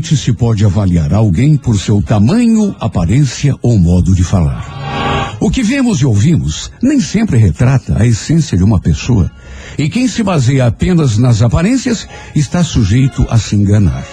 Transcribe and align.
Raramente 0.00 0.16
se 0.16 0.32
pode 0.32 0.64
avaliar 0.64 1.12
alguém 1.12 1.58
por 1.58 1.78
seu 1.78 2.00
tamanho, 2.00 2.74
aparência 2.80 3.54
ou 3.60 3.78
modo 3.78 4.14
de 4.14 4.24
falar. 4.24 5.36
O 5.38 5.50
que 5.50 5.62
vemos 5.62 6.00
e 6.00 6.06
ouvimos 6.06 6.72
nem 6.82 6.98
sempre 6.98 7.36
retrata 7.36 8.00
a 8.00 8.06
essência 8.06 8.56
de 8.56 8.64
uma 8.64 8.80
pessoa. 8.80 9.30
E 9.76 9.90
quem 9.90 10.08
se 10.08 10.22
baseia 10.22 10.66
apenas 10.66 11.18
nas 11.18 11.42
aparências 11.42 12.08
está 12.34 12.64
sujeito 12.64 13.26
a 13.28 13.38
se 13.38 13.54
enganar. 13.56 14.06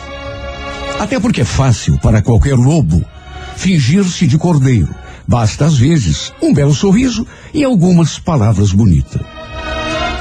Até 0.99 1.21
porque 1.21 1.41
é 1.41 1.45
fácil 1.45 1.97
para 1.99 2.21
qualquer 2.21 2.55
lobo 2.55 3.01
fingir-se 3.55 4.27
de 4.27 4.37
cordeiro. 4.37 4.93
Basta, 5.25 5.65
às 5.65 5.77
vezes, 5.77 6.33
um 6.41 6.53
belo 6.53 6.75
sorriso 6.75 7.25
e 7.53 7.63
algumas 7.63 8.19
palavras 8.19 8.73
bonitas. 8.73 9.36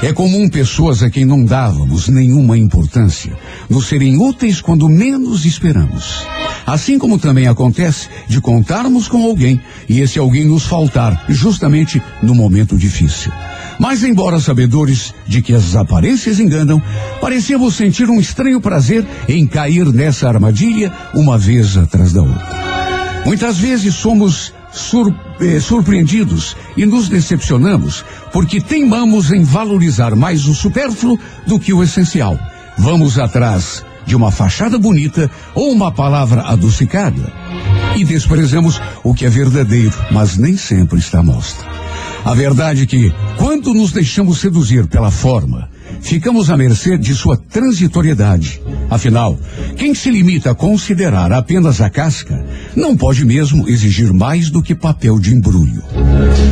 É 0.01 0.13
comum 0.13 0.47
pessoas 0.47 1.01
a 1.01 1.09
quem 1.09 1.25
não 1.25 1.43
dávamos 1.43 2.07
nenhuma 2.07 2.55
importância 2.55 3.35
nos 3.67 3.87
serem 3.87 4.15
úteis 4.15 4.61
quando 4.61 4.87
menos 4.87 5.43
esperamos. 5.43 6.23
Assim 6.67 6.99
como 6.99 7.17
também 7.17 7.47
acontece 7.47 8.07
de 8.27 8.39
contarmos 8.39 9.07
com 9.07 9.23
alguém 9.23 9.59
e 9.89 9.99
esse 10.01 10.19
alguém 10.19 10.45
nos 10.45 10.65
faltar 10.65 11.25
justamente 11.29 11.99
no 12.21 12.35
momento 12.35 12.77
difícil. 12.77 13.31
Mas 13.79 14.03
embora 14.03 14.39
sabedores 14.39 15.15
de 15.25 15.41
que 15.41 15.53
as 15.53 15.75
aparências 15.75 16.39
enganam, 16.39 16.81
parecemos 17.19 17.75
sentir 17.75 18.07
um 18.07 18.19
estranho 18.19 18.61
prazer 18.61 19.05
em 19.27 19.47
cair 19.47 19.87
nessa 19.87 20.27
armadilha 20.27 20.93
uma 21.13 21.39
vez 21.39 21.75
atrás 21.75 22.13
da 22.13 22.21
outra. 22.21 22.67
Muitas 23.25 23.57
vezes 23.57 23.95
somos 23.95 24.53
sur, 24.71 25.13
eh, 25.39 25.59
surpreendidos 25.59 26.55
e 26.75 26.85
nos 26.85 27.09
decepcionamos 27.09 28.03
porque 28.31 28.61
teimamos 28.61 29.31
em 29.31 29.43
valorizar 29.43 30.15
mais 30.15 30.45
o 30.47 30.53
supérfluo 30.53 31.19
do 31.45 31.59
que 31.59 31.73
o 31.73 31.83
essencial. 31.83 32.37
Vamos 32.77 33.17
atrás 33.17 33.83
de 34.05 34.15
uma 34.15 34.31
fachada 34.31 34.77
bonita 34.77 35.29
ou 35.53 35.71
uma 35.71 35.91
palavra 35.91 36.41
adocicada 36.43 37.33
e 37.95 38.05
desprezamos 38.05 38.79
o 39.03 39.13
que 39.13 39.25
é 39.25 39.29
verdadeiro, 39.29 39.93
mas 40.11 40.37
nem 40.37 40.55
sempre 40.55 40.99
está 40.99 41.19
à 41.19 41.23
mostra. 41.23 41.67
A 42.23 42.33
verdade 42.33 42.83
é 42.83 42.85
que, 42.85 43.13
quando 43.37 43.73
nos 43.73 43.91
deixamos 43.91 44.39
seduzir 44.39 44.87
pela 44.87 45.09
forma, 45.11 45.69
ficamos 46.01 46.49
à 46.49 46.57
mercê 46.57 46.97
de 46.97 47.13
sua 47.13 47.37
transitoriedade. 47.37 48.61
Afinal, 48.89 49.37
quem 49.75 49.93
se 49.93 50.09
limita 50.09 50.51
a 50.51 50.55
considerar 50.55 51.31
apenas 51.31 51.81
a 51.81 51.89
casca 51.89 52.45
não 52.75 52.95
pode 52.95 53.25
mesmo 53.25 53.67
exigir 53.67 54.13
mais 54.13 54.49
do 54.49 54.61
que 54.61 54.73
papel 54.73 55.19
de 55.19 55.33
embrulho. 55.33 55.83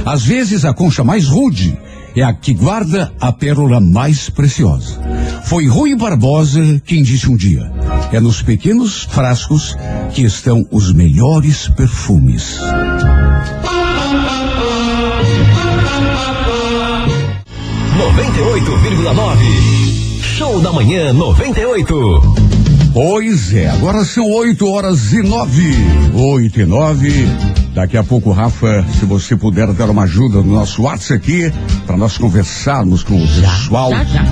Às 0.06 0.24
vezes, 0.24 0.66
a 0.66 0.74
concha 0.74 1.04
mais 1.04 1.28
rude 1.28 1.78
é 2.16 2.24
a 2.24 2.34
que 2.34 2.54
guarda 2.54 3.12
a 3.20 3.32
pérola 3.32 3.80
mais 3.80 4.30
preciosa. 4.30 5.00
Foi 5.44 5.68
Rui 5.68 5.96
Barbosa 5.96 6.82
quem 6.86 7.04
disse 7.04 7.30
um 7.30 7.36
dia: 7.36 7.72
é 8.12 8.20
nos 8.20 8.42
pequenos 8.42 9.04
frascos 9.04 9.76
que 10.14 10.24
estão 10.24 10.66
os 10.72 10.94
melhores 10.94 11.68
perfumes. 11.68 12.58
98,9. 17.98 19.38
Show 20.38 20.60
da 20.60 20.72
manhã 20.72 21.14
98. 21.14 22.36
Pois 22.94 23.54
é, 23.54 23.70
agora 23.70 24.04
são 24.04 24.30
8 24.30 24.68
horas 24.70 25.14
e 25.14 25.22
9. 25.22 25.76
8 26.14 26.60
e 26.60 26.66
9. 26.66 27.28
Daqui 27.74 27.98
a 27.98 28.04
pouco, 28.04 28.32
Rafa, 28.32 28.86
se 29.00 29.06
você 29.06 29.36
puder 29.38 29.72
dar 29.74 29.90
uma 29.90 30.04
ajuda 30.04 30.42
no 30.42 30.54
nosso 30.54 30.84
WhatsApp 30.84 31.14
aqui, 31.16 31.52
para 31.86 31.96
nós 31.98 32.18
conversarmos 32.18 33.04
com 33.04 33.16
o 33.16 33.26
Já, 33.28 33.50
pessoal 33.50 33.92
já, 33.92 34.04
já. 34.04 34.24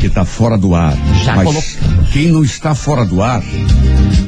que 0.00 0.06
está 0.06 0.24
fora 0.24 0.56
do 0.58 0.74
ar. 0.74 0.96
Já 1.24 1.36
Mas 1.36 1.44
colocamos. 1.46 1.76
quem 2.12 2.28
não 2.28 2.42
está 2.44 2.74
fora 2.74 3.04
do 3.04 3.22
ar 3.22 3.42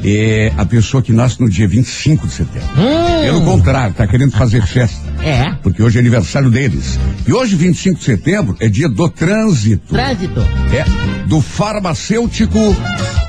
é 0.03 0.51
a 0.57 0.65
pessoa 0.65 1.01
que 1.03 1.11
nasce 1.13 1.39
no 1.41 1.49
dia 1.49 1.67
25 1.67 2.27
de 2.27 2.33
setembro. 2.33 2.67
Hum, 2.77 3.21
Pelo 3.23 3.41
contrário, 3.41 3.91
está 3.91 4.07
querendo 4.07 4.31
fazer 4.31 4.65
festa. 4.65 5.08
É, 5.21 5.53
Porque 5.61 5.81
hoje 5.83 5.97
é 5.97 6.01
aniversário 6.01 6.49
deles. 6.49 6.99
E 7.27 7.33
hoje, 7.33 7.55
25 7.55 7.99
de 7.99 8.05
setembro, 8.05 8.55
é 8.59 8.67
dia 8.69 8.87
do 8.89 9.09
trânsito. 9.09 9.93
trânsito. 9.93 10.39
É, 10.71 10.85
do 11.27 11.41
farmacêutico 11.41 12.75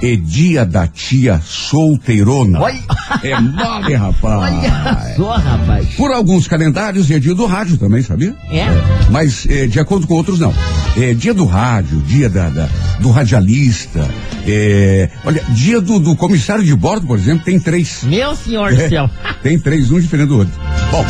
e 0.03 0.17
dia 0.17 0.65
da 0.65 0.87
tia 0.87 1.41
solteirona. 1.45 2.61
Olha, 2.61 2.79
É 3.23 3.39
mole, 3.41 3.95
rapaz. 3.95 4.55
olha 4.55 5.15
só, 5.17 5.37
rapaz. 5.37 5.87
Por 5.97 6.11
alguns 6.13 6.47
calendários 6.49 7.11
é 7.11 7.19
dia 7.19 7.35
do 7.35 7.45
rádio 7.47 7.77
também, 7.77 8.03
sabia? 8.03 8.35
É, 8.51 8.67
Mas 9.11 9.47
é, 9.49 9.67
de 9.67 9.79
acordo 9.81 10.07
com 10.07 10.15
outros, 10.15 10.39
não. 10.41 10.55
É 10.97 11.13
dia 11.15 11.35
do 11.35 11.45
rádio, 11.45 12.01
dia 12.03 12.29
da, 12.31 12.49
da- 12.49 12.69
do 13.01 13.11
radialista. 13.11 14.09
É, 14.47 15.11
olha, 15.25 15.43
dia 15.51 15.81
do, 15.81 15.99
do 15.99 16.17
comissário 16.17 16.65
de 16.65 16.75
bordo, 16.75 17.07
por 17.07 17.19
exemplo, 17.19 17.45
tem 17.45 17.59
três. 17.61 18.03
meu 18.05 18.35
senhor 18.35 18.75
do 18.75 18.81
É, 18.81 18.89
céu. 18.89 19.11
tem 19.43 19.59
três, 19.59 19.91
um 19.91 20.01
diferente 20.01 20.29
do 20.29 20.39
outro. 20.39 20.55
Bom, 20.91 21.05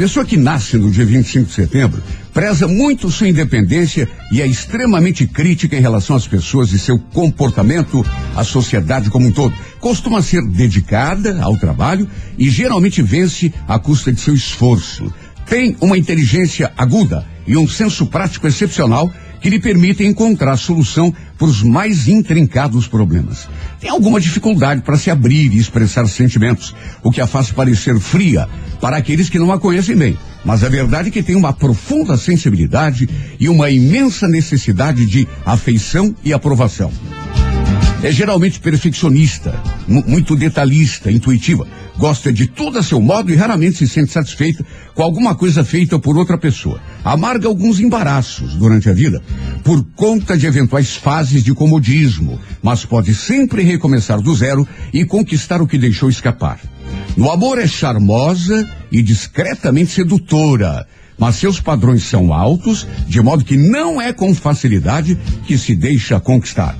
pessoa 0.00 0.24
que 0.24 0.38
nasce 0.38 0.78
no 0.78 0.90
dia 0.90 1.04
25 1.04 1.44
de 1.44 1.52
setembro 1.52 2.02
preza 2.32 2.66
muito 2.66 3.10
sua 3.10 3.28
independência 3.28 4.08
e 4.32 4.40
é 4.40 4.46
extremamente 4.46 5.26
crítica 5.26 5.76
em 5.76 5.80
relação 5.80 6.16
às 6.16 6.26
pessoas 6.26 6.72
e 6.72 6.78
seu 6.78 6.98
comportamento, 6.98 8.02
à 8.34 8.42
sociedade 8.42 9.10
como 9.10 9.26
um 9.26 9.30
todo. 9.30 9.54
Costuma 9.78 10.22
ser 10.22 10.40
dedicada 10.48 11.42
ao 11.42 11.54
trabalho 11.58 12.08
e 12.38 12.48
geralmente 12.48 13.02
vence 13.02 13.52
à 13.68 13.78
custa 13.78 14.10
de 14.10 14.22
seu 14.22 14.32
esforço. 14.32 15.12
Tem 15.44 15.76
uma 15.82 15.98
inteligência 15.98 16.72
aguda 16.78 17.26
e 17.46 17.54
um 17.58 17.68
senso 17.68 18.06
prático 18.06 18.46
excepcional 18.46 19.12
que 19.40 19.48
lhe 19.50 19.58
permitem 19.58 20.08
encontrar 20.08 20.56
solução 20.56 21.12
para 21.38 21.46
os 21.46 21.62
mais 21.62 22.08
intrincados 22.08 22.86
problemas. 22.86 23.48
Tem 23.80 23.88
alguma 23.90 24.20
dificuldade 24.20 24.82
para 24.82 24.98
se 24.98 25.10
abrir 25.10 25.52
e 25.52 25.58
expressar 25.58 26.06
sentimentos, 26.06 26.74
o 27.02 27.10
que 27.10 27.20
a 27.20 27.26
faz 27.26 27.50
parecer 27.50 27.98
fria 27.98 28.48
para 28.80 28.96
aqueles 28.96 29.28
que 29.30 29.38
não 29.38 29.50
a 29.52 29.58
conhecem 29.58 29.96
bem. 29.96 30.18
Mas 30.44 30.64
a 30.64 30.68
verdade 30.68 31.08
é 31.08 31.10
que 31.10 31.22
tem 31.22 31.36
uma 31.36 31.52
profunda 31.52 32.16
sensibilidade 32.16 33.08
e 33.38 33.48
uma 33.48 33.70
imensa 33.70 34.26
necessidade 34.28 35.04
de 35.06 35.26
afeição 35.44 36.14
e 36.24 36.32
aprovação. 36.32 36.90
É 38.02 38.10
geralmente 38.10 38.58
perfeccionista, 38.60 39.60
mu- 39.86 40.02
muito 40.06 40.34
detalhista, 40.34 41.10
intuitiva. 41.10 41.66
Gosta 42.00 42.32
de 42.32 42.46
tudo 42.46 42.78
a 42.78 42.82
seu 42.82 42.98
modo 42.98 43.30
e 43.30 43.36
raramente 43.36 43.76
se 43.76 43.86
sente 43.86 44.10
satisfeita 44.10 44.64
com 44.94 45.02
alguma 45.02 45.34
coisa 45.34 45.62
feita 45.62 45.98
por 45.98 46.16
outra 46.16 46.38
pessoa. 46.38 46.80
Amarga 47.04 47.46
alguns 47.46 47.78
embaraços 47.78 48.54
durante 48.54 48.88
a 48.88 48.94
vida 48.94 49.22
por 49.62 49.84
conta 49.94 50.34
de 50.34 50.46
eventuais 50.46 50.96
fases 50.96 51.44
de 51.44 51.52
comodismo, 51.52 52.40
mas 52.62 52.86
pode 52.86 53.14
sempre 53.14 53.62
recomeçar 53.62 54.18
do 54.18 54.34
zero 54.34 54.66
e 54.94 55.04
conquistar 55.04 55.60
o 55.60 55.66
que 55.66 55.76
deixou 55.76 56.08
escapar. 56.08 56.58
No 57.18 57.30
amor 57.30 57.58
é 57.58 57.66
charmosa 57.66 58.66
e 58.90 59.02
discretamente 59.02 59.90
sedutora, 59.90 60.86
mas 61.18 61.36
seus 61.36 61.60
padrões 61.60 62.04
são 62.04 62.32
altos, 62.32 62.86
de 63.06 63.20
modo 63.20 63.44
que 63.44 63.58
não 63.58 64.00
é 64.00 64.10
com 64.10 64.34
facilidade 64.34 65.18
que 65.46 65.58
se 65.58 65.76
deixa 65.76 66.18
conquistar. 66.18 66.74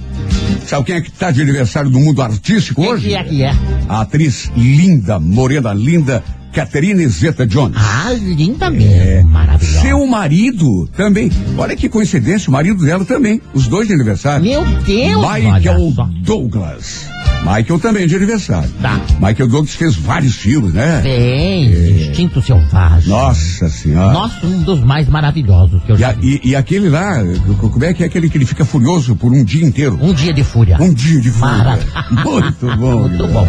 Sabe 0.67 0.85
quem 0.85 0.95
é 0.97 1.01
que 1.01 1.09
está 1.11 1.31
de 1.31 1.43
aniversário 1.43 1.91
do 1.91 1.99
mundo 1.99 2.23
artístico 2.23 2.81
Quem 2.81 2.91
hoje? 2.93 3.09
que 3.09 3.15
é 3.15 3.25
que 3.25 3.43
é? 3.43 3.53
A 3.89 4.03
atriz 4.03 4.51
linda, 4.57 5.19
morena 5.19 5.73
linda, 5.73 6.23
Catherine 6.53 7.07
Zeta-Jones. 7.07 7.77
Ah, 7.77 8.13
linda 8.13 8.71
mesmo. 8.71 9.31
Maravilhosa. 9.31 9.81
Seu 9.81 10.07
marido 10.07 10.89
também. 10.97 11.31
Olha 11.57 11.77
que 11.77 11.89
coincidência, 11.89 12.49
o 12.49 12.53
marido 12.53 12.85
dela 12.85 13.05
também. 13.05 13.41
Os 13.55 13.67
dois 13.67 13.89
de 13.89 13.95
aniversário. 13.95 14.45
Meu 14.45 14.65
Deus, 14.65 15.21
Michael. 15.21 15.93
Douglas. 16.23 17.09
Michael 17.41 17.79
também 17.81 18.07
de 18.07 18.15
aniversário. 18.17 18.69
Tá. 18.83 19.01
Michael 19.15 19.49
Douglas 19.49 19.75
fez 19.75 19.97
vários 19.97 20.37
filmes, 20.37 20.73
né? 20.75 21.01
Bem, 21.03 22.09
instinto 22.09 22.41
selvagem. 22.43 23.09
Nossa 23.09 23.69
senhora. 23.69 24.13
Nossa, 24.13 24.47
um 24.47 24.63
dos 24.63 24.81
mais 24.81 25.09
maravilhosos 25.09 25.83
que 25.85 25.93
eu 25.93 25.97
E, 25.97 25.99
já 25.99 26.13
vi. 26.13 26.41
e- 26.45 26.51
e 26.51 26.57
aquele 26.57 26.89
lá, 26.91 27.17
como 27.59 27.85
é 27.85 27.95
que 27.95 28.03
é 28.03 28.07
aquele 28.07 28.29
que 28.29 28.37
ele 28.39 28.45
fica 28.47 28.65
furioso 28.65 29.17
por 29.17 29.33
um 29.33 29.43
dia 29.43 29.65
inteiro? 29.65 29.99
Um 30.01 30.13
dia 30.13 30.33
de 30.33 30.45
fúria. 30.45 30.77
Um 30.81 30.93
dia 30.93 31.21
de 31.21 31.31
fúria. 31.31 31.57
Maravilha. 31.57 31.91
Muito 32.11 32.67
bom. 32.77 33.09
Muito 33.09 33.27
bom. 33.29 33.49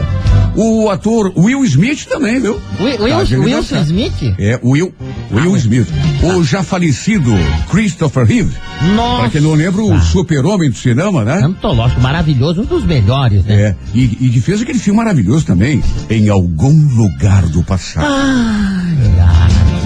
O 0.55 0.89
ator 0.89 1.31
Will 1.37 1.63
Smith 1.65 2.05
também, 2.07 2.39
viu? 2.39 2.59
Will, 2.79 2.97
Tá 2.97 3.03
Will, 3.03 3.43
Wilson. 3.43 3.81
Smith? 3.83 4.35
É, 4.37 4.59
Will, 4.63 4.93
Will 5.31 5.55
Smith. 5.57 5.87
O 6.23 6.43
já 6.43 6.61
falecido 6.63 7.31
Christopher 7.69 8.25
Reeve. 8.25 8.51
Nossa. 8.95 9.19
Pra 9.21 9.29
quem 9.29 9.41
não 9.41 9.53
lembra, 9.53 9.81
o 9.81 9.99
super-homem 10.01 10.69
do 10.69 10.75
cinema, 10.75 11.23
né? 11.23 11.41
Antológico, 11.43 12.01
maravilhoso, 12.01 12.61
um 12.61 12.65
dos 12.65 12.83
melhores, 12.85 13.45
né? 13.45 13.53
É, 13.53 13.75
e, 13.93 14.17
e 14.21 14.29
que 14.29 14.41
fez 14.41 14.61
aquele 14.61 14.79
filme 14.79 14.97
maravilhoso 14.97 15.45
também, 15.45 15.83
Em 16.09 16.29
Algum 16.29 16.87
Lugar 16.95 17.43
do 17.47 17.63
Passado. 17.63 18.07
Ai. 18.07 18.81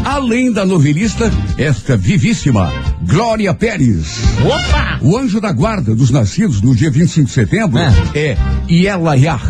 Além 0.06 0.52
da 0.52 0.66
novelista, 0.66 1.32
esta 1.58 1.98
vivíssima 1.98 2.72
Glória 3.02 3.54
Pérez. 3.54 4.20
Opa! 4.46 5.00
O 5.02 5.18
anjo 5.18 5.42
da 5.42 5.52
guarda 5.52 5.96
dos 5.96 6.12
nascidos 6.12 6.62
no 6.62 6.76
dia 6.76 6.92
25 6.92 7.28
de 7.28 7.34
setembro 7.34 7.80
É. 7.80 7.92
é 8.14 8.38
Ielaiah. 8.70 9.42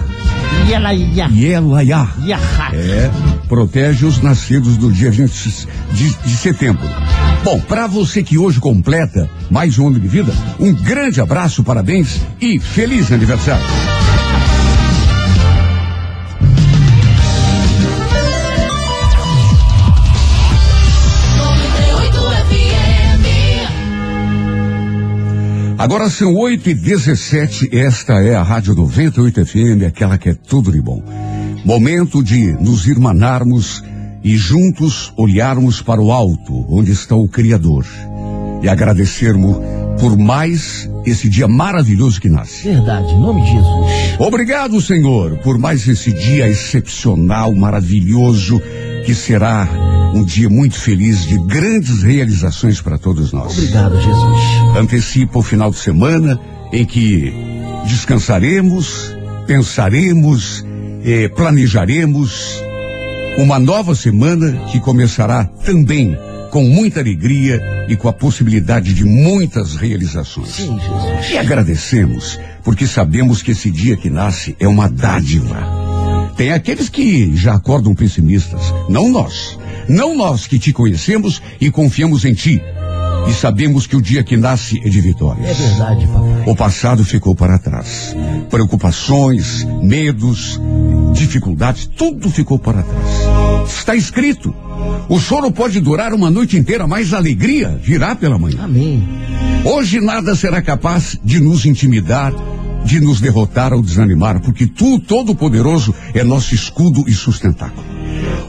Ela 0.71 0.93
ia. 0.93 1.27
Ielaiah. 1.27 2.07
ia 2.23 2.39
É, 2.73 3.11
protege 3.47 4.05
os 4.05 4.21
nascidos 4.21 4.77
do 4.77 4.91
dia 4.91 5.11
20 5.11 5.67
de, 5.93 6.09
de 6.25 6.37
setembro. 6.37 6.87
Bom, 7.43 7.59
para 7.59 7.85
você 7.85 8.23
que 8.23 8.37
hoje 8.37 8.59
completa 8.59 9.29
mais 9.51 9.77
um 9.77 9.87
ano 9.87 9.99
de 9.99 10.07
vida, 10.07 10.33
um 10.59 10.73
grande 10.73 11.21
abraço, 11.21 11.63
parabéns 11.63 12.21
e 12.41 12.59
feliz 12.59 13.11
aniversário. 13.11 13.63
Agora 25.85 26.09
são 26.09 26.33
8 26.33 26.71
e 26.71 26.73
17 26.73 27.69
esta 27.77 28.13
é 28.13 28.33
a 28.33 28.41
Rádio 28.41 28.73
98 28.73 29.45
FM, 29.45 29.85
aquela 29.87 30.17
que 30.17 30.29
é 30.29 30.33
tudo 30.33 30.71
de 30.71 30.81
bom. 30.81 30.99
Momento 31.63 32.23
de 32.23 32.53
nos 32.53 32.87
irmanarmos 32.87 33.83
e 34.23 34.35
juntos 34.35 35.13
olharmos 35.15 35.83
para 35.83 36.01
o 36.01 36.11
alto, 36.11 36.65
onde 36.67 36.91
está 36.91 37.15
o 37.15 37.27
Criador, 37.27 37.85
e 38.63 38.67
agradecermos 38.67 39.57
por 39.99 40.17
mais 40.17 40.89
esse 41.05 41.29
dia 41.29 41.47
maravilhoso 41.47 42.19
que 42.19 42.29
nasce. 42.29 42.67
Verdade, 42.67 43.13
em 43.13 43.19
nome 43.19 43.43
de 43.43 43.51
Jesus. 43.51 44.15
Obrigado, 44.17 44.81
Senhor, 44.81 45.37
por 45.43 45.59
mais 45.59 45.87
esse 45.87 46.11
dia 46.11 46.49
excepcional, 46.49 47.53
maravilhoso, 47.53 48.59
que 49.05 49.13
será 49.13 49.69
um 50.15 50.23
dia 50.23 50.49
muito 50.49 50.79
feliz 50.79 51.25
de 51.25 51.37
grandes 51.39 52.01
realizações 52.01 52.79
para 52.79 52.97
todos 52.97 53.33
nós. 53.33 53.51
Obrigado, 53.51 53.95
Jesus. 53.99 54.77
Antecipa 54.77 55.39
o 55.39 55.43
final 55.43 55.69
de 55.69 55.77
semana 55.77 56.39
em 56.71 56.85
que 56.85 57.33
descansaremos, 57.85 59.13
pensaremos, 59.45 60.65
eh, 61.03 61.27
planejaremos 61.27 62.63
uma 63.37 63.59
nova 63.59 63.93
semana 63.93 64.53
que 64.71 64.79
começará 64.79 65.43
também 65.43 66.17
com 66.49 66.63
muita 66.63 67.01
alegria 67.01 67.61
e 67.89 67.97
com 67.97 68.07
a 68.07 68.13
possibilidade 68.13 68.93
de 68.93 69.03
muitas 69.03 69.75
realizações. 69.75 70.47
Sim, 70.47 70.79
Jesus. 70.79 71.31
E 71.31 71.37
agradecemos, 71.37 72.39
porque 72.63 72.87
sabemos 72.87 73.41
que 73.41 73.51
esse 73.51 73.69
dia 73.69 73.97
que 73.97 74.09
nasce 74.09 74.55
é 74.61 74.67
uma 74.67 74.87
dádiva. 74.89 75.84
Tem 76.35 76.51
aqueles 76.51 76.89
que 76.89 77.35
já 77.35 77.55
acordam 77.55 77.95
pessimistas, 77.95 78.61
não 78.89 79.09
nós. 79.09 79.57
Não 79.87 80.15
nós 80.15 80.47
que 80.47 80.59
te 80.59 80.73
conhecemos 80.73 81.41
e 81.61 81.69
confiamos 81.71 82.25
em 82.25 82.33
ti. 82.33 82.61
E 83.27 83.33
sabemos 83.33 83.87
que 83.87 83.95
o 83.95 84.01
dia 84.01 84.23
que 84.23 84.37
nasce 84.37 84.79
é 84.83 84.89
de 84.89 85.01
vitórias. 85.01 85.49
É 85.49 85.53
verdade, 85.53 86.05
papai. 86.07 86.43
O 86.45 86.55
passado 86.55 87.03
ficou 87.03 87.35
para 87.35 87.57
trás. 87.57 88.15
Preocupações, 88.49 89.65
medos, 89.81 90.59
dificuldades, 91.13 91.89
tudo 91.97 92.29
ficou 92.29 92.59
para 92.59 92.83
trás. 92.83 93.67
Está 93.67 93.95
escrito. 93.95 94.53
O 95.09 95.19
choro 95.19 95.51
pode 95.51 95.79
durar 95.79 96.13
uma 96.13 96.29
noite 96.29 96.57
inteira, 96.57 96.87
mas 96.87 97.13
a 97.13 97.17
alegria 97.17 97.79
virá 97.81 98.15
pela 98.15 98.37
manhã. 98.37 98.63
Amém. 98.63 99.07
Hoje 99.63 99.99
nada 99.99 100.35
será 100.35 100.61
capaz 100.61 101.17
de 101.23 101.39
nos 101.39 101.65
intimidar, 101.65 102.31
de 102.85 102.99
nos 103.01 103.19
derrotar 103.19 103.73
ou 103.73 103.81
desanimar, 103.81 104.39
porque 104.39 104.67
tu, 104.67 104.99
Todo-Poderoso, 104.99 105.93
é 106.13 106.23
nosso 106.23 106.53
escudo 106.53 107.03
e 107.07 107.13
sustentáculo. 107.13 107.83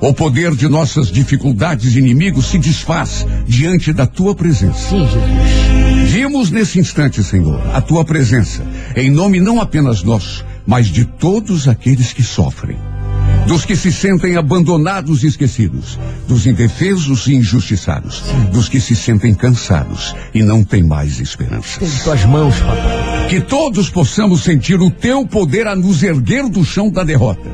O 0.00 0.12
poder 0.12 0.54
de 0.54 0.68
nossas 0.68 1.10
dificuldades 1.10 1.94
e 1.94 1.98
inimigos 1.98 2.46
se 2.46 2.58
desfaz 2.58 3.26
diante 3.46 3.92
da 3.92 4.06
tua 4.06 4.34
presença. 4.34 4.90
Sim, 4.90 5.06
Jesus. 5.06 6.10
Vimos 6.12 6.50
nesse 6.50 6.78
instante, 6.78 7.22
Senhor, 7.24 7.60
a 7.74 7.80
tua 7.80 8.04
presença, 8.04 8.64
em 8.94 9.10
nome 9.10 9.40
não 9.40 9.60
apenas 9.60 10.02
nosso, 10.02 10.44
mas 10.66 10.86
de 10.86 11.04
todos 11.04 11.66
aqueles 11.66 12.12
que 12.12 12.22
sofrem. 12.22 12.76
Dos 13.46 13.64
que 13.64 13.76
se 13.76 13.92
sentem 13.92 14.36
abandonados 14.36 15.22
e 15.22 15.28
esquecidos, 15.28 15.98
dos 16.26 16.46
indefesos 16.46 17.26
e 17.26 17.34
injustiçados, 17.34 18.22
dos 18.52 18.68
que 18.68 18.80
se 18.80 18.96
sentem 18.96 19.34
cansados 19.34 20.14
e 20.34 20.42
não 20.42 20.64
têm 20.64 20.82
mais 20.82 21.20
esperança. 21.20 21.84
Em 21.84 21.90
tuas 22.02 22.24
mãos, 22.24 22.58
papai. 22.58 23.28
Que 23.28 23.40
todos 23.40 23.88
possamos 23.88 24.42
sentir 24.42 24.80
o 24.80 24.90
teu 24.90 25.26
poder 25.26 25.66
a 25.66 25.76
nos 25.76 26.02
erguer 26.02 26.48
do 26.48 26.64
chão 26.64 26.90
da 26.90 27.04
derrota. 27.04 27.48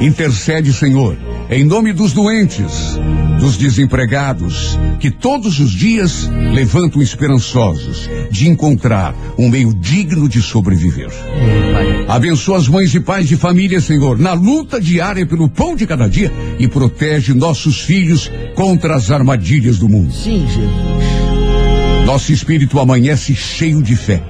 Intercede, 0.00 0.72
Senhor, 0.72 1.16
em 1.50 1.64
nome 1.64 1.92
dos 1.92 2.12
doentes, 2.12 2.98
dos 3.40 3.56
desempregados, 3.56 4.78
que 5.00 5.10
todos 5.10 5.58
os 5.60 5.70
dias 5.70 6.28
levantam 6.52 7.02
esperançosos 7.02 8.08
de 8.30 8.48
encontrar 8.48 9.14
um 9.38 9.48
meio 9.48 9.74
digno 9.74 10.28
de 10.28 10.40
sobreviver. 10.40 11.10
É, 11.10 11.72
pai. 11.72 11.87
Abençoa 12.08 12.56
as 12.56 12.66
mães 12.66 12.94
e 12.94 13.00
pais 13.00 13.28
de 13.28 13.36
família, 13.36 13.82
Senhor, 13.82 14.18
na 14.18 14.32
luta 14.32 14.80
diária 14.80 15.26
pelo 15.26 15.46
pão 15.46 15.76
de 15.76 15.86
cada 15.86 16.08
dia 16.08 16.32
e 16.58 16.66
protege 16.66 17.34
nossos 17.34 17.82
filhos 17.82 18.30
contra 18.54 18.96
as 18.96 19.10
armadilhas 19.10 19.78
do 19.78 19.90
mundo. 19.90 20.10
Sim, 20.14 20.46
Jesus. 20.48 22.06
Nosso 22.06 22.32
espírito 22.32 22.80
amanhece 22.80 23.34
cheio 23.34 23.82
de 23.82 23.94
fé, 23.94 24.22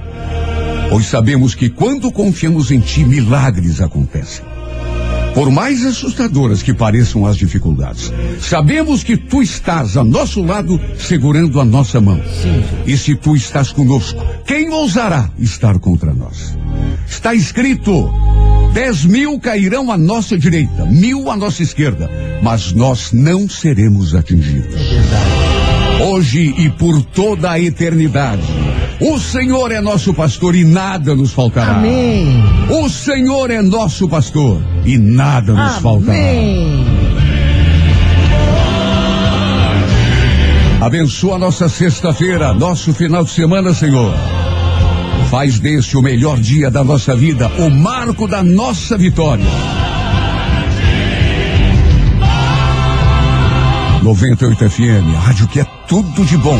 pois 0.89 1.05
sabemos 1.05 1.55
que 1.55 1.69
quando 1.69 2.11
confiamos 2.11 2.69
em 2.69 2.81
Ti, 2.81 3.05
milagres 3.05 3.79
acontecem. 3.79 4.43
Por 5.33 5.51
mais 5.51 5.85
assustadoras 5.85 6.61
que 6.61 6.73
pareçam 6.73 7.25
as 7.25 7.37
dificuldades, 7.37 8.11
sabemos 8.41 9.03
que 9.03 9.15
Tu 9.15 9.41
estás 9.41 9.95
a 9.95 10.03
nosso 10.03 10.41
lado, 10.43 10.79
segurando 10.97 11.59
a 11.59 11.65
nossa 11.65 12.01
mão. 12.01 12.21
Sim. 12.41 12.63
E 12.85 12.97
se 12.97 13.15
Tu 13.15 13.35
estás 13.35 13.71
conosco, 13.71 14.21
quem 14.45 14.69
ousará 14.69 15.29
estar 15.37 15.79
contra 15.79 16.13
nós? 16.13 16.57
Está 17.07 17.33
escrito: 17.33 18.11
dez 18.73 19.05
mil 19.05 19.39
cairão 19.39 19.91
à 19.91 19.97
nossa 19.97 20.37
direita, 20.37 20.85
mil 20.85 21.29
à 21.29 21.37
nossa 21.37 21.63
esquerda, 21.63 22.09
mas 22.41 22.73
nós 22.73 23.11
não 23.11 23.47
seremos 23.47 24.15
atingidos. 24.15 24.75
É. 24.75 26.03
Hoje 26.03 26.55
e 26.57 26.69
por 26.69 27.01
toda 27.03 27.51
a 27.51 27.59
eternidade. 27.59 28.43
O 29.01 29.17
Senhor 29.17 29.71
é 29.71 29.79
nosso 29.79 30.13
pastor 30.13 30.55
e 30.55 30.65
nada 30.65 31.15
nos 31.15 31.31
faltará. 31.31 31.77
Amém. 31.77 32.43
O 32.69 32.89
Senhor 32.89 33.49
é 33.49 33.61
nosso 33.61 34.09
pastor 34.09 34.61
e 34.85 34.97
nada 34.97 35.53
nos 35.53 35.77
faltará. 35.77 36.17
Amém. 36.17 36.85
Abençoa 40.81 41.37
nossa 41.37 41.69
sexta-feira, 41.69 42.53
nosso 42.53 42.93
final 42.93 43.23
de 43.23 43.31
semana, 43.31 43.73
Senhor. 43.73 44.13
Faz 45.29 45.59
deste 45.59 45.95
o 45.97 46.01
melhor 46.01 46.37
dia 46.37 46.69
da 46.69 46.83
nossa 46.83 47.15
vida, 47.15 47.49
o 47.57 47.69
marco 47.69 48.27
da 48.27 48.43
nossa 48.43 48.97
vitória. 48.97 49.45
98 54.03 54.69
FM, 54.69 55.15
rádio 55.23 55.47
que 55.47 55.59
é 55.59 55.65
tudo 55.87 56.25
de 56.25 56.37
bom. 56.37 56.59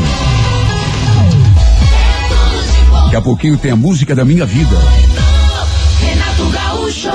Daqui 3.10 3.18
a 3.18 3.22
pouquinho 3.24 3.58
tem 3.58 3.72
a 3.72 3.75
música 3.75 4.13
da 4.13 4.24
minha 4.24 4.46
vida. 4.46 4.78
Renato 6.00 6.48
Gaúcho. 6.51 7.10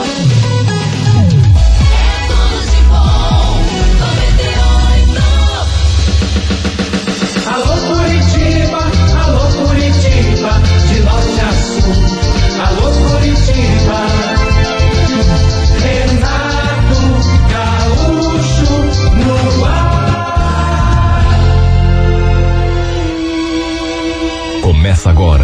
Tudo 2.26 2.66
de 2.68 2.82
bom. 2.88 3.62
98. 4.00 5.22
Alô 7.46 7.76
Curitiba, 7.86 8.82
alô 9.22 9.46
Curitiba, 9.68 10.52
de 10.88 10.98
norte 10.98 11.40
a 11.40 11.52
sul. 11.62 11.94
Alô 12.66 12.90
Curitiba, 12.90 14.00
Renato 15.78 17.02
Gaúcho 17.52 18.74
no 19.14 19.64
ar. 19.64 19.94
Começa 24.60 25.08
agora 25.08 25.43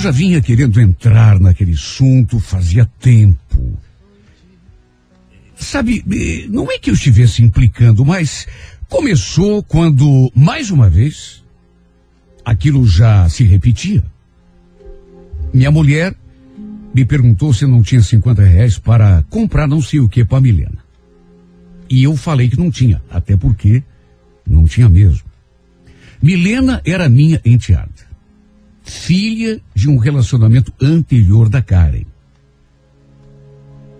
Eu 0.00 0.04
já 0.04 0.10
vinha 0.10 0.40
querendo 0.40 0.80
entrar 0.80 1.38
naquele 1.38 1.74
assunto 1.74 2.40
fazia 2.40 2.86
tempo. 2.98 3.78
Sabe, 5.54 6.02
eh, 6.10 6.46
não 6.48 6.72
é 6.72 6.78
que 6.78 6.88
eu 6.88 6.94
estivesse 6.94 7.42
implicando, 7.42 8.02
mas 8.02 8.48
começou 8.88 9.62
quando, 9.62 10.32
mais 10.34 10.70
uma 10.70 10.88
vez, 10.88 11.44
aquilo 12.42 12.86
já 12.86 13.28
se 13.28 13.44
repetia. 13.44 14.02
Minha 15.52 15.70
mulher 15.70 16.16
me 16.94 17.04
perguntou 17.04 17.52
se 17.52 17.66
eu 17.66 17.68
não 17.68 17.82
tinha 17.82 18.00
50 18.00 18.42
reais 18.42 18.78
para 18.78 19.22
comprar 19.28 19.68
não 19.68 19.82
sei 19.82 20.00
o 20.00 20.08
que 20.08 20.24
para 20.24 20.40
Milena. 20.40 20.82
E 21.90 22.04
eu 22.04 22.16
falei 22.16 22.48
que 22.48 22.58
não 22.58 22.70
tinha, 22.70 23.02
até 23.10 23.36
porque 23.36 23.82
não 24.48 24.64
tinha 24.64 24.88
mesmo. 24.88 25.28
Milena 26.22 26.80
era 26.86 27.06
minha 27.06 27.38
enteada, 27.44 27.89
filha 28.90 29.60
de 29.74 29.88
um 29.88 29.96
relacionamento 29.96 30.72
anterior 30.80 31.48
da 31.48 31.62
Karen. 31.62 32.04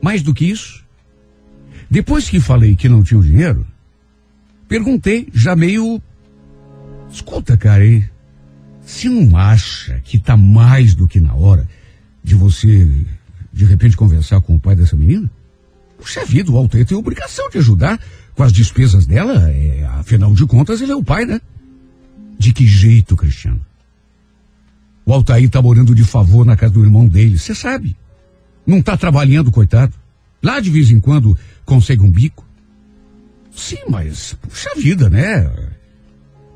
Mais 0.02 0.22
do 0.22 0.34
que 0.34 0.44
isso, 0.44 0.84
depois 1.88 2.28
que 2.28 2.40
falei 2.40 2.74
que 2.74 2.88
não 2.88 3.02
tinha 3.02 3.18
o 3.18 3.22
dinheiro, 3.22 3.66
perguntei, 4.68 5.28
já 5.32 5.54
meio. 5.54 6.02
Escuta, 7.10 7.56
Karen, 7.56 8.02
Você 8.82 9.08
não 9.08 9.36
acha 9.36 10.00
que 10.04 10.18
tá 10.18 10.36
mais 10.36 10.94
do 10.94 11.08
que 11.08 11.20
na 11.20 11.34
hora 11.34 11.68
de 12.22 12.34
você, 12.34 12.88
de 13.52 13.64
repente, 13.64 13.96
conversar 13.96 14.40
com 14.40 14.54
o 14.54 14.60
pai 14.60 14.76
dessa 14.76 14.96
menina? 14.96 15.30
Puxa 15.98 16.24
vida, 16.24 16.50
o 16.50 16.56
Altair 16.56 16.86
tem 16.86 16.96
obrigação 16.96 17.48
de 17.50 17.58
ajudar 17.58 18.00
com 18.34 18.42
as 18.42 18.52
despesas 18.52 19.06
dela, 19.06 19.50
é, 19.50 19.84
afinal 19.98 20.32
de 20.34 20.46
contas, 20.46 20.80
ele 20.80 20.92
é 20.92 20.96
o 20.96 21.04
pai, 21.04 21.26
né? 21.26 21.40
De 22.38 22.52
que 22.52 22.66
jeito, 22.66 23.16
Cristiano? 23.16 23.60
O 25.10 25.12
Altair 25.12 25.50
tá 25.50 25.60
morando 25.60 25.92
de 25.92 26.04
favor 26.04 26.46
na 26.46 26.56
casa 26.56 26.74
do 26.74 26.84
irmão 26.84 27.04
dele, 27.04 27.36
você 27.36 27.52
sabe. 27.52 27.96
Não 28.64 28.80
tá 28.80 28.96
trabalhando, 28.96 29.50
coitado. 29.50 29.92
Lá 30.40 30.60
de 30.60 30.70
vez 30.70 30.88
em 30.92 31.00
quando 31.00 31.36
consegue 31.64 32.00
um 32.00 32.10
bico. 32.12 32.46
Sim, 33.50 33.78
mas, 33.88 34.34
puxa 34.40 34.70
vida, 34.76 35.10
né? 35.10 35.50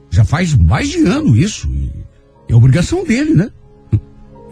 Já 0.08 0.24
faz 0.24 0.54
mais 0.54 0.88
de 0.88 1.04
ano 1.04 1.36
isso. 1.36 1.68
E 1.68 1.90
é 2.48 2.54
obrigação 2.54 3.04
dele, 3.04 3.34
né? 3.34 3.50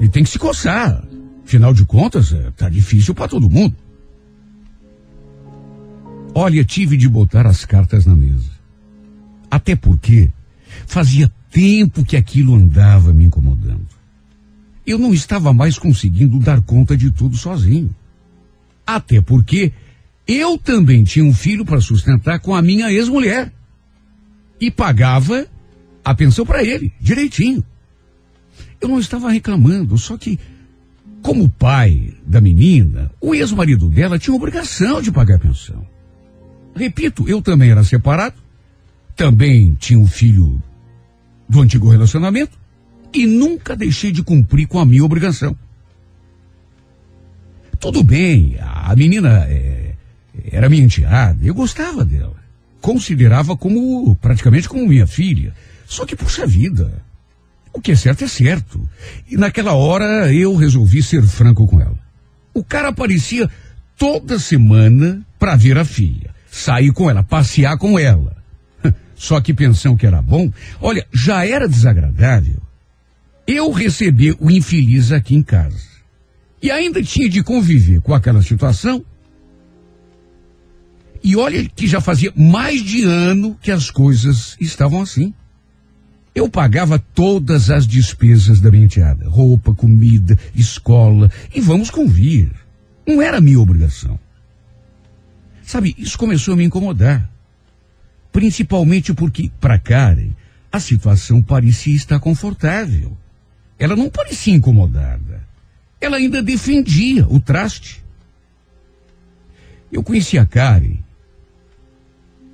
Ele 0.01 0.09
tem 0.09 0.25
que 0.25 0.31
se 0.31 0.39
coçar. 0.41 1.05
Afinal 1.45 1.73
de 1.73 1.85
contas, 1.85 2.33
é, 2.33 2.51
tá 2.57 2.69
difícil 2.69 3.15
para 3.15 3.29
todo 3.29 3.49
mundo. 3.49 3.77
Olha, 6.35 6.65
tive 6.65 6.97
de 6.97 7.09
botar 7.09 7.47
as 7.47 7.65
cartas 7.65 8.05
na 8.05 8.17
mesa. 8.17 8.51
Até 9.49 9.77
porque 9.77 10.29
fazia 10.89 11.31
tempo 11.53 12.05
que 12.05 12.17
aquilo 12.17 12.57
andava 12.57 13.13
me 13.13 13.27
incomodando. 13.27 13.92
Eu 14.87 14.99
não 14.99 15.15
estava 15.15 15.53
mais 15.53 15.79
conseguindo 15.79 16.39
dar 16.39 16.61
conta 16.61 16.97
de 16.97 17.11
tudo 17.11 17.37
sozinho. 17.37 17.95
Até 18.87 19.21
porque 19.21 19.73
eu 20.27 20.59
também 20.59 21.05
tinha 21.05 21.25
um 21.25 21.35
filho 21.35 21.65
para 21.65 21.81
sustentar 21.81 22.41
com 22.41 22.55
a 22.55 22.63
minha 22.63 22.93
ex-mulher. 22.93 23.53
E 24.61 24.71
pagava 24.71 25.47
a 26.05 26.15
pensão 26.15 26.45
para 26.45 26.63
ele, 26.65 26.93
direitinho. 27.01 27.65
Eu 28.81 28.89
não 28.89 28.99
estava 28.99 29.31
reclamando, 29.31 29.97
só 29.99 30.17
que, 30.17 30.39
como 31.21 31.49
pai 31.49 32.15
da 32.27 32.41
menina, 32.41 33.11
o 33.21 33.35
ex-marido 33.35 33.89
dela 33.89 34.19
tinha 34.19 34.35
obrigação 34.35 35.01
de 35.01 35.13
pagar 35.13 35.37
a 35.37 35.41
pensão. 35.41 35.87
Repito, 36.75 37.29
eu 37.29 37.41
também 37.41 37.71
era 37.71 37.85
separado, 37.85 38.35
também 39.15 39.77
tinha 39.79 39.99
um 39.99 40.07
filho 40.07 40.61
do 41.49 41.61
antigo 41.61 41.89
relacionamento 41.89 42.59
e 43.15 43.27
nunca 43.27 43.77
deixei 43.77 44.11
de 44.11 44.23
cumprir 44.23 44.67
com 44.67 44.79
a 44.79 44.87
minha 44.87 45.05
obrigação. 45.05 45.57
Tudo 47.79 48.03
bem, 48.03 48.57
a 48.61 48.95
menina 48.95 49.45
é, 49.49 49.95
era 50.51 50.69
minha 50.69 50.85
enteada, 50.85 51.45
eu 51.45 51.55
gostava 51.55 52.05
dela. 52.05 52.37
Considerava 52.81 53.57
como, 53.57 54.15
praticamente 54.17 54.69
como 54.69 54.87
minha 54.87 55.07
filha. 55.07 55.53
Só 55.87 56.07
que, 56.07 56.17
puxa 56.17 56.47
vida, 56.47 57.03
o 57.73 57.81
que 57.81 57.93
é 57.93 57.97
certo 57.97 58.25
é 58.25 58.29
certo. 58.29 58.89
E 59.29 59.37
naquela 59.37 59.75
hora 59.75 60.33
eu 60.33 60.55
resolvi 60.55 61.03
ser 61.03 61.23
franco 61.23 61.67
com 61.67 61.81
ela. 61.81 61.99
O 62.55 62.63
cara 62.63 62.89
aparecia 62.89 63.49
toda 63.97 64.39
semana 64.39 65.25
para 65.39 65.57
ver 65.57 65.79
a 65.79 65.85
filha, 65.85 66.31
sair 66.51 66.93
com 66.93 67.11
ela, 67.11 67.23
passear 67.23 67.77
com 67.79 67.99
ela. 67.99 68.37
Só 69.15 69.41
que 69.41 69.55
pensão 69.55 69.97
que 69.97 70.07
era 70.07 70.23
bom, 70.23 70.51
olha, 70.81 71.07
já 71.13 71.47
era 71.47 71.69
desagradável 71.69 72.63
eu 73.47 73.71
receber 73.71 74.37
o 74.41 74.51
infeliz 74.51 75.13
aqui 75.13 75.35
em 75.35 75.43
casa. 75.43 75.93
E 76.63 76.71
ainda 76.71 77.03
tinha 77.03 77.29
de 77.29 77.43
conviver 77.43 78.01
com 78.01 78.15
aquela 78.15 78.43
situação. 78.43 79.05
E 81.23 81.37
olha 81.37 81.69
que 81.69 81.87
já 81.87 82.01
fazia 82.01 82.33
mais 82.37 82.83
de 82.83 83.03
ano 83.05 83.57
que 83.61 83.71
as 83.71 83.91
coisas 83.91 84.57
estavam 84.61 85.03
assim. 85.03 85.35
Eu 86.35 86.49
pagava 86.49 86.99
todas 86.99 87.71
as 87.71 87.87
despesas 87.87 88.61
da 88.61 88.71
minha 88.71 88.85
enteada. 88.85 89.29
Roupa, 89.29 89.75
comida, 89.75 90.39
escola. 90.55 91.31
E 91.55 91.61
vamos 91.61 91.91
convir. 91.91 92.51
Não 93.07 93.21
era 93.21 93.41
minha 93.41 93.61
obrigação. 93.61 94.19
Sabe, 95.63 95.95
isso 95.99 96.17
começou 96.17 96.55
a 96.55 96.57
me 96.57 96.65
incomodar. 96.65 97.31
Principalmente 98.31 99.13
porque, 99.13 99.51
para 99.61 99.79
Karen, 99.79 100.31
a 100.71 100.81
situação 100.81 101.43
parecia 101.43 101.95
estar 101.95 102.19
confortável. 102.19 103.17
Ela 103.83 103.97
não 103.97 104.09
parecia 104.09 104.55
incomodada. 104.55 105.43
Ela 106.01 106.17
ainda 106.17 106.41
defendia 106.41 107.27
o 107.27 107.41
traste. 107.41 108.01
Eu 109.91 110.05
conheci 110.05 110.39
a 110.39 110.47
Karen 110.47 110.99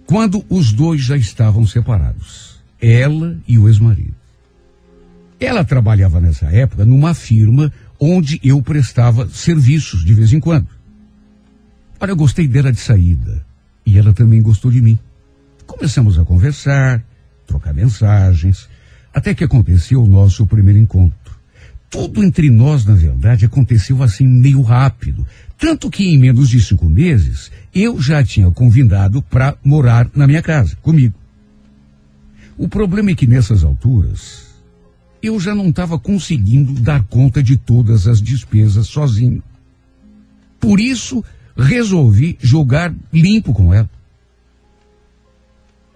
quando 0.07 0.43
os 0.49 0.73
dois 0.73 1.03
já 1.03 1.19
estavam 1.19 1.67
separados. 1.67 2.59
Ela 2.81 3.39
e 3.47 3.59
o 3.59 3.69
ex-marido. 3.69 4.15
Ela 5.39 5.67
trabalhava 5.67 6.19
nessa 6.19 6.47
época 6.47 6.87
numa 6.87 7.13
firma 7.13 7.71
onde 8.01 8.41
eu 8.43 8.63
prestava 8.63 9.29
serviços 9.29 10.03
de 10.07 10.15
vez 10.15 10.33
em 10.33 10.41
quando. 10.41 10.69
Olha, 12.01 12.13
eu 12.13 12.17
gostei 12.17 12.49
dela 12.49 12.73
de 12.73 12.81
saída. 12.81 13.45
E 13.85 13.99
ela 13.99 14.15
também 14.15 14.41
gostou 14.41 14.71
de 14.71 14.81
mim. 14.81 14.99
Começamos 15.67 16.19
a 16.19 16.25
conversar, 16.25 17.05
trocar 17.47 17.75
mensagens, 17.75 18.67
até 19.13 19.35
que 19.35 19.45
aconteceu 19.45 20.03
o 20.03 20.07
nosso 20.07 20.47
primeiro 20.47 20.79
encontro. 20.79 21.18
Tudo 21.91 22.23
entre 22.23 22.51
nós, 22.51 22.85
na 22.85 22.95
verdade, 22.95 23.47
aconteceu 23.47 24.03
assim 24.03 24.27
meio 24.27 24.61
rápido. 24.61 25.27
Tanto 25.57 25.91
que 25.91 26.05
em 26.05 26.19
menos 26.19 26.49
de 26.49 26.61
cinco 26.61 26.87
meses, 26.87 27.51
eu 27.75 28.01
já 28.01 28.23
tinha 28.23 28.51
convidado 28.51 29.23
para 29.23 29.57
morar 29.65 30.09
na 30.15 30.27
minha 30.27 30.43
casa, 30.43 30.77
comigo. 30.83 31.15
O 32.57 32.69
problema 32.69 33.11
é 33.11 33.15
que 33.15 33.27
nessas 33.27 33.65
alturas, 33.65 34.49
eu 35.23 35.41
já 35.41 35.55
não 35.55 35.69
estava 35.69 35.99
conseguindo 35.99 36.75
dar 36.75 37.03
conta 37.05 37.43
de 37.43 37.57
todas 37.57 38.07
as 38.07 38.21
despesas 38.21 38.87
sozinho. 38.87 39.43
Por 40.61 40.79
isso, 40.79 41.25
resolvi 41.57 42.37
jogar 42.41 42.95
limpo 43.13 43.53
com 43.53 43.73
ela. 43.73 43.89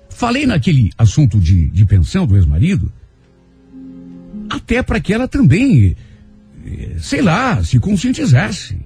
Falei 0.09 0.47
naquele 0.47 0.91
assunto 0.97 1.39
de, 1.39 1.69
de 1.69 1.85
pensão 1.85 2.27
do 2.27 2.37
ex-marido, 2.37 2.93
até 4.52 4.82
para 4.82 5.00
que 5.00 5.14
ela 5.14 5.26
também, 5.26 5.97
eh, 6.66 6.97
sei 6.99 7.23
lá, 7.23 7.64
se 7.64 7.78
conscientizasse. 7.78 8.78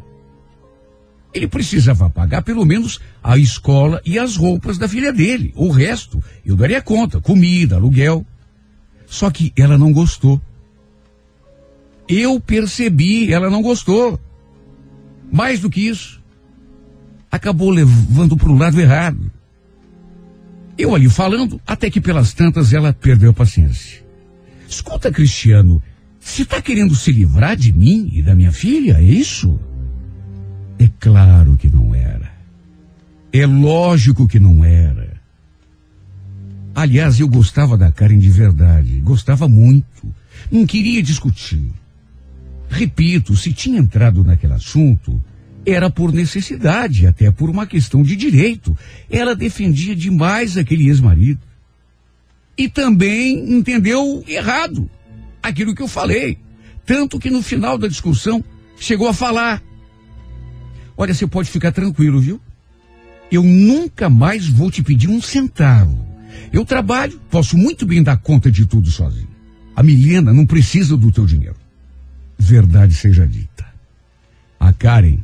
Ele 1.34 1.48
precisava 1.48 2.08
pagar 2.08 2.42
pelo 2.42 2.64
menos 2.64 3.00
a 3.22 3.36
escola 3.36 4.00
e 4.04 4.16
as 4.16 4.36
roupas 4.36 4.78
da 4.78 4.86
filha 4.86 5.12
dele. 5.12 5.52
O 5.56 5.68
resto 5.68 6.22
eu 6.44 6.56
daria 6.56 6.80
conta, 6.80 7.20
comida, 7.20 7.74
aluguel. 7.74 8.24
Só 9.06 9.28
que 9.28 9.52
ela 9.56 9.76
não 9.76 9.92
gostou. 9.92 10.40
Eu 12.08 12.38
percebi, 12.38 13.32
ela 13.32 13.50
não 13.50 13.60
gostou. 13.60 14.20
Mais 15.30 15.58
do 15.58 15.68
que 15.68 15.88
isso, 15.88 16.22
acabou 17.30 17.70
levando 17.70 18.36
para 18.36 18.48
o 18.48 18.56
lado 18.56 18.80
errado. 18.80 19.30
Eu 20.78 20.94
ali 20.94 21.08
falando, 21.08 21.60
até 21.66 21.90
que 21.90 22.00
pelas 22.00 22.32
tantas 22.32 22.72
ela 22.72 22.92
perdeu 22.92 23.30
a 23.30 23.34
paciência. 23.34 24.05
Escuta, 24.68 25.10
Cristiano, 25.10 25.82
você 26.20 26.42
está 26.42 26.60
querendo 26.60 26.94
se 26.94 27.12
livrar 27.12 27.56
de 27.56 27.72
mim 27.72 28.10
e 28.12 28.22
da 28.22 28.34
minha 28.34 28.52
filha, 28.52 28.98
é 28.98 29.02
isso? 29.02 29.58
É 30.78 30.88
claro 30.98 31.56
que 31.56 31.68
não 31.68 31.94
era. 31.94 32.30
É 33.32 33.46
lógico 33.46 34.26
que 34.26 34.40
não 34.40 34.64
era. 34.64 35.16
Aliás, 36.74 37.20
eu 37.20 37.28
gostava 37.28 37.76
da 37.76 37.90
Karen 37.90 38.18
de 38.18 38.28
verdade, 38.28 39.00
gostava 39.00 39.48
muito. 39.48 40.14
Não 40.50 40.66
queria 40.66 41.02
discutir. 41.02 41.70
Repito, 42.68 43.34
se 43.36 43.52
tinha 43.52 43.78
entrado 43.78 44.22
naquele 44.24 44.52
assunto, 44.52 45.22
era 45.64 45.88
por 45.88 46.12
necessidade, 46.12 47.06
até 47.06 47.30
por 47.30 47.48
uma 47.48 47.66
questão 47.66 48.02
de 48.02 48.14
direito. 48.14 48.76
Ela 49.10 49.34
defendia 49.34 49.94
demais 49.94 50.56
aquele 50.56 50.88
ex-marido 50.88 51.40
e 52.56 52.68
também 52.68 53.52
entendeu 53.52 54.24
errado 54.26 54.88
aquilo 55.42 55.74
que 55.74 55.82
eu 55.82 55.88
falei. 55.88 56.38
Tanto 56.84 57.18
que 57.18 57.30
no 57.30 57.42
final 57.42 57.76
da 57.76 57.88
discussão 57.88 58.42
chegou 58.78 59.08
a 59.08 59.12
falar: 59.12 59.62
Olha, 60.96 61.12
você 61.12 61.26
pode 61.26 61.50
ficar 61.50 61.72
tranquilo, 61.72 62.20
viu? 62.20 62.40
Eu 63.30 63.42
nunca 63.42 64.08
mais 64.08 64.46
vou 64.48 64.70
te 64.70 64.82
pedir 64.82 65.08
um 65.08 65.20
centavo. 65.20 66.06
Eu 66.52 66.64
trabalho, 66.64 67.20
posso 67.30 67.56
muito 67.56 67.84
bem 67.84 68.02
dar 68.02 68.16
conta 68.16 68.50
de 68.50 68.66
tudo 68.66 68.90
sozinho. 68.90 69.28
A 69.74 69.82
Milena 69.82 70.32
não 70.32 70.46
precisa 70.46 70.96
do 70.96 71.10
teu 71.10 71.26
dinheiro. 71.26 71.56
Verdade 72.38 72.94
seja 72.94 73.26
dita. 73.26 73.66
A 74.58 74.72
Karen 74.72 75.18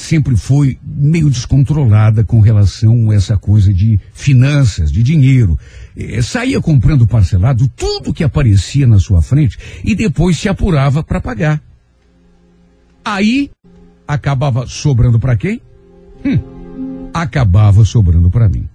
sempre 0.00 0.36
foi 0.36 0.78
meio 0.82 1.28
descontrolada 1.28 2.24
com 2.24 2.40
relação 2.40 3.10
a 3.10 3.14
essa 3.14 3.36
coisa 3.36 3.72
de 3.72 4.00
finanças, 4.12 4.90
de 4.90 5.02
dinheiro. 5.02 5.58
É, 5.96 6.22
saía 6.22 6.60
comprando 6.60 7.06
parcelado 7.06 7.68
tudo 7.76 8.12
que 8.12 8.24
aparecia 8.24 8.86
na 8.86 8.98
sua 8.98 9.20
frente 9.20 9.58
e 9.84 9.94
depois 9.94 10.38
se 10.38 10.48
apurava 10.48 11.02
para 11.02 11.20
pagar. 11.20 11.62
Aí 13.04 13.50
acabava 14.08 14.66
sobrando 14.66 15.20
para 15.20 15.36
quem? 15.36 15.60
Hum, 16.24 17.08
acabava 17.12 17.84
sobrando 17.84 18.30
para 18.30 18.48
mim. 18.48 18.68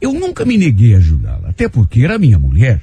Eu 0.00 0.12
nunca 0.12 0.44
me 0.44 0.58
neguei 0.58 0.94
a 0.94 0.98
ajudá-la, 0.98 1.50
até 1.50 1.68
porque 1.68 2.02
era 2.02 2.18
minha 2.18 2.38
mulher. 2.38 2.82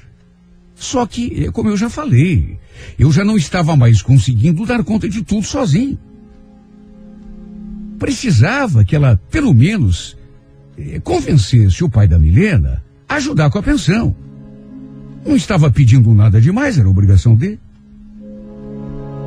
Só 0.75 1.05
que, 1.05 1.45
é 1.45 1.51
como 1.51 1.69
eu 1.69 1.77
já 1.77 1.89
falei, 1.89 2.57
eu 2.97 3.11
já 3.11 3.25
não 3.25 3.35
estava 3.35 3.75
mais 3.75 4.01
conseguindo 4.01 4.65
dar 4.65 4.83
conta 4.83 5.09
de 5.09 5.23
tudo 5.23 5.45
sozinho. 5.45 5.97
Precisava 7.99 8.83
que 8.83 8.95
ela, 8.95 9.19
pelo 9.31 9.53
menos, 9.53 10.17
eh, 10.77 10.99
convencesse 11.03 11.83
o 11.83 11.89
pai 11.89 12.07
da 12.07 12.19
Milena 12.19 12.83
a 13.07 13.15
ajudar 13.15 13.49
com 13.49 13.57
a 13.57 13.63
pensão. 13.63 14.15
Não 15.25 15.35
estava 15.35 15.69
pedindo 15.71 16.13
nada 16.13 16.39
demais, 16.39 16.77
era 16.77 16.89
obrigação 16.89 17.35
dele. 17.35 17.59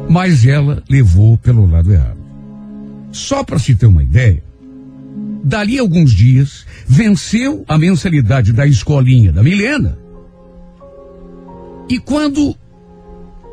Mas 0.08 0.46
ela 0.46 0.82
levou 0.88 1.36
pelo 1.38 1.70
lado 1.70 1.92
errado. 1.92 2.18
Só 3.12 3.42
para 3.42 3.58
se 3.58 3.74
ter 3.74 3.86
uma 3.86 4.02
ideia, 4.02 4.42
dali 5.42 5.78
a 5.78 5.82
alguns 5.82 6.12
dias, 6.12 6.64
venceu 6.86 7.64
a 7.66 7.76
mensalidade 7.76 8.52
da 8.52 8.66
escolinha 8.66 9.32
da 9.32 9.42
Milena. 9.42 9.98
E 11.88 11.98
quando 11.98 12.54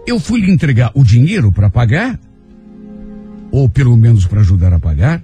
eu 0.05 0.19
fui 0.19 0.39
lhe 0.41 0.51
entregar 0.51 0.91
o 0.93 1.03
dinheiro 1.03 1.51
para 1.51 1.69
pagar, 1.69 2.19
ou 3.51 3.69
pelo 3.69 3.95
menos 3.95 4.25
para 4.25 4.41
ajudar 4.41 4.73
a 4.73 4.79
pagar, 4.79 5.23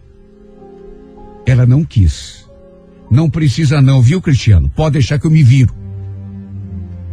ela 1.46 1.66
não 1.66 1.84
quis. 1.84 2.48
Não 3.12 3.30
precisa 3.30 3.82
não, 3.82 4.02
viu, 4.02 4.22
Cristiano? 4.22 4.72
Pode 4.76 4.94
deixar 4.94 5.20
que 5.20 5.28
eu 5.28 5.32
me 5.32 5.44
viro. 5.44 5.74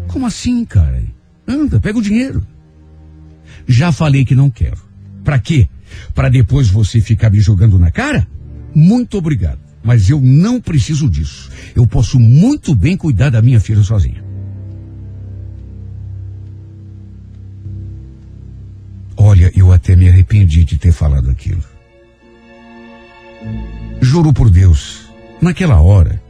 Como 0.09 0.27
assim, 0.27 0.65
cara? 0.65 1.03
Anda, 1.47 1.81
pega 1.81 1.99
o 1.99 2.03
dinheiro. 2.03 2.47
Já 3.67 3.93
falei 3.93 4.25
que 4.25 4.35
não 4.35 4.51
quero. 4.51 4.79
Para 5.25 5.39
quê? 5.39 5.69
Para 6.15 6.29
depois 6.29 6.69
você 6.69 7.01
ficar 7.01 7.31
me 7.31 7.41
jogando 7.41 7.79
na 7.79 7.91
cara? 7.91 8.27
Muito 8.75 9.19
obrigado. 9.19 9.59
Mas 9.83 10.11
eu 10.11 10.21
não 10.21 10.61
preciso 10.61 11.09
disso. 11.09 11.51
Eu 11.75 11.87
posso 11.87 12.19
muito 12.19 12.75
bem 12.75 12.97
cuidar 12.97 13.31
da 13.31 13.43
minha 13.43 13.61
filha 13.61 13.83
sozinha. 13.83 14.30
Olha, 19.23 19.53
eu 19.55 19.71
até 19.71 19.95
me 19.95 20.09
arrependi 20.09 20.65
de 20.65 20.79
ter 20.79 20.93
falado 20.93 21.31
aquilo. 21.31 21.63
Juro 24.01 24.33
por 24.33 24.49
Deus, 24.49 25.11
naquela 25.43 25.79
hora, 25.79 26.23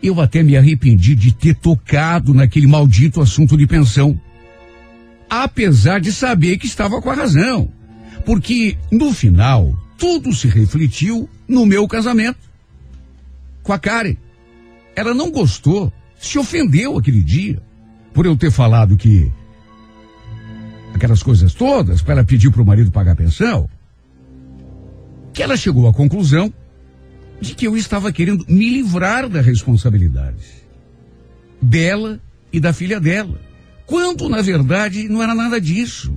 eu 0.00 0.20
até 0.20 0.40
me 0.40 0.56
arrependi 0.56 1.16
de 1.16 1.34
ter 1.34 1.56
tocado 1.56 2.32
naquele 2.32 2.68
maldito 2.68 3.20
assunto 3.20 3.56
de 3.56 3.66
pensão. 3.66 4.18
Apesar 5.28 6.00
de 6.00 6.12
saber 6.12 6.58
que 6.58 6.66
estava 6.66 7.02
com 7.02 7.10
a 7.10 7.14
razão. 7.14 7.68
Porque, 8.24 8.78
no 8.88 9.12
final, 9.12 9.76
tudo 9.98 10.32
se 10.32 10.46
refletiu 10.46 11.28
no 11.48 11.66
meu 11.66 11.88
casamento. 11.88 12.38
Com 13.64 13.72
a 13.72 13.78
Karen. 13.80 14.16
Ela 14.94 15.12
não 15.12 15.28
gostou, 15.28 15.92
se 16.20 16.38
ofendeu 16.38 16.96
aquele 16.96 17.20
dia, 17.20 17.60
por 18.14 18.26
eu 18.26 18.36
ter 18.36 18.52
falado 18.52 18.96
que 18.96 19.28
aquelas 20.94 21.22
coisas 21.22 21.54
todas, 21.54 22.02
para 22.02 22.14
ela 22.14 22.24
pedir 22.24 22.50
para 22.50 22.62
o 22.62 22.66
marido 22.66 22.90
pagar 22.90 23.16
pensão, 23.16 23.68
que 25.32 25.42
ela 25.42 25.56
chegou 25.56 25.88
à 25.88 25.92
conclusão 25.92 26.52
de 27.40 27.54
que 27.54 27.66
eu 27.66 27.76
estava 27.76 28.12
querendo 28.12 28.44
me 28.48 28.68
livrar 28.70 29.28
da 29.28 29.40
responsabilidade 29.40 30.62
dela 31.60 32.20
e 32.52 32.60
da 32.60 32.72
filha 32.72 33.00
dela. 33.00 33.40
Quando, 33.86 34.28
na 34.28 34.42
verdade, 34.42 35.08
não 35.08 35.22
era 35.22 35.34
nada 35.34 35.60
disso. 35.60 36.14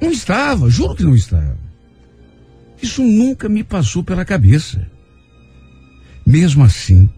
Não 0.00 0.10
estava, 0.10 0.68
juro 0.68 0.94
que 0.94 1.04
não 1.04 1.14
estava. 1.14 1.58
Isso 2.82 3.02
nunca 3.02 3.48
me 3.48 3.62
passou 3.62 4.02
pela 4.02 4.24
cabeça. 4.24 4.86
Mesmo 6.26 6.64
assim, 6.64 7.08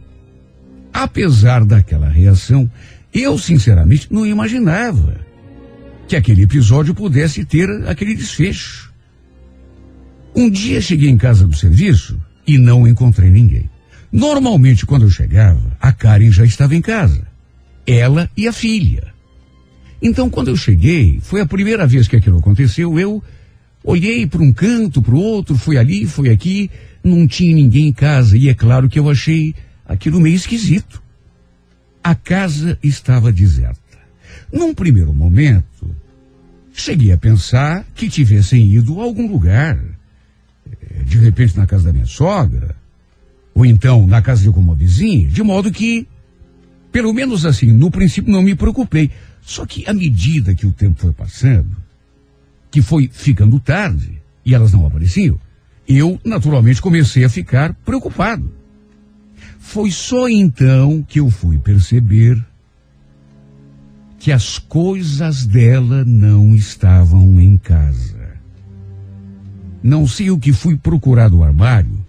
apesar 0.92 1.64
daquela 1.64 2.08
reação, 2.08 2.70
eu 3.12 3.38
sinceramente 3.38 4.12
não 4.12 4.26
imaginava 4.26 5.25
que 6.06 6.16
aquele 6.16 6.42
episódio 6.42 6.94
pudesse 6.94 7.44
ter 7.44 7.68
aquele 7.86 8.14
desfecho. 8.14 8.92
Um 10.34 10.48
dia 10.48 10.80
cheguei 10.80 11.08
em 11.08 11.16
casa 11.16 11.46
do 11.46 11.56
serviço 11.56 12.20
e 12.46 12.58
não 12.58 12.86
encontrei 12.86 13.30
ninguém. 13.30 13.68
Normalmente, 14.12 14.86
quando 14.86 15.02
eu 15.02 15.10
chegava, 15.10 15.76
a 15.80 15.92
Karen 15.92 16.30
já 16.30 16.44
estava 16.44 16.74
em 16.74 16.80
casa. 16.80 17.26
Ela 17.86 18.30
e 18.36 18.46
a 18.46 18.52
filha. 18.52 19.14
Então, 20.00 20.30
quando 20.30 20.48
eu 20.48 20.56
cheguei, 20.56 21.18
foi 21.22 21.40
a 21.40 21.46
primeira 21.46 21.86
vez 21.86 22.06
que 22.06 22.16
aquilo 22.16 22.38
aconteceu, 22.38 22.98
eu 22.98 23.22
olhei 23.82 24.26
para 24.26 24.42
um 24.42 24.52
canto, 24.52 25.00
para 25.02 25.14
o 25.14 25.18
outro, 25.18 25.56
fui 25.56 25.78
ali, 25.78 26.06
fui 26.06 26.28
aqui, 26.28 26.70
não 27.02 27.26
tinha 27.26 27.54
ninguém 27.54 27.88
em 27.88 27.92
casa, 27.92 28.36
e 28.36 28.48
é 28.48 28.54
claro 28.54 28.88
que 28.88 28.98
eu 28.98 29.08
achei 29.08 29.54
aquilo 29.86 30.20
meio 30.20 30.36
esquisito. 30.36 31.02
A 32.02 32.14
casa 32.14 32.78
estava 32.82 33.32
deserta. 33.32 33.85
Num 34.52 34.74
primeiro 34.74 35.12
momento, 35.12 35.88
cheguei 36.72 37.12
a 37.12 37.18
pensar 37.18 37.84
que 37.94 38.08
tivessem 38.08 38.64
ido 38.64 39.00
a 39.00 39.04
algum 39.04 39.30
lugar 39.30 39.78
de 41.04 41.18
repente 41.18 41.56
na 41.56 41.66
casa 41.66 41.84
da 41.84 41.92
minha 41.92 42.06
sogra, 42.06 42.74
ou 43.54 43.64
então 43.64 44.06
na 44.06 44.20
casa 44.20 44.42
de 44.42 44.48
alguma 44.48 44.74
vizinha, 44.74 45.28
de 45.28 45.42
modo 45.42 45.70
que, 45.70 46.06
pelo 46.90 47.12
menos 47.12 47.46
assim, 47.46 47.72
no 47.72 47.90
princípio 47.90 48.32
não 48.32 48.42
me 48.42 48.54
preocupei. 48.54 49.10
Só 49.40 49.64
que 49.64 49.88
à 49.88 49.94
medida 49.94 50.54
que 50.54 50.66
o 50.66 50.72
tempo 50.72 51.00
foi 51.00 51.12
passando, 51.12 51.76
que 52.70 52.82
foi 52.82 53.08
ficando 53.12 53.60
tarde, 53.60 54.20
e 54.44 54.54
elas 54.54 54.72
não 54.72 54.86
apareciam, 54.86 55.38
eu 55.88 56.20
naturalmente 56.24 56.82
comecei 56.82 57.24
a 57.24 57.28
ficar 57.28 57.72
preocupado. 57.72 58.52
Foi 59.58 59.90
só 59.90 60.28
então 60.28 61.04
que 61.06 61.20
eu 61.20 61.30
fui 61.30 61.58
perceber 61.58 62.44
que 64.26 64.32
as 64.32 64.58
coisas 64.58 65.46
dela 65.46 66.04
não 66.04 66.52
estavam 66.52 67.40
em 67.40 67.56
casa. 67.56 68.28
Não 69.80 70.04
sei 70.04 70.32
o 70.32 70.36
que 70.36 70.52
fui 70.52 70.76
procurar 70.76 71.30
no 71.30 71.44
armário, 71.44 72.04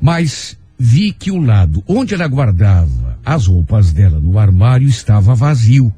mas 0.00 0.56
vi 0.78 1.10
que 1.10 1.32
o 1.32 1.40
lado 1.40 1.82
onde 1.84 2.14
ela 2.14 2.28
guardava 2.28 3.18
as 3.24 3.48
roupas 3.48 3.92
dela 3.92 4.20
no 4.20 4.38
armário 4.38 4.86
estava 4.86 5.34
vazio. 5.34 5.92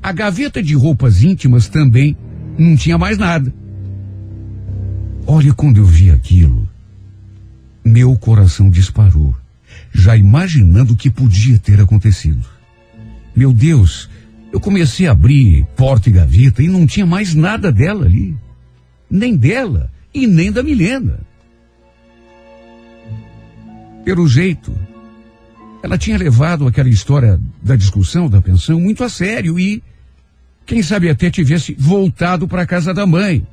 A 0.00 0.12
gaveta 0.12 0.62
de 0.62 0.76
roupas 0.76 1.24
íntimas 1.24 1.66
também 1.66 2.16
não 2.56 2.76
tinha 2.76 2.96
mais 2.96 3.18
nada. 3.18 3.52
Olha, 5.26 5.52
quando 5.52 5.78
eu 5.78 5.84
vi 5.84 6.12
aquilo, 6.12 6.68
meu 7.84 8.16
coração 8.16 8.70
disparou, 8.70 9.34
já 9.92 10.16
imaginando 10.16 10.92
o 10.92 10.96
que 10.96 11.10
podia 11.10 11.58
ter 11.58 11.80
acontecido. 11.80 12.53
Meu 13.34 13.52
Deus, 13.52 14.08
eu 14.52 14.60
comecei 14.60 15.06
a 15.06 15.12
abrir 15.12 15.66
porta 15.76 16.08
e 16.08 16.12
gaveta 16.12 16.62
e 16.62 16.68
não 16.68 16.86
tinha 16.86 17.06
mais 17.06 17.34
nada 17.34 17.72
dela 17.72 18.06
ali 18.06 18.36
nem 19.10 19.36
dela 19.36 19.90
e 20.12 20.26
nem 20.26 20.50
da 20.50 20.62
Milena. 20.62 21.20
Pelo 24.04 24.26
jeito, 24.26 24.76
ela 25.82 25.96
tinha 25.96 26.18
levado 26.18 26.66
aquela 26.66 26.88
história 26.88 27.40
da 27.62 27.76
discussão 27.76 28.28
da 28.28 28.42
pensão 28.42 28.80
muito 28.80 29.04
a 29.04 29.08
sério 29.08 29.58
e, 29.58 29.82
quem 30.66 30.82
sabe 30.82 31.08
até 31.08 31.30
tivesse 31.30 31.74
voltado 31.78 32.48
para 32.48 32.62
a 32.62 32.66
casa 32.66 32.92
da 32.92 33.06
mãe. 33.06 33.46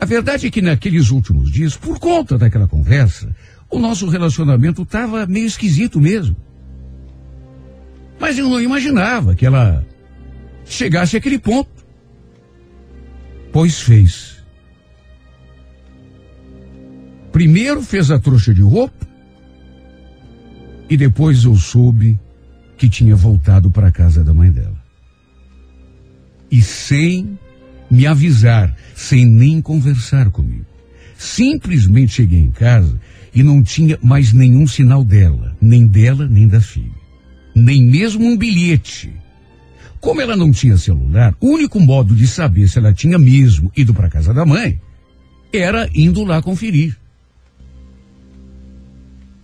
A 0.00 0.04
verdade 0.04 0.46
é 0.46 0.50
que 0.50 0.62
naqueles 0.62 1.10
últimos 1.10 1.50
dias, 1.50 1.76
por 1.76 1.98
conta 1.98 2.38
daquela 2.38 2.66
conversa, 2.66 3.34
o 3.70 3.78
nosso 3.78 4.08
relacionamento 4.08 4.82
estava 4.82 5.26
meio 5.26 5.46
esquisito 5.46 6.00
mesmo. 6.00 6.36
Mas 8.18 8.38
eu 8.38 8.48
não 8.48 8.60
imaginava 8.60 9.34
que 9.34 9.46
ela 9.46 9.84
chegasse 10.64 11.16
àquele 11.16 11.38
ponto 11.38 11.76
pois 13.56 13.80
fez. 13.80 14.36
Primeiro 17.32 17.80
fez 17.80 18.10
a 18.10 18.18
trouxa 18.18 18.52
de 18.52 18.60
roupa 18.60 19.06
e 20.90 20.94
depois 20.94 21.42
eu 21.44 21.54
soube 21.56 22.20
que 22.76 22.86
tinha 22.86 23.16
voltado 23.16 23.70
para 23.70 23.88
a 23.88 23.90
casa 23.90 24.22
da 24.22 24.34
mãe 24.34 24.50
dela. 24.50 24.76
E 26.50 26.60
sem 26.60 27.38
me 27.90 28.06
avisar, 28.06 28.76
sem 28.94 29.24
nem 29.24 29.62
conversar 29.62 30.30
comigo. 30.30 30.66
Simplesmente 31.16 32.12
cheguei 32.12 32.40
em 32.40 32.50
casa 32.50 33.00
e 33.34 33.42
não 33.42 33.62
tinha 33.62 33.98
mais 34.02 34.34
nenhum 34.34 34.66
sinal 34.66 35.02
dela, 35.02 35.56
nem 35.58 35.86
dela, 35.86 36.28
nem 36.28 36.46
da 36.46 36.60
filha. 36.60 37.05
Nem 37.56 37.82
mesmo 37.82 38.24
um 38.24 38.36
bilhete 38.36 39.12
como 40.06 40.20
ela 40.20 40.36
não 40.36 40.52
tinha 40.52 40.78
celular, 40.78 41.34
o 41.40 41.48
único 41.48 41.80
modo 41.80 42.14
de 42.14 42.28
saber 42.28 42.68
se 42.68 42.78
ela 42.78 42.92
tinha 42.92 43.18
mesmo 43.18 43.72
ido 43.76 43.92
para 43.92 44.08
casa 44.08 44.32
da 44.32 44.46
mãe 44.46 44.80
era 45.52 45.90
indo 45.92 46.22
lá 46.22 46.40
conferir. 46.40 46.96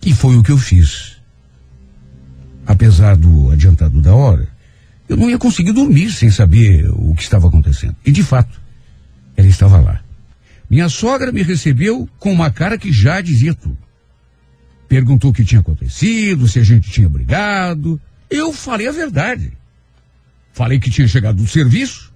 E 0.05 0.13
foi 0.13 0.37
o 0.37 0.43
que 0.43 0.53
eu 0.53 0.57
fiz. 0.57 1.17
Apesar 2.65 3.17
do 3.17 3.51
adiantado 3.51 3.99
da 4.01 4.15
hora, 4.15 4.47
eu 5.09 5.17
não 5.17 5.29
ia 5.29 5.37
conseguir 5.37 5.73
dormir 5.73 6.11
sem 6.11 6.31
saber 6.31 6.89
o 6.91 7.13
que 7.13 7.23
estava 7.23 7.49
acontecendo. 7.49 7.97
E 8.05 8.11
de 8.11 8.23
fato, 8.23 8.61
ela 9.35 9.49
estava 9.49 9.81
lá. 9.81 10.01
Minha 10.69 10.87
sogra 10.87 11.29
me 11.29 11.43
recebeu 11.43 12.07
com 12.17 12.31
uma 12.31 12.49
cara 12.49 12.77
que 12.77 12.89
já 12.89 13.19
dizia 13.19 13.53
tudo. 13.53 13.77
Perguntou 14.93 15.31
o 15.31 15.33
que 15.33 15.43
tinha 15.43 15.59
acontecido, 15.59 16.47
se 16.47 16.59
a 16.59 16.63
gente 16.63 16.91
tinha 16.91 17.09
brigado. 17.09 17.99
Eu 18.29 18.53
falei 18.53 18.87
a 18.87 18.91
verdade. 18.91 19.51
Falei 20.53 20.79
que 20.79 20.91
tinha 20.91 21.07
chegado 21.07 21.37
do 21.37 21.47
serviço 21.47 22.13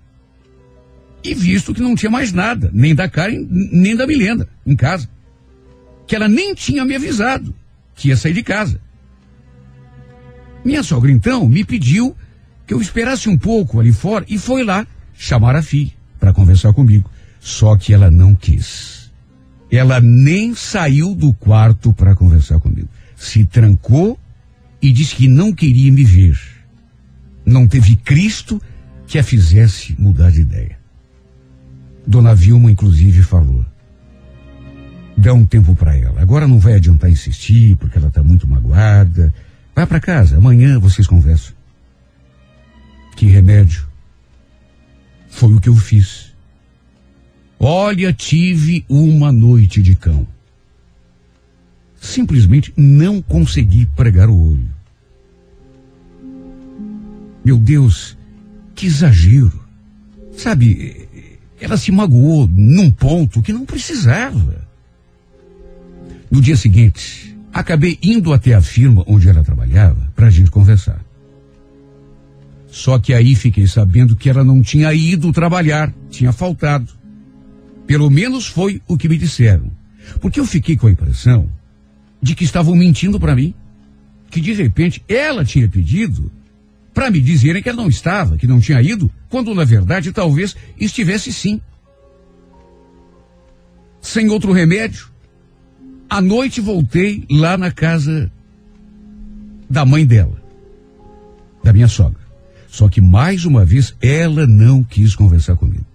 e 1.23 1.33
visto 1.33 1.73
que 1.73 1.81
não 1.81 1.95
tinha 1.95 2.11
mais 2.11 2.31
nada, 2.31 2.69
nem 2.71 2.93
da 2.93 3.09
Karen, 3.09 3.47
nem 3.49 3.95
da 3.95 4.05
Milena, 4.05 4.47
em 4.63 4.75
casa. 4.75 5.09
Que 6.05 6.15
ela 6.15 6.27
nem 6.27 6.53
tinha 6.53 6.85
me 6.85 6.95
avisado 6.95 7.51
que 7.95 8.09
ia 8.09 8.15
sair 8.15 8.33
de 8.33 8.43
casa. 8.43 8.79
Minha 10.63 10.83
sogra, 10.83 11.09
então, 11.09 11.49
me 11.49 11.65
pediu 11.65 12.15
que 12.67 12.75
eu 12.75 12.79
esperasse 12.79 13.27
um 13.27 13.39
pouco 13.39 13.79
ali 13.79 13.91
fora 13.91 14.23
e 14.29 14.37
foi 14.37 14.63
lá 14.63 14.85
chamar 15.15 15.55
a 15.55 15.63
filha 15.63 15.93
para 16.19 16.31
conversar 16.31 16.73
comigo. 16.73 17.09
Só 17.39 17.75
que 17.75 17.91
ela 17.91 18.11
não 18.11 18.35
quis. 18.35 18.96
Ela 19.71 19.99
nem 19.99 20.56
saiu 20.56 21.13
do 21.13 21.34
quarto 21.34 21.91
para 21.91 22.15
conversar 22.15 22.60
comigo. 22.60 22.88
Se 23.15 23.45
trancou 23.45 24.17
e 24.82 24.91
disse 24.91 25.15
que 25.15 25.27
não 25.27 25.53
queria 25.53 25.91
me 25.91 26.03
ver. 26.03 26.39
Não 27.45 27.67
teve 27.67 27.95
Cristo 27.95 28.62
que 29.06 29.17
a 29.17 29.23
fizesse 29.23 29.95
mudar 29.99 30.32
de 30.32 30.41
ideia. 30.41 30.77
Dona 32.06 32.34
Vilma, 32.34 32.71
inclusive, 32.71 33.21
falou: 33.21 33.65
dá 35.17 35.34
um 35.34 35.45
tempo 35.45 35.75
para 35.75 35.97
ela. 35.97 36.21
Agora 36.21 36.47
não 36.47 36.60
vai 36.60 36.75
adiantar 36.75 37.10
insistir, 37.10 37.75
porque 37.77 37.97
ela 37.97 38.08
está 38.08 38.21
muito 38.23 38.47
magoada. 38.47 39.34
Vai 39.75 39.86
para 39.86 39.99
casa, 39.99 40.38
amanhã 40.38 40.80
vocês 40.80 41.08
conversam. 41.08 41.53
Que 43.15 43.25
remédio? 43.25 43.88
Foi 45.30 45.53
o 45.53 45.60
que 45.60 45.69
eu 45.69 45.75
fiz. 45.75 46.26
Olha, 47.59 48.13
tive 48.13 48.85
uma 48.87 49.31
noite 49.31 49.81
de 49.81 49.95
cão. 49.95 50.27
Simplesmente 51.99 52.71
não 52.77 53.21
consegui 53.21 53.85
pregar 53.95 54.29
o 54.29 54.51
olho. 54.51 54.69
Meu 57.43 57.57
Deus, 57.57 58.17
que 58.75 58.85
exagero. 58.85 59.63
Sabe, 60.35 61.07
ela 61.59 61.77
se 61.77 61.91
magoou 61.91 62.47
num 62.47 62.91
ponto 62.91 63.41
que 63.41 63.51
não 63.51 63.65
precisava. 63.65 64.67
No 66.29 66.41
dia 66.41 66.55
seguinte, 66.55 67.35
acabei 67.51 67.97
indo 68.03 68.33
até 68.33 68.53
a 68.53 68.61
firma 68.61 69.03
onde 69.07 69.27
ela 69.27 69.43
trabalhava 69.43 70.11
para 70.15 70.27
a 70.27 70.29
gente 70.29 70.51
conversar. 70.51 71.03
Só 72.69 72.99
que 72.99 73.13
aí 73.13 73.33
fiquei 73.33 73.65
sabendo 73.65 74.15
que 74.15 74.29
ela 74.29 74.43
não 74.43 74.61
tinha 74.61 74.93
ido 74.93 75.31
trabalhar, 75.31 75.91
tinha 76.11 76.31
faltado. 76.31 76.96
Pelo 77.88 78.10
menos 78.10 78.45
foi 78.45 78.82
o 78.88 78.97
que 78.97 79.10
me 79.10 79.17
disseram. 79.17 79.71
Porque 80.19 80.39
eu 80.39 80.45
fiquei 80.45 80.76
com 80.76 80.88
a 80.88 80.91
impressão 80.91 81.50
de 82.21 82.36
que 82.36 82.43
estavam 82.43 82.76
mentindo 82.76 83.19
para 83.19 83.36
mim. 83.36 83.54
Que 84.30 84.41
de 84.41 84.52
repente 84.52 85.02
ela 85.08 85.45
tinha 85.45 85.67
pedido 85.69 86.30
para 86.93 87.10
me 87.10 87.21
dizerem 87.21 87.63
que 87.63 87.69
ela 87.69 87.82
não 87.82 87.88
estava, 87.88 88.38
que 88.38 88.47
não 88.47 88.60
tinha 88.60 88.82
ido, 88.82 89.10
quando 89.30 89.54
na 89.54 89.63
verdade 89.63 90.12
talvez 90.12 90.56
estivesse 90.80 91.32
sim. 91.32 91.62
Sem 94.02 94.30
outro 94.30 94.52
remédio, 94.52 95.08
à 96.10 96.19
noite 96.19 96.60
voltei 96.60 97.23
lá 97.30 97.58
na 97.58 97.71
casa 97.71 98.32
da 99.69 99.86
mãe 99.86 100.06
dela, 100.06 100.41
da 101.63 101.71
minha 101.71 101.88
sogra. 101.88 102.19
Só 102.67 102.89
que 102.89 103.00
mais 103.00 103.45
uma 103.45 103.63
vez 103.63 103.95
ela 104.02 104.45
não 104.45 104.84
quis 104.84 105.15
conversar 105.15 105.56
comigo. 105.56 105.86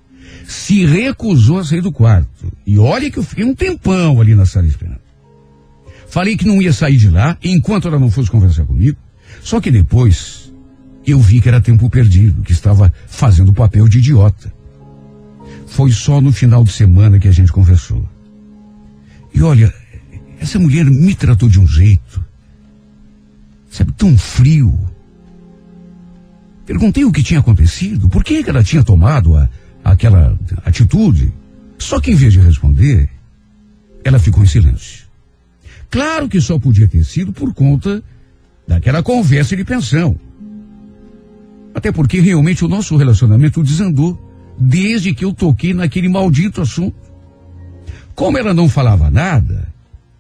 Se 0.53 0.85
recusou 0.85 1.61
a 1.61 1.65
sair 1.65 1.81
do 1.81 1.91
quarto. 1.91 2.53
E 2.67 2.79
olha 2.79 3.11
que 3.11 3.19
eu 3.19 3.23
fiquei 3.23 3.43
um 3.43 3.55
tempão 3.55 4.21
ali 4.21 4.35
na 4.35 4.45
sala 4.45 4.67
esperando. 4.67 5.01
Falei 6.07 6.37
que 6.37 6.47
não 6.47 6.61
ia 6.61 6.75
sair 6.75 6.99
de 6.99 7.09
lá 7.09 7.39
enquanto 7.43 7.89
ela 7.89 7.99
não 7.99 8.11
fosse 8.11 8.31
conversar 8.31 8.67
comigo. 8.67 8.99
Só 9.41 9.63
que 9.63 9.71
depois 9.71 10.53
eu 11.07 11.19
vi 11.19 11.41
que 11.41 11.49
era 11.49 11.59
tempo 11.59 11.89
perdido, 11.89 12.43
que 12.43 12.53
estava 12.53 12.93
fazendo 13.07 13.51
papel 13.55 13.89
de 13.89 13.97
idiota. 13.97 14.53
Foi 15.69 15.91
só 15.91 16.21
no 16.21 16.31
final 16.31 16.63
de 16.65 16.73
semana 16.73 17.19
que 17.19 17.29
a 17.29 17.33
gente 17.33 17.51
conversou. 17.51 18.07
E 19.35 19.43
olha, 19.43 19.73
essa 20.39 20.59
mulher 20.59 20.85
me 20.85 21.15
tratou 21.15 21.49
de 21.49 21.59
um 21.59 21.67
jeito, 21.67 22.23
sabe, 23.71 23.91
tão 23.93 24.19
frio. 24.19 24.79
Perguntei 26.67 27.07
o 27.07 27.11
que 27.11 27.23
tinha 27.23 27.41
acontecido, 27.41 28.07
por 28.11 28.23
que, 28.23 28.45
que 28.45 28.51
ela 28.51 28.63
tinha 28.63 28.85
tomado 28.85 29.35
a, 29.35 29.49
aquela 29.85 30.39
atitude. 30.65 31.33
Só 31.79 32.01
que 32.01 32.11
em 32.11 32.15
vez 32.15 32.33
de 32.33 32.41
responder, 32.41 33.09
ela 34.05 34.19
ficou 34.19 34.43
em 34.43 34.47
silêncio. 34.47 35.05
Claro 35.91 36.29
que 36.29 36.41
só 36.41 36.59
podia 36.59 36.89
ter 36.89 37.05
sido 37.05 37.33
por 37.33 37.53
conta 37.53 38.03
daquela 38.67 39.03
conversa 39.03 39.57
de 39.57 39.65
pensão. 39.65 40.19
Até 41.75 41.91
porque 41.91 42.21
realmente 42.21 42.65
o 42.65 42.69
nosso 42.69 42.97
relacionamento 42.97 43.63
desandou 43.63 44.19
desde 44.59 45.15
que 45.15 45.25
eu 45.25 45.33
toquei 45.33 45.75
naquele 45.75 46.09
maldito 46.09 46.61
assunto. 46.61 46.97
Como 48.15 48.39
ela 48.39 48.55
não 48.55 48.69
falava 48.69 49.11
nada, 49.11 49.69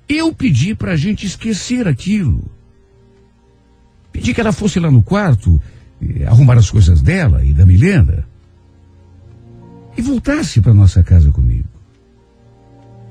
eu 0.08 0.34
pedi 0.34 0.74
para 0.74 0.92
a 0.92 0.96
gente 0.96 1.26
esquecer 1.26 1.86
aquilo. 1.86 2.44
Pedi 4.10 4.34
que 4.34 4.40
ela 4.40 4.52
fosse 4.52 4.78
lá 4.80 4.90
no 4.90 5.02
quarto, 5.02 5.60
eh, 6.02 6.24
arrumar 6.26 6.58
as 6.58 6.70
coisas 6.70 7.00
dela 7.00 7.44
e 7.44 7.52
da 7.52 7.64
Milena 7.64 8.26
e 9.96 10.02
voltasse 10.02 10.60
para 10.60 10.74
nossa 10.74 11.02
casa 11.02 11.30
comigo. 11.30 11.68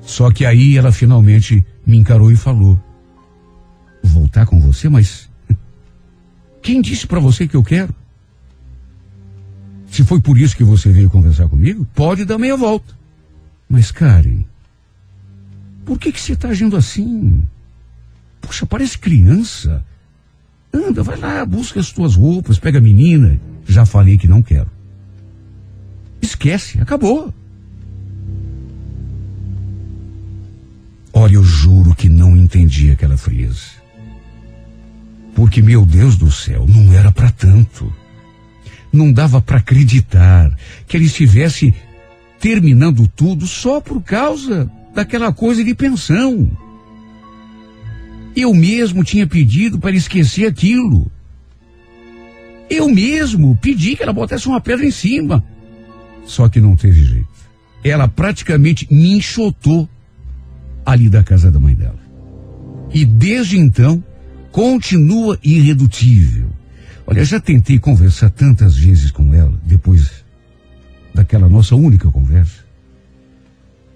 Só 0.00 0.30
que 0.30 0.44
aí 0.44 0.76
ela 0.76 0.90
finalmente 0.92 1.64
me 1.86 1.96
encarou 1.96 2.30
e 2.30 2.36
falou: 2.36 2.80
Voltar 4.02 4.46
com 4.46 4.60
você, 4.60 4.88
mas 4.88 5.30
quem 6.60 6.80
disse 6.80 7.06
para 7.06 7.20
você 7.20 7.46
que 7.46 7.56
eu 7.56 7.62
quero? 7.62 7.94
Se 9.86 10.02
foi 10.04 10.20
por 10.20 10.38
isso 10.38 10.56
que 10.56 10.64
você 10.64 10.90
veio 10.90 11.10
conversar 11.10 11.48
comigo, 11.48 11.86
pode 11.94 12.24
dar 12.24 12.38
meia 12.38 12.56
volta. 12.56 12.94
Mas, 13.68 13.90
Karen, 13.92 14.42
por 15.84 15.98
que, 15.98 16.10
que 16.10 16.20
você 16.20 16.32
está 16.32 16.48
agindo 16.48 16.76
assim? 16.78 17.42
Poxa, 18.40 18.64
parece 18.64 18.96
criança. 18.96 19.84
Anda, 20.72 21.02
vai 21.02 21.18
lá, 21.18 21.44
busca 21.44 21.78
as 21.78 21.92
tuas 21.92 22.14
roupas, 22.14 22.58
pega 22.58 22.78
a 22.78 22.82
menina. 22.82 23.38
Já 23.66 23.84
falei 23.84 24.16
que 24.16 24.26
não 24.26 24.42
quero. 24.42 24.70
Esquece, 26.22 26.80
acabou. 26.80 27.34
Olha, 31.12 31.34
eu 31.34 31.44
juro 31.44 31.94
que 31.94 32.08
não 32.08 32.36
entendi 32.36 32.90
aquela 32.90 33.18
frieza. 33.18 33.82
Porque, 35.34 35.60
meu 35.60 35.84
Deus 35.84 36.16
do 36.16 36.30
céu, 36.30 36.64
não 36.66 36.92
era 36.92 37.10
para 37.12 37.30
tanto. 37.30 37.92
Não 38.92 39.12
dava 39.12 39.40
para 39.40 39.58
acreditar 39.58 40.56
que 40.86 40.96
ele 40.96 41.06
estivesse 41.06 41.74
terminando 42.38 43.06
tudo 43.08 43.46
só 43.46 43.80
por 43.80 44.02
causa 44.02 44.70
daquela 44.94 45.32
coisa 45.32 45.64
de 45.64 45.74
pensão. 45.74 46.50
Eu 48.34 48.54
mesmo 48.54 49.04
tinha 49.04 49.26
pedido 49.26 49.78
para 49.78 49.94
esquecer 49.96 50.46
aquilo. 50.46 51.10
Eu 52.68 52.88
mesmo 52.88 53.56
pedi 53.60 53.96
que 53.96 54.02
ela 54.02 54.12
botasse 54.12 54.46
uma 54.46 54.60
pedra 54.60 54.86
em 54.86 54.90
cima. 54.90 55.44
Só 56.24 56.48
que 56.48 56.60
não 56.60 56.76
teve 56.76 57.04
jeito. 57.04 57.28
Ela 57.84 58.06
praticamente 58.08 58.86
me 58.92 59.16
enxotou 59.16 59.88
ali 60.84 61.08
da 61.08 61.22
casa 61.22 61.50
da 61.50 61.58
mãe 61.58 61.74
dela. 61.74 61.98
E 62.92 63.04
desde 63.04 63.58
então, 63.58 64.02
continua 64.50 65.38
irredutível. 65.42 66.48
Olha, 67.06 67.24
já 67.24 67.40
tentei 67.40 67.78
conversar 67.78 68.30
tantas 68.30 68.76
vezes 68.76 69.10
com 69.10 69.34
ela, 69.34 69.52
depois 69.64 70.24
daquela 71.14 71.48
nossa 71.48 71.74
única 71.74 72.10
conversa 72.10 72.62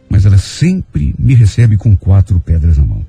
mas 0.09 0.25
ela 0.25 0.39
sempre 0.39 1.15
me 1.19 1.35
recebe 1.35 1.77
com 1.77 1.97
quatro 1.97 2.39
pedras 2.41 2.79
na 2.79 2.85
mão. 2.85 3.07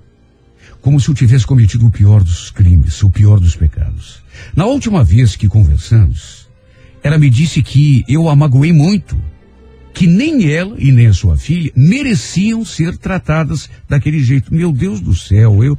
Como 0.82 1.00
se 1.00 1.10
eu 1.10 1.16
tivesse 1.16 1.46
cometido 1.46 1.88
o 1.88 1.92
pior 1.92 2.24
dos 2.24 2.50
crimes, 2.50 3.02
o 3.04 3.10
pior 3.10 3.40
dos 3.40 3.56
pecados. 3.56 4.22
Na 4.56 4.66
última 4.66 5.04
vez 5.04 5.36
que 5.36 5.48
conversamos, 5.48 6.47
ela 7.04 7.18
me 7.18 7.30
disse 7.30 7.62
que 7.62 8.04
eu 8.08 8.30
a 8.30 8.36
magoei 8.36 8.74
muito, 8.74 9.20
que 9.94 10.08
nem 10.08 10.52
ela 10.52 10.76
e 10.78 10.92
nem 10.92 11.08
a 11.08 11.14
sua 11.14 11.38
filha 11.38 11.72
mereciam 11.76 12.64
ser 12.64 12.98
tratadas 12.98 13.70
daquele 13.88 14.20
jeito. 14.24 14.54
Meu 14.54 14.72
Deus 14.72 15.02
do 15.02 15.16
céu, 15.16 15.64
eu. 15.64 15.78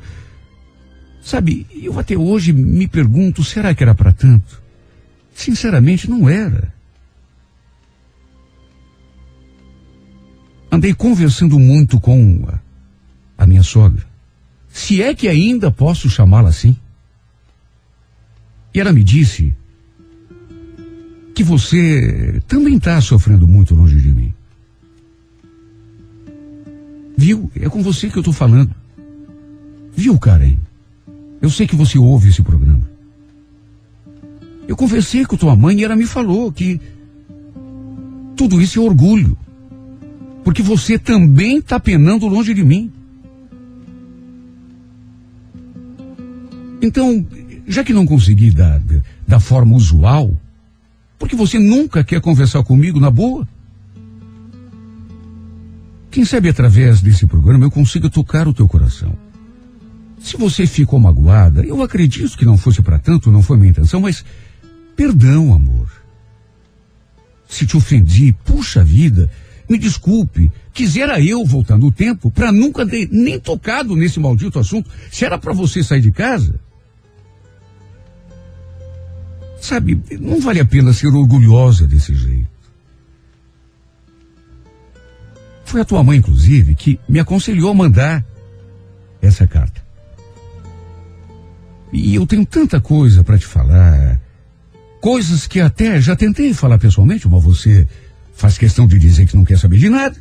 Sabe, 1.22 1.66
eu 1.74 1.98
até 1.98 2.16
hoje 2.16 2.52
me 2.52 2.88
pergunto, 2.88 3.44
será 3.44 3.74
que 3.74 3.82
era 3.82 3.94
para 3.94 4.12
tanto? 4.12 4.62
Sinceramente, 5.34 6.08
não 6.08 6.28
era. 6.28 6.72
andei 10.70 10.94
conversando 10.94 11.58
muito 11.58 12.00
com 12.00 12.46
a, 12.48 12.60
a 13.42 13.46
minha 13.46 13.62
sogra. 13.62 14.06
Se 14.68 15.02
é 15.02 15.14
que 15.14 15.28
ainda 15.28 15.70
posso 15.70 16.08
chamá-la 16.08 16.50
assim. 16.50 16.76
E 18.72 18.80
ela 18.80 18.92
me 18.92 19.02
disse 19.02 19.54
que 21.38 21.44
você 21.44 22.42
também 22.48 22.78
está 22.78 23.00
sofrendo 23.00 23.46
muito 23.46 23.72
longe 23.72 24.00
de 24.00 24.08
mim. 24.08 24.34
Viu? 27.16 27.48
É 27.54 27.68
com 27.68 27.80
você 27.80 28.10
que 28.10 28.18
eu 28.18 28.22
estou 28.22 28.34
falando. 28.34 28.74
Viu, 29.94 30.18
Karen? 30.18 30.56
Eu 31.40 31.48
sei 31.48 31.64
que 31.64 31.76
você 31.76 31.96
ouve 31.96 32.30
esse 32.30 32.42
programa. 32.42 32.82
Eu 34.66 34.74
conversei 34.74 35.24
com 35.24 35.36
tua 35.36 35.54
mãe 35.54 35.78
e 35.78 35.84
ela 35.84 35.94
me 35.94 36.06
falou 36.06 36.50
que 36.50 36.80
tudo 38.34 38.60
isso 38.60 38.80
é 38.80 38.82
orgulho. 38.82 39.38
Porque 40.42 40.60
você 40.60 40.98
também 40.98 41.58
está 41.58 41.78
penando 41.78 42.26
longe 42.26 42.52
de 42.52 42.64
mim. 42.64 42.90
Então, 46.82 47.24
já 47.64 47.84
que 47.84 47.92
não 47.92 48.04
consegui 48.04 48.50
da, 48.50 48.82
da 49.24 49.38
forma 49.38 49.76
usual, 49.76 50.36
porque 51.18 51.34
você 51.34 51.58
nunca 51.58 52.04
quer 52.04 52.20
conversar 52.20 52.62
comigo 52.62 53.00
na 53.00 53.10
boa? 53.10 53.46
Quem 56.10 56.24
sabe 56.24 56.48
através 56.48 57.00
desse 57.00 57.26
programa 57.26 57.66
eu 57.66 57.70
consiga 57.70 58.08
tocar 58.08 58.46
o 58.48 58.54
teu 58.54 58.68
coração. 58.68 59.12
Se 60.20 60.36
você 60.36 60.66
ficou 60.66 60.98
magoada, 60.98 61.64
eu 61.64 61.82
acredito 61.82 62.36
que 62.36 62.44
não 62.44 62.56
fosse 62.56 62.82
para 62.82 62.98
tanto, 62.98 63.30
não 63.30 63.42
foi 63.42 63.56
minha 63.56 63.70
intenção, 63.70 64.00
mas 64.00 64.24
perdão, 64.96 65.52
amor. 65.52 65.90
Se 67.48 67.66
te 67.66 67.76
ofendi, 67.76 68.34
puxa 68.44 68.84
vida, 68.84 69.30
me 69.68 69.78
desculpe. 69.78 70.50
Quisera 70.72 71.20
eu 71.20 71.44
voltar 71.44 71.76
no 71.76 71.90
tempo 71.92 72.30
para 72.30 72.52
nunca 72.52 72.86
ter 72.86 73.08
nem 73.10 73.38
tocado 73.38 73.94
nesse 73.96 74.20
maldito 74.20 74.58
assunto. 74.58 74.90
Se 75.10 75.24
era 75.24 75.38
para 75.38 75.52
você 75.52 75.82
sair 75.82 76.00
de 76.00 76.10
casa. 76.10 76.58
Sabe, 79.60 80.00
não 80.20 80.40
vale 80.40 80.60
a 80.60 80.64
pena 80.64 80.92
ser 80.92 81.08
orgulhosa 81.08 81.86
desse 81.86 82.14
jeito. 82.14 82.58
Foi 85.64 85.80
a 85.82 85.84
tua 85.84 86.02
mãe, 86.02 86.18
inclusive, 86.18 86.74
que 86.74 86.98
me 87.08 87.20
aconselhou 87.20 87.70
a 87.70 87.74
mandar 87.74 88.24
essa 89.20 89.46
carta. 89.46 89.82
E 91.92 92.14
eu 92.14 92.26
tenho 92.26 92.46
tanta 92.46 92.80
coisa 92.80 93.22
para 93.22 93.38
te 93.38 93.46
falar. 93.46 94.20
Coisas 95.00 95.46
que 95.46 95.60
até 95.60 96.00
já 96.00 96.16
tentei 96.16 96.52
falar 96.54 96.78
pessoalmente, 96.78 97.28
mas 97.28 97.42
você 97.42 97.86
faz 98.32 98.56
questão 98.56 98.86
de 98.86 98.98
dizer 98.98 99.26
que 99.26 99.36
não 99.36 99.44
quer 99.44 99.58
saber 99.58 99.78
de 99.78 99.88
nada. 99.88 100.16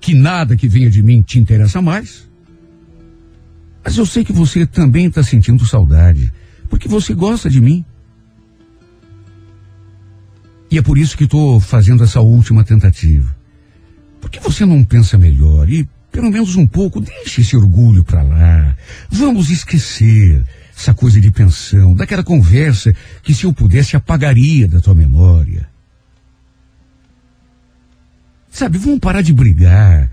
Que 0.00 0.14
nada 0.14 0.56
que 0.56 0.68
venha 0.68 0.90
de 0.90 1.02
mim 1.02 1.22
te 1.22 1.38
interessa 1.38 1.80
mais. 1.80 2.28
Mas 3.84 3.96
eu 3.96 4.06
sei 4.06 4.24
que 4.24 4.32
você 4.32 4.64
também 4.64 5.06
está 5.06 5.22
sentindo 5.22 5.66
saudade, 5.66 6.32
porque 6.68 6.88
você 6.88 7.14
gosta 7.14 7.50
de 7.50 7.60
mim. 7.60 7.84
E 10.72 10.78
é 10.78 10.82
por 10.82 10.96
isso 10.96 11.18
que 11.18 11.24
estou 11.24 11.60
fazendo 11.60 12.02
essa 12.02 12.22
última 12.22 12.64
tentativa. 12.64 13.36
Por 14.18 14.30
que 14.30 14.40
você 14.40 14.64
não 14.64 14.82
pensa 14.82 15.18
melhor 15.18 15.68
e, 15.68 15.86
pelo 16.10 16.30
menos 16.30 16.56
um 16.56 16.66
pouco, 16.66 16.98
deixe 16.98 17.42
esse 17.42 17.54
orgulho 17.54 18.02
para 18.02 18.22
lá? 18.22 18.74
Vamos 19.10 19.50
esquecer 19.50 20.42
essa 20.74 20.94
coisa 20.94 21.20
de 21.20 21.30
pensão, 21.30 21.94
daquela 21.94 22.24
conversa 22.24 22.90
que, 23.22 23.34
se 23.34 23.44
eu 23.44 23.52
pudesse, 23.52 23.96
apagaria 23.96 24.66
da 24.66 24.80
tua 24.80 24.94
memória. 24.94 25.68
Sabe, 28.50 28.78
vamos 28.78 28.98
parar 28.98 29.20
de 29.20 29.34
brigar. 29.34 30.10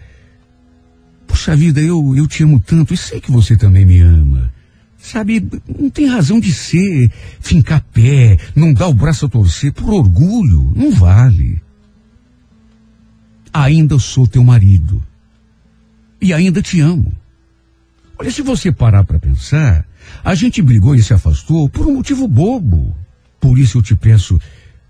Puxa 1.25 1.55
vida, 1.55 1.79
eu, 1.79 2.17
eu 2.17 2.27
te 2.27 2.43
amo 2.43 2.59
tanto 2.59 2.93
e 2.93 2.97
sei 2.97 3.21
que 3.21 3.31
você 3.31 3.55
também 3.55 3.85
me 3.85 4.01
ama. 4.01 4.51
Sabe, 5.01 5.47
não 5.79 5.89
tem 5.89 6.07
razão 6.07 6.39
de 6.39 6.53
ser, 6.53 7.11
fincar 7.39 7.83
pé, 7.93 8.37
não 8.55 8.73
dar 8.73 8.87
o 8.87 8.93
braço 8.93 9.25
a 9.25 9.29
torcer 9.29 9.71
por 9.71 9.93
orgulho, 9.93 10.71
não 10.75 10.91
vale 10.91 11.61
ainda 13.53 13.97
sou 13.99 14.27
teu 14.27 14.43
marido. 14.43 15.03
E 16.21 16.33
ainda 16.33 16.61
te 16.61 16.79
amo. 16.79 17.13
Olha, 18.17 18.31
se 18.31 18.41
você 18.41 18.71
parar 18.71 19.03
para 19.05 19.19
pensar, 19.19 19.85
a 20.23 20.35
gente 20.35 20.61
brigou 20.61 20.95
e 20.95 21.03
se 21.03 21.13
afastou 21.13 21.69
por 21.69 21.87
um 21.87 21.95
motivo 21.95 22.27
bobo. 22.27 22.95
Por 23.39 23.57
isso 23.57 23.77
eu 23.77 23.81
te 23.81 23.95
peço, 23.95 24.39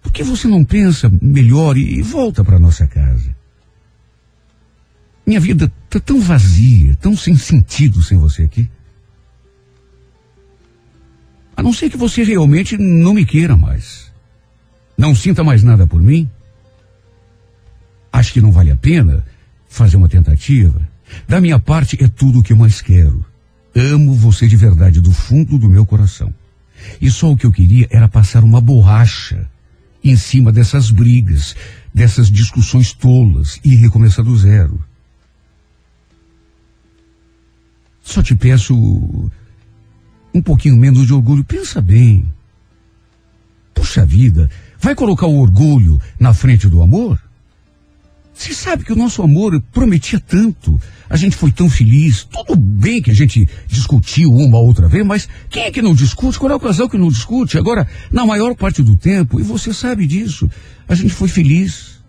por 0.02 0.12
que 0.12 0.24
você 0.24 0.48
não 0.48 0.66
pensa 0.66 1.12
melhor 1.22 1.78
e, 1.78 2.02
volta 2.02 2.44
para 2.44 2.58
nossa 2.58 2.88
casa? 2.88 3.36
Minha 5.26 5.40
vida 5.40 5.72
tá 5.88 6.00
tão 6.00 6.20
vazia, 6.20 6.96
tão 6.96 7.16
sem 7.16 7.36
sentido 7.36 8.02
sem 8.02 8.18
você 8.18 8.44
aqui. 8.44 8.68
A 11.60 11.62
não 11.62 11.74
ser 11.74 11.90
que 11.90 11.98
você 11.98 12.24
realmente 12.24 12.78
não 12.78 13.14
me 13.14 13.26
queira 13.26 13.58
mais. 13.58 14.10
Não 14.98 15.14
sinta 15.14 15.44
mais 15.44 15.62
nada 15.62 15.86
por 15.86 16.02
mim. 16.02 16.30
Acho 18.14 18.32
que 18.32 18.40
não 18.40 18.50
vale 18.50 18.72
a 18.72 18.78
pena 18.78 19.26
fazer 19.68 19.98
uma 19.98 20.08
tentativa. 20.08 20.80
Da 21.28 21.42
minha 21.42 21.60
parte, 21.60 22.02
é 22.02 22.08
tudo 22.08 22.40
o 22.40 22.44
que 22.44 22.54
eu 22.54 22.58
mais 22.58 22.82
quero. 22.82 23.26
Amo 23.76 24.14
você 24.14 24.48
de 24.48 24.56
verdade, 24.56 25.02
do 25.02 25.12
fundo 25.12 25.58
do 25.58 25.70
meu 25.70 25.86
coração. 25.86 26.34
E 27.02 27.12
só 27.12 27.30
o 27.30 27.36
que 27.36 27.46
eu 27.46 27.52
queria 27.52 27.90
era 27.90 28.08
passar 28.08 28.42
uma 28.42 28.62
borracha 28.62 29.46
em 30.02 30.16
cima 30.16 30.54
dessas 30.54 30.90
brigas, 30.90 31.58
dessas 31.94 32.32
discussões 32.32 32.94
tolas 32.94 33.60
e 33.66 33.76
recomeçar 33.76 34.24
do 34.24 34.38
zero. 34.38 34.82
Só 38.02 38.24
te 38.24 38.34
peço 38.34 39.30
um 40.34 40.42
pouquinho 40.42 40.76
menos 40.76 41.06
de 41.06 41.14
orgulho. 41.14 41.44
Pensa 41.44 41.82
bem. 41.82 42.26
Puxa 43.74 44.06
vida, 44.06 44.50
vai 44.80 44.94
colocar 44.94 45.28
o 45.28 45.40
orgulho 45.40 46.02
na 46.20 46.34
frente 46.34 46.68
do 46.68 46.82
amor? 46.82 47.20
Você 48.40 48.54
sabe 48.54 48.86
que 48.86 48.94
o 48.94 48.96
nosso 48.96 49.22
amor 49.22 49.62
prometia 49.72 50.18
tanto. 50.18 50.80
A 51.10 51.18
gente 51.18 51.36
foi 51.36 51.52
tão 51.52 51.70
feliz. 51.70 52.24
Tudo 52.24 52.56
bem 52.56 53.02
que 53.02 53.12
a 53.12 53.14
gente 53.14 53.48
discutiu 53.68 54.32
uma 54.32 54.58
outra 54.60 54.88
vez, 54.88 55.06
mas 55.06 55.28
quem 55.50 55.64
é 55.64 55.72
que 55.72 55.82
não 55.82 55.94
discute? 55.94 56.40
Qual 56.40 56.50
é 56.50 56.56
o 56.56 56.60
casal 56.60 56.90
que 56.90 56.98
não 56.98 57.10
discute? 57.10 57.58
Agora, 57.58 57.86
na 58.10 58.26
maior 58.26 58.56
parte 58.56 58.82
do 58.82 58.96
tempo, 58.96 59.42
e 59.42 59.44
você 59.44 59.74
sabe 59.74 60.08
disso, 60.08 60.50
a 60.88 60.96
gente 60.96 61.14
foi 61.14 61.28
feliz. 61.28 62.00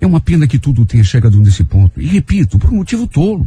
É 0.00 0.06
uma 0.06 0.20
pena 0.20 0.46
que 0.46 0.58
tudo 0.58 0.86
tenha 0.86 1.04
chegado 1.04 1.38
nesse 1.38 1.62
ponto. 1.62 2.00
E 2.00 2.06
repito, 2.06 2.58
por 2.58 2.70
um 2.70 2.76
motivo 2.76 3.06
tolo. 3.06 3.46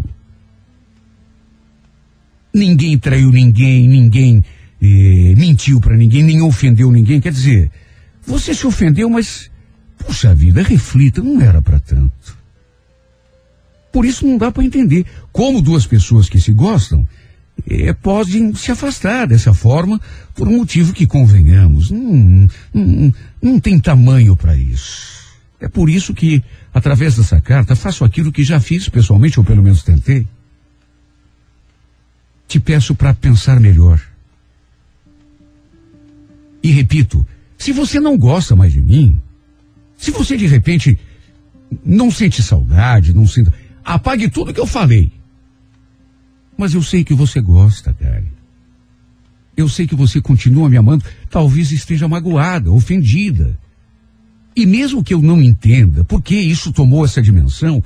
Ninguém 2.54 2.98
traiu 2.98 3.32
ninguém, 3.32 3.88
ninguém 3.88 4.44
eh, 4.82 5.34
mentiu 5.38 5.80
para 5.80 5.96
ninguém, 5.96 6.24
nem 6.24 6.42
ofendeu 6.42 6.92
ninguém. 6.92 7.20
Quer 7.20 7.32
dizer, 7.32 7.72
você 8.26 8.54
se 8.54 8.66
ofendeu, 8.66 9.10
mas 9.10 9.50
Puxa 9.98 10.34
vida, 10.34 10.62
reflita, 10.62 11.22
não 11.22 11.42
era 11.42 11.62
para 11.62 11.80
tanto. 11.80 12.38
Por 13.92 14.06
isso 14.06 14.26
não 14.28 14.38
dá 14.38 14.52
para 14.52 14.64
entender 14.64 15.06
como 15.32 15.62
duas 15.62 15.86
pessoas 15.88 16.30
que 16.30 16.40
se 16.40 16.52
gostam 16.54 17.08
é, 17.68 17.92
podem 17.94 18.54
se 18.54 18.72
afastar 18.72 19.28
dessa 19.28 19.54
forma 19.54 20.00
por 20.36 20.48
um 20.48 20.58
motivo 20.58 20.94
que 20.94 21.08
convenhamos. 21.08 21.90
Não, 21.90 22.48
não, 22.74 23.14
não 23.42 23.60
tem 23.60 23.80
tamanho 23.80 24.36
para 24.36 24.56
isso. 24.56 25.18
É 25.60 25.68
por 25.68 25.90
isso 25.90 26.14
que, 26.14 26.44
através 26.72 27.16
dessa 27.16 27.42
carta, 27.42 27.76
faço 27.76 28.06
aquilo 28.06 28.32
que 28.32 28.44
já 28.44 28.60
fiz 28.60 28.88
pessoalmente, 28.88 29.40
ou 29.40 29.46
pelo 29.46 29.64
menos 29.64 29.82
tentei. 29.82 30.28
Te 32.48 32.60
peço 32.60 32.96
para 32.96 33.14
pensar 33.14 33.60
melhor. 33.60 34.02
E 36.64 36.72
repito, 36.72 37.26
se 37.58 37.72
você 37.72 38.00
não 38.00 38.18
gosta 38.18 38.56
mais 38.56 38.72
de 38.72 38.82
mim, 38.82 39.20
se 39.98 40.12
você 40.12 40.38
de 40.38 40.48
repente 40.48 40.98
não 41.84 42.10
sente 42.12 42.42
saudade, 42.42 43.14
não 43.14 43.28
sente. 43.28 43.52
Apague 43.84 44.30
tudo 44.30 44.54
que 44.54 44.60
eu 44.60 44.68
falei. 44.68 45.12
Mas 46.58 46.74
eu 46.74 46.82
sei 46.82 47.04
que 47.04 47.14
você 47.14 47.40
gosta, 47.40 47.94
Karen. 47.94 48.26
Eu 49.56 49.68
sei 49.68 49.88
que 49.88 49.96
você 49.96 50.22
continua 50.22 50.70
me 50.70 50.78
amando. 50.78 51.04
Talvez 51.30 51.72
esteja 51.72 52.08
magoada, 52.08 52.72
ofendida. 52.72 53.58
E 54.56 54.66
mesmo 54.66 55.04
que 55.04 55.14
eu 55.14 55.22
não 55.22 55.42
entenda 55.42 56.04
por 56.04 56.22
que 56.22 56.36
isso 56.36 56.72
tomou 56.72 57.06
essa 57.06 57.22
dimensão, 57.22 57.84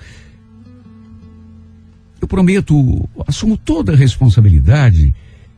eu 2.21 2.27
prometo, 2.27 3.09
assumo 3.25 3.57
toda 3.57 3.93
a 3.93 3.95
responsabilidade 3.95 5.13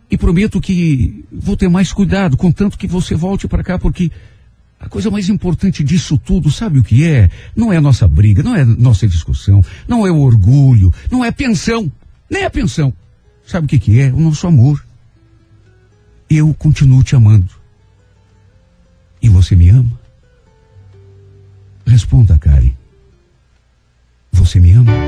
e 0.09 0.17
prometo 0.17 0.61
que 0.61 1.25
vou 1.29 1.57
ter 1.57 1.67
mais 1.67 1.91
cuidado, 1.91 2.37
contanto 2.37 2.77
que 2.77 2.87
você 2.87 3.15
volte 3.15 3.47
para 3.47 3.63
cá, 3.63 3.77
porque 3.77 4.09
a 4.79 4.87
coisa 4.87 5.11
mais 5.11 5.27
importante 5.27 5.83
disso 5.83 6.17
tudo, 6.17 6.49
sabe 6.49 6.79
o 6.79 6.83
que 6.83 7.05
é? 7.05 7.29
Não 7.55 7.71
é 7.71 7.77
a 7.77 7.81
nossa 7.81 8.07
briga, 8.07 8.41
não 8.41 8.55
é 8.55 8.63
nossa 8.63 9.07
discussão, 9.07 9.61
não 9.87 10.07
é 10.07 10.11
o 10.11 10.19
orgulho, 10.19 10.93
não 11.11 11.23
é 11.23 11.31
pensão, 11.31 11.91
nem 12.29 12.45
a 12.45 12.49
pensão. 12.49 12.93
Sabe 13.45 13.65
o 13.65 13.67
que, 13.69 13.77
que 13.77 13.99
é? 13.99 14.11
O 14.11 14.19
nosso 14.19 14.47
amor. 14.47 14.85
Eu 16.29 16.53
continuo 16.53 17.03
te 17.03 17.15
amando. 17.15 17.49
E 19.21 19.27
você 19.27 19.55
me 19.55 19.69
ama? 19.69 19.99
Responda, 21.85 22.37
Karen. 22.39 22.71
Você 24.31 24.59
me 24.59 24.71
ama? 24.71 25.02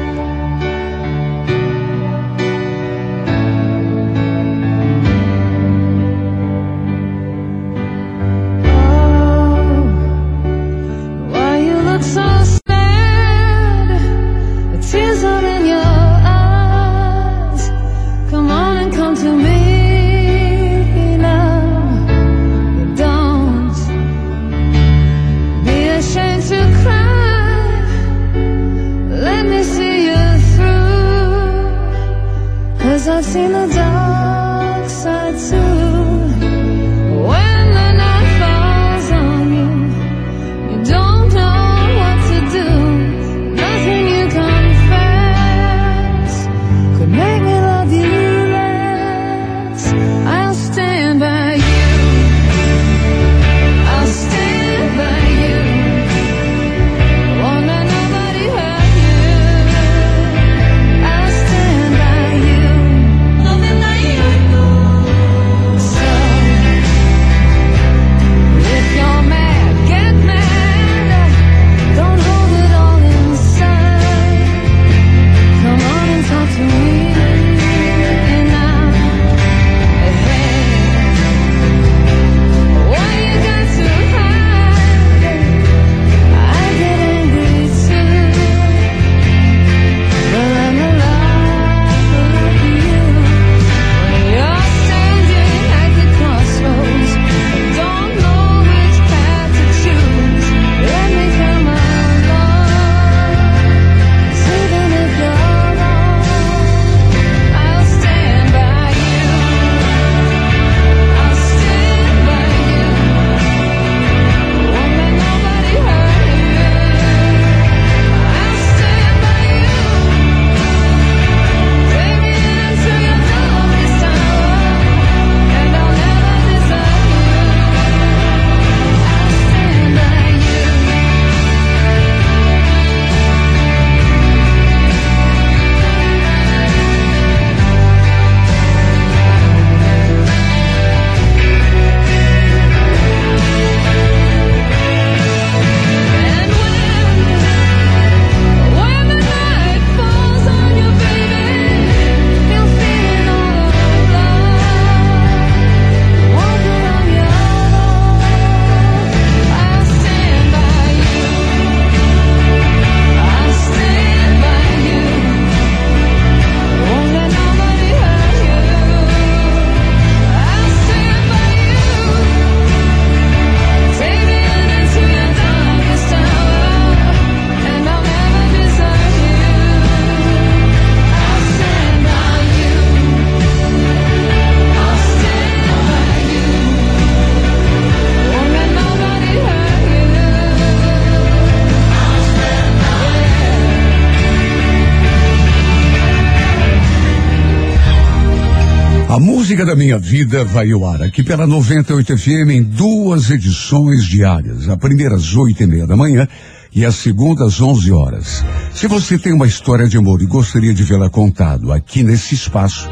Vida 200.26 200.44
vai 200.44 200.72
ao 200.72 200.84
ar 200.84 201.04
aqui 201.04 201.22
pela 201.22 201.46
98 201.46 202.18
FM 202.18 202.50
em 202.50 202.64
duas 202.64 203.30
edições 203.30 204.06
diárias. 204.06 204.68
A 204.68 204.76
primeira 204.76 205.14
às 205.14 205.36
oito 205.36 205.62
e 205.62 205.68
meia 205.68 205.86
da 205.86 205.96
manhã 205.96 206.28
e 206.74 206.84
a 206.84 206.92
segunda 206.92 207.46
às 207.46 207.62
11 207.62 207.92
horas. 207.92 208.44
Se 208.74 208.88
você 208.88 209.20
tem 209.20 209.34
uma 209.34 209.46
história 209.46 209.88
de 209.88 209.98
amor 209.98 210.24
e 210.24 210.26
gostaria 210.26 210.74
de 210.74 210.82
vê-la 210.82 211.12
contado 211.12 211.72
aqui 211.72 212.02
nesse 212.02 212.34
espaço, 212.34 212.90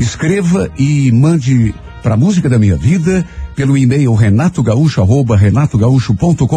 escreva 0.00 0.68
e 0.76 1.12
mande 1.12 1.72
para 2.02 2.16
música 2.16 2.48
da 2.48 2.58
minha 2.58 2.76
vida 2.76 3.24
pelo 3.54 3.78
e-mail 3.78 4.12
renatogaúcho 4.14 5.00
arroba 5.00 5.36
renatogaúcho.com.br. 5.36 6.48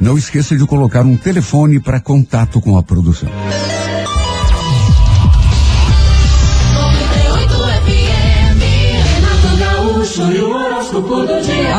Não 0.00 0.16
esqueça 0.16 0.56
de 0.56 0.64
colocar 0.64 1.02
um 1.02 1.18
telefone 1.18 1.78
para 1.80 2.00
contato 2.00 2.62
com 2.62 2.78
a 2.78 2.82
produção. 2.82 3.28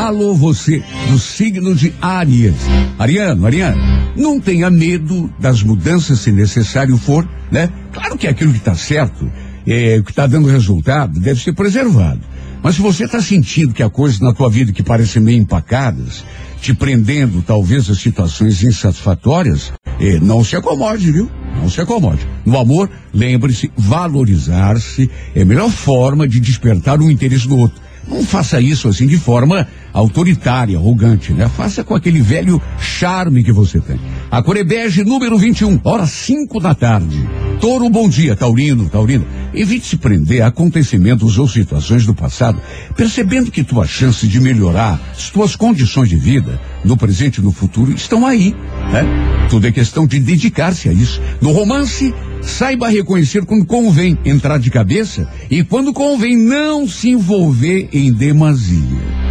Alô, 0.08 0.32
você 0.32 0.82
do 1.10 1.18
signo 1.18 1.74
de 1.74 1.92
Áries. 2.00 2.54
Ariano, 2.98 3.44
Ariano, 3.44 3.78
não 4.16 4.40
tenha 4.40 4.70
medo 4.70 5.30
das 5.38 5.62
mudanças 5.62 6.20
se 6.20 6.32
necessário 6.32 6.96
for, 6.96 7.28
né? 7.52 7.68
Claro 7.92 8.16
que 8.16 8.26
aquilo 8.26 8.52
que 8.52 8.58
está 8.58 8.74
certo, 8.74 9.30
é, 9.66 10.00
que 10.00 10.10
está 10.10 10.26
dando 10.26 10.48
resultado, 10.48 11.20
deve 11.20 11.42
ser 11.42 11.52
preservado. 11.52 12.20
Mas 12.62 12.76
se 12.76 12.80
você 12.80 13.04
está 13.04 13.20
sentindo 13.20 13.74
que 13.74 13.82
há 13.82 13.90
coisas 13.90 14.18
na 14.18 14.32
tua 14.32 14.48
vida 14.48 14.72
que 14.72 14.82
parecem 14.82 15.20
meio 15.20 15.42
empacadas, 15.42 16.24
te 16.58 16.72
prendendo 16.72 17.42
talvez 17.42 17.90
a 17.90 17.94
situações 17.94 18.62
insatisfatórias, 18.62 19.74
eh, 20.00 20.18
não 20.22 20.42
se 20.42 20.56
acomode, 20.56 21.12
viu? 21.12 21.30
Não 21.60 21.68
se 21.68 21.82
acomode. 21.82 22.26
No 22.46 22.58
amor, 22.58 22.88
lembre-se, 23.12 23.70
valorizar-se 23.76 25.10
é 25.34 25.42
a 25.42 25.44
melhor 25.44 25.68
forma 25.68 26.26
de 26.26 26.40
despertar 26.40 26.98
o 26.98 27.10
interesse 27.10 27.46
do 27.46 27.58
outro. 27.58 27.88
Não 28.08 28.24
faça 28.24 28.58
isso 28.58 28.88
assim 28.88 29.06
de 29.06 29.18
forma 29.18 29.68
autoritária, 29.92 30.76
arrogante, 30.76 31.32
né? 31.32 31.48
Faça 31.48 31.82
com 31.82 31.94
aquele 31.94 32.20
velho 32.20 32.60
charme 32.78 33.42
que 33.42 33.52
você 33.52 33.80
tem. 33.80 33.98
A 34.30 34.42
cor 34.42 34.56
é 34.56 34.64
número 35.04 35.38
21, 35.38 35.80
hora 35.84 36.06
5 36.06 36.60
da 36.60 36.74
tarde. 36.74 37.28
Touro, 37.60 37.88
bom 37.88 38.08
dia, 38.08 38.36
Taurino, 38.36 38.88
Taurino. 38.88 39.26
Evite 39.52 39.86
se 39.86 39.96
prender 39.96 40.42
a 40.42 40.48
acontecimentos 40.58 41.38
ou 41.38 41.48
situações 41.48 42.04
do 42.04 42.14
passado, 42.14 42.60
percebendo 42.96 43.50
que 43.50 43.64
tuas 43.64 43.88
chances 43.88 44.28
de 44.28 44.40
melhorar 44.40 45.00
as 45.12 45.30
tuas 45.30 45.56
condições 45.56 46.08
de 46.08 46.16
vida, 46.16 46.60
no 46.84 46.96
presente 46.96 47.38
e 47.38 47.42
no 47.42 47.52
futuro, 47.52 47.92
estão 47.92 48.26
aí, 48.26 48.54
né? 48.92 49.04
Tudo 49.48 49.66
é 49.66 49.72
questão 49.72 50.06
de 50.06 50.20
dedicar-se 50.20 50.88
a 50.88 50.92
isso. 50.92 51.20
No 51.40 51.52
romance, 51.52 52.14
saiba 52.42 52.88
reconhecer 52.88 53.44
quando 53.44 53.64
convém 53.64 54.18
entrar 54.24 54.58
de 54.58 54.70
cabeça 54.70 55.28
e 55.50 55.64
quando 55.64 55.92
convém 55.92 56.36
não 56.36 56.86
se 56.86 57.10
envolver 57.10 57.88
em 57.92 58.12
demasia. 58.12 59.27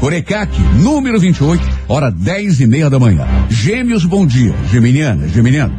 Corecaque, 0.00 0.58
número 0.82 1.20
28, 1.20 1.62
hora 1.86 2.10
10 2.10 2.60
e 2.60 2.66
meia 2.66 2.88
da 2.88 2.98
manhã. 2.98 3.26
Gêmeos, 3.50 4.06
bom 4.06 4.26
dia. 4.26 4.54
Geminiana, 4.72 5.28
Geminiano. 5.28 5.74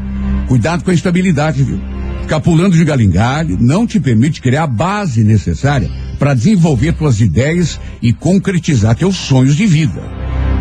Cuidado 0.47 0.83
com 0.83 0.91
a 0.91 0.93
estabilidade, 0.93 1.63
viu? 1.63 1.81
Ficar 2.21 2.39
pulando 2.39 2.77
de 2.77 2.85
galho 2.85 3.01
em 3.01 3.09
galho 3.09 3.57
não 3.59 3.87
te 3.87 3.99
permite 3.99 4.39
criar 4.39 4.63
a 4.63 4.67
base 4.67 5.23
necessária 5.23 5.89
para 6.19 6.35
desenvolver 6.35 6.93
tuas 6.93 7.19
ideias 7.19 7.79
e 7.99 8.13
concretizar 8.13 8.95
teus 8.95 9.15
sonhos 9.15 9.55
de 9.55 9.65
vida. 9.65 10.03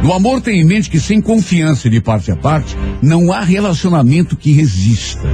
No 0.03 0.14
amor, 0.14 0.40
tenha 0.40 0.62
em 0.62 0.64
mente 0.64 0.88
que 0.88 0.98
sem 0.98 1.20
confiança 1.20 1.90
de 1.90 2.01
parte 2.01 2.32
a 2.32 2.36
parte, 2.36 2.74
não 3.03 3.32
há 3.32 3.40
relacionamento 3.40 4.34
que 4.34 4.53
resista. 4.53 5.28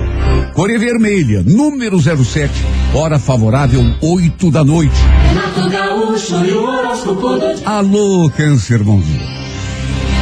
Cor 0.55 0.69
Vermelha, 0.69 1.43
número 1.43 2.01
07, 2.01 2.53
hora 2.93 3.19
favorável, 3.19 3.83
8 4.03 4.51
da 4.51 4.65
noite. 4.65 4.97
Alô, 7.65 8.29
câncer, 8.31 8.83
bom 8.83 9.01
dia. 9.01 9.37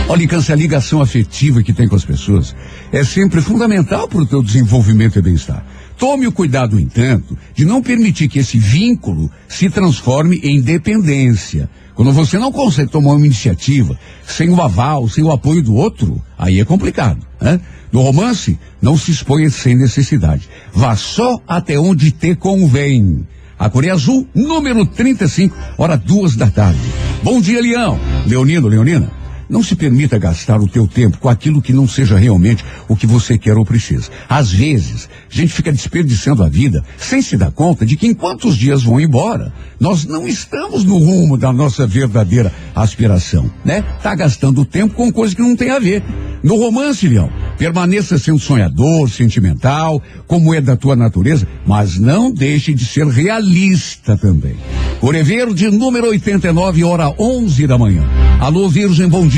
Olha, 0.09 0.28
câncer, 0.28 0.53
a 0.53 0.57
ligação 0.57 1.01
afetiva 1.01 1.62
que 1.62 1.72
tem 1.72 1.88
com 1.88 1.97
as 1.97 2.05
pessoas 2.05 2.55
é 2.92 3.03
sempre 3.03 3.40
fundamental 3.40 4.07
para 4.07 4.20
o 4.20 4.26
teu 4.26 4.42
desenvolvimento 4.42 5.18
e 5.18 5.22
bem-estar. 5.22 5.64
Tome 5.97 6.26
o 6.26 6.32
cuidado, 6.32 6.78
entanto, 6.78 7.38
de 7.55 7.64
não 7.64 7.82
permitir 7.82 8.28
que 8.28 8.40
esse 8.40 8.59
vínculo 8.59 9.30
se 9.49 9.70
transforme 9.70 10.38
em 10.42 10.61
dependência. 10.61 11.70
Quando 11.95 12.12
você 12.12 12.38
não 12.38 12.51
consegue 12.51 12.90
tomar 12.90 13.12
uma 13.12 13.24
iniciativa 13.24 13.99
sem 14.26 14.51
o 14.51 14.61
aval, 14.61 15.09
sem 15.09 15.22
o 15.22 15.30
apoio 15.30 15.62
do 15.62 15.74
outro, 15.74 16.20
aí 16.36 16.61
é 16.61 16.64
complicado. 16.64 17.24
Né? 17.40 17.61
No 17.92 18.01
romance, 18.03 18.59
não 18.82 18.99
se 18.99 19.12
exponha 19.12 19.49
sem 19.49 19.76
necessidade. 19.76 20.49
Vá 20.72 20.97
só 20.97 21.38
até 21.47 21.78
onde 21.78 22.11
te 22.11 22.34
convém. 22.34 23.26
A 23.57 23.70
Coreia 23.70 23.95
Azul, 23.95 24.26
número 24.34 24.84
35, 24.84 25.57
hora 25.78 25.97
duas 25.97 26.34
da 26.34 26.51
tarde. 26.51 26.80
Bom 27.22 27.40
dia, 27.40 27.61
Leão. 27.61 27.99
Leonino, 28.26 28.66
Leonina. 28.66 29.24
Não 29.49 29.62
se 29.62 29.76
permita 29.76 30.18
gastar 30.18 30.61
o 30.61 30.68
teu 30.68 30.86
tempo 30.86 31.18
com 31.18 31.28
aquilo 31.28 31.62
que 31.62 31.72
não 31.72 31.86
seja 31.86 32.16
realmente 32.16 32.64
o 32.88 32.97
que 32.97 33.07
você 33.07 33.36
quer 33.36 33.57
ou 33.57 33.64
precisa. 33.64 34.11
Às 34.28 34.51
vezes, 34.51 35.09
a 35.30 35.34
gente 35.34 35.53
fica 35.53 35.72
desperdiçando 35.72 36.42
a 36.42 36.49
vida 36.49 36.84
sem 36.99 37.20
se 37.20 37.36
dar 37.36 37.51
conta 37.51 37.84
de 37.84 37.97
que 37.97 38.07
enquanto 38.07 38.49
os 38.49 38.57
dias 38.57 38.82
vão 38.82 39.01
embora, 39.01 39.53
nós 39.78 40.05
não 40.05 40.26
estamos 40.26 40.84
no 40.84 40.99
rumo 40.99 41.36
da 41.36 41.53
nossa 41.53 41.86
verdadeira 41.86 42.53
aspiração, 42.74 43.51
né? 43.64 43.82
Tá 44.03 44.14
gastando 44.14 44.64
tempo 44.64 44.95
com 44.95 45.12
coisa 45.12 45.34
que 45.34 45.42
não 45.42 45.57
tem 45.57 45.70
a 45.70 45.78
ver. 45.78 46.03
No 46.42 46.57
romance, 46.57 47.09
Leão, 47.09 47.30
permaneça 47.59 48.18
sendo 48.18 48.38
sonhador, 48.38 49.09
sentimental, 49.09 50.03
como 50.26 50.53
é 50.55 50.61
da 50.61 50.76
tua 50.76 50.95
natureza, 50.95 51.49
mas 51.66 51.99
não 51.99 52.30
deixe 52.30 52.74
de 52.74 52.84
ser 52.84 53.07
realista 53.07 54.16
também. 54.16 54.57
Core 55.01 55.22
Verde, 55.22 55.70
número 55.70 56.09
89, 56.09 56.84
hora 56.84 57.14
11 57.18 57.66
da 57.66 57.78
manhã. 57.78 58.05
Alô, 58.40 58.68
Virgem, 58.68 59.09
bom 59.09 59.26
dia. 59.26 59.34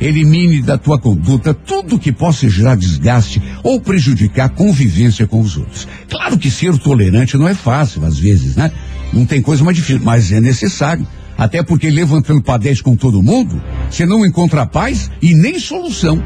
Elimine 0.00 0.62
da 0.62 0.78
tua 0.78 0.96
conduta 0.96 1.52
tudo 1.52 1.98
que 1.98 2.12
possa 2.12 2.48
gerar 2.48 2.76
desgaste 2.76 3.42
ou 3.64 3.80
prejudicar 3.80 4.46
a 4.46 4.48
convivência 4.48 5.26
com 5.26 5.40
os 5.40 5.56
outros. 5.56 5.88
Claro 6.08 6.38
que 6.38 6.50
ser 6.50 6.78
tolerante 6.78 7.36
não 7.36 7.48
é 7.48 7.54
fácil, 7.54 8.04
às 8.04 8.16
vezes, 8.16 8.54
né? 8.54 8.70
Não 9.12 9.26
tem 9.26 9.42
coisa 9.42 9.64
mais 9.64 9.76
difícil, 9.76 10.02
mas 10.04 10.30
é 10.30 10.40
necessário. 10.40 11.04
Até 11.36 11.64
porque 11.64 11.90
levantando 11.90 12.40
padrões 12.42 12.80
com 12.80 12.94
todo 12.94 13.22
mundo, 13.22 13.60
você 13.90 14.06
não 14.06 14.24
encontra 14.24 14.66
paz 14.66 15.10
e 15.20 15.34
nem 15.34 15.58
solução. 15.58 16.22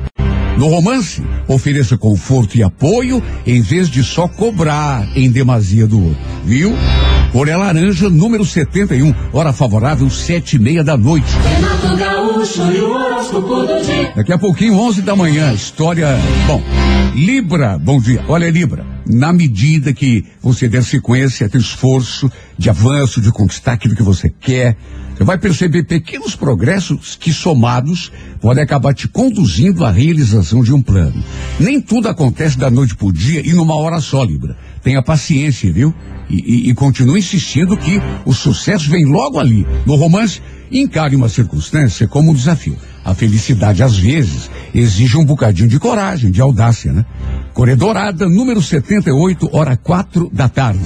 No 0.59 0.67
romance, 0.67 1.23
ofereça 1.47 1.97
conforto 1.97 2.57
e 2.57 2.65
apoio 2.65 3.23
em 3.47 3.63
vez 3.63 3.89
de 3.89 4.03
só 4.03 4.27
cobrar 4.27 5.07
em 5.15 5.31
demasia 5.31 5.87
do 5.87 6.05
outro. 6.05 6.19
Viu? 6.45 6.75
Cor 7.31 7.47
é 7.47 7.57
laranja, 7.57 8.11
número 8.11 8.45
71, 8.45 9.15
hora 9.33 9.53
favorável, 9.53 10.11
sete 10.11 10.57
e 10.57 10.59
meia 10.59 10.83
da 10.83 10.97
noite. 10.97 11.29
Renato 11.55 11.97
Gaúcho 11.97 12.73
e 12.73 12.81
o 12.81 12.91
horóscopo 12.91 13.55
do 13.67 13.83
dia. 13.85 14.13
Daqui 14.17 14.33
a 14.33 14.39
pouquinho, 14.39 14.77
11 14.77 15.03
da 15.03 15.15
manhã, 15.15 15.53
história. 15.53 16.09
Bom, 16.49 16.61
Libra, 17.15 17.79
bom 17.79 18.01
dia. 18.01 18.25
Olha, 18.27 18.51
Libra, 18.51 18.85
na 19.09 19.33
medida 19.33 19.93
que 19.93 20.25
você 20.43 20.69
der 20.69 20.85
sequência 20.85 21.51
a 21.53 21.59
esforço 21.59 22.31
de 22.59 22.69
avanço, 22.69 23.21
de 23.21 23.33
conquistar 23.33 23.73
aquilo 23.73 23.97
que 23.97 24.03
você 24.03 24.29
quer, 24.29 24.77
você 25.17 25.25
vai 25.25 25.39
perceber 25.39 25.83
pequenos 25.83 26.37
progressos 26.37 27.17
que, 27.17 27.33
somados, 27.33 28.13
podem 28.41 28.63
acabar 28.63 28.95
te 28.95 29.09
conduzindo 29.09 29.85
à 29.85 29.91
realização 29.91 30.63
de 30.63 30.73
um 30.73 30.81
plano. 30.81 31.25
Nem 31.59 31.81
tudo 31.81 32.09
acontece 32.09 32.57
da 32.57 32.71
noite 32.71 32.95
pro 32.95 33.13
dia 33.13 33.45
e 33.45 33.53
numa 33.53 33.75
hora 33.75 34.01
só, 34.01 34.23
Libra. 34.23 34.57
Tenha 34.83 35.03
paciência, 35.03 35.73
viu? 35.73 35.93
E, 36.31 36.69
e, 36.69 36.71
e 36.71 36.75
continue 36.75 37.19
insistindo 37.19 37.77
que 37.77 38.01
o 38.25 38.33
sucesso 38.33 38.89
vem 38.91 39.07
logo 39.07 39.41
ali. 39.41 39.67
No 39.85 39.97
romance, 39.97 40.41
encare 40.71 41.17
uma 41.17 41.29
circunstância 41.29 42.07
como 42.07 42.31
um 42.31 42.35
desafio. 42.35 42.77
A 43.05 43.15
felicidade, 43.15 43.83
às 43.83 43.97
vezes, 43.97 44.51
exige 44.75 45.17
um 45.17 45.25
bocadinho 45.25 45.69
de 45.69 45.79
coragem, 45.81 46.31
de 46.31 46.41
audácia, 46.41 46.93
né? 46.93 47.05
Corredorada, 47.59 48.29
número 48.29 48.63
78, 48.63 49.51
hora 49.53 49.77
quatro 49.77 50.31
da 50.33 50.49
tarde. 50.49 50.79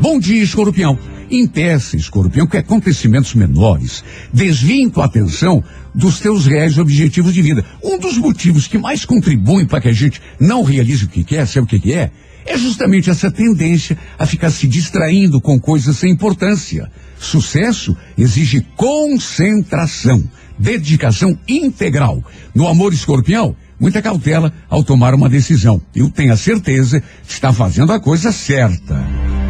Bom 0.00 0.16
dia, 0.20 0.40
escorpião. 0.40 0.96
Impeça, 1.28 1.96
escorpião, 1.96 2.46
que 2.46 2.56
acontecimentos 2.56 3.34
menores 3.34 4.04
desviem 4.32 4.88
tua 4.88 5.06
atenção 5.06 5.60
dos 5.92 6.20
teus 6.20 6.46
reais 6.46 6.78
objetivos 6.78 7.34
de 7.34 7.42
vida. 7.42 7.64
Um 7.82 7.98
dos 7.98 8.16
motivos 8.16 8.68
que 8.68 8.78
mais 8.78 9.04
contribuem 9.04 9.66
para 9.66 9.80
que 9.80 9.88
a 9.88 9.92
gente 9.92 10.22
não 10.38 10.62
realize 10.62 11.04
o 11.04 11.08
que 11.08 11.24
quer, 11.24 11.48
sabe 11.48 11.64
o 11.64 11.68
que, 11.68 11.80
que 11.80 11.94
é? 11.94 12.12
É 12.46 12.56
justamente 12.56 13.10
essa 13.10 13.28
tendência 13.28 13.98
a 14.16 14.24
ficar 14.24 14.50
se 14.50 14.68
distraindo 14.68 15.40
com 15.40 15.58
coisas 15.58 15.96
sem 15.96 16.12
importância. 16.12 16.88
Sucesso 17.18 17.96
exige 18.16 18.64
concentração, 18.76 20.22
dedicação 20.56 21.36
integral. 21.48 22.22
No 22.54 22.68
amor 22.68 22.92
escorpião, 22.92 23.56
muita 23.80 24.02
cautela 24.02 24.52
ao 24.68 24.84
tomar 24.84 25.14
uma 25.14 25.28
decisão. 25.28 25.80
Eu 25.96 26.10
tenho 26.10 26.32
a 26.32 26.36
certeza 26.36 27.00
que 27.00 27.32
está 27.32 27.52
fazendo 27.52 27.92
a 27.92 27.98
coisa 27.98 28.30
certa. 28.30 29.02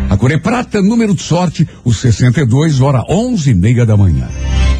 A 0.08 0.16
cor 0.16 0.30
é 0.30 0.38
prata, 0.38 0.80
número 0.80 1.14
de 1.14 1.22
sorte, 1.22 1.68
o 1.84 1.92
62, 1.92 2.80
hora 2.80 3.04
onze 3.08 3.50
e 3.50 3.54
meia 3.54 3.84
da 3.84 3.96
manhã. 3.96 4.28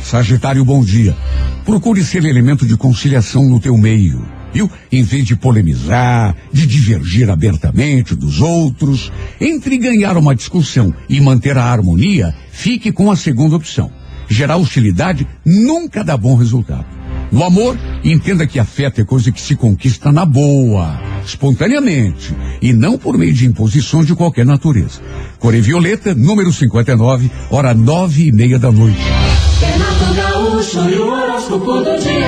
Sagitário, 0.02 0.64
bom 0.64 0.82
dia. 0.82 1.16
Procure 1.64 2.02
ser 2.04 2.24
elemento 2.24 2.66
de 2.66 2.76
conciliação 2.76 3.48
no 3.48 3.60
teu 3.60 3.76
meio, 3.76 4.26
viu? 4.52 4.68
Em 4.90 5.02
vez 5.02 5.24
de 5.24 5.36
polemizar, 5.36 6.34
de 6.52 6.66
divergir 6.66 7.30
abertamente 7.30 8.16
dos 8.16 8.40
outros, 8.40 9.12
entre 9.40 9.78
ganhar 9.78 10.16
uma 10.16 10.34
discussão 10.34 10.92
e 11.08 11.20
manter 11.20 11.56
a 11.56 11.64
harmonia, 11.64 12.34
fique 12.50 12.90
com 12.90 13.10
a 13.10 13.16
segunda 13.16 13.56
opção. 13.56 13.90
Gerar 14.28 14.56
hostilidade 14.56 15.26
nunca 15.44 16.02
dá 16.02 16.16
bom 16.16 16.34
resultado. 16.34 16.99
No 17.32 17.44
amor, 17.44 17.78
entenda 18.02 18.46
que 18.46 18.58
afeto 18.58 19.00
é 19.00 19.04
coisa 19.04 19.30
que 19.30 19.40
se 19.40 19.54
conquista 19.54 20.10
na 20.10 20.24
boa, 20.24 21.00
espontaneamente, 21.24 22.34
e 22.60 22.72
não 22.72 22.98
por 22.98 23.16
meio 23.16 23.32
de 23.32 23.46
imposições 23.46 24.06
de 24.06 24.16
qualquer 24.16 24.44
natureza. 24.44 25.00
Core 25.38 25.60
Violeta, 25.60 26.12
número 26.12 26.52
59, 26.52 27.30
hora 27.48 27.72
nove 27.72 28.26
e 28.26 28.32
meia 28.32 28.58
da 28.58 28.72
noite. 28.72 28.98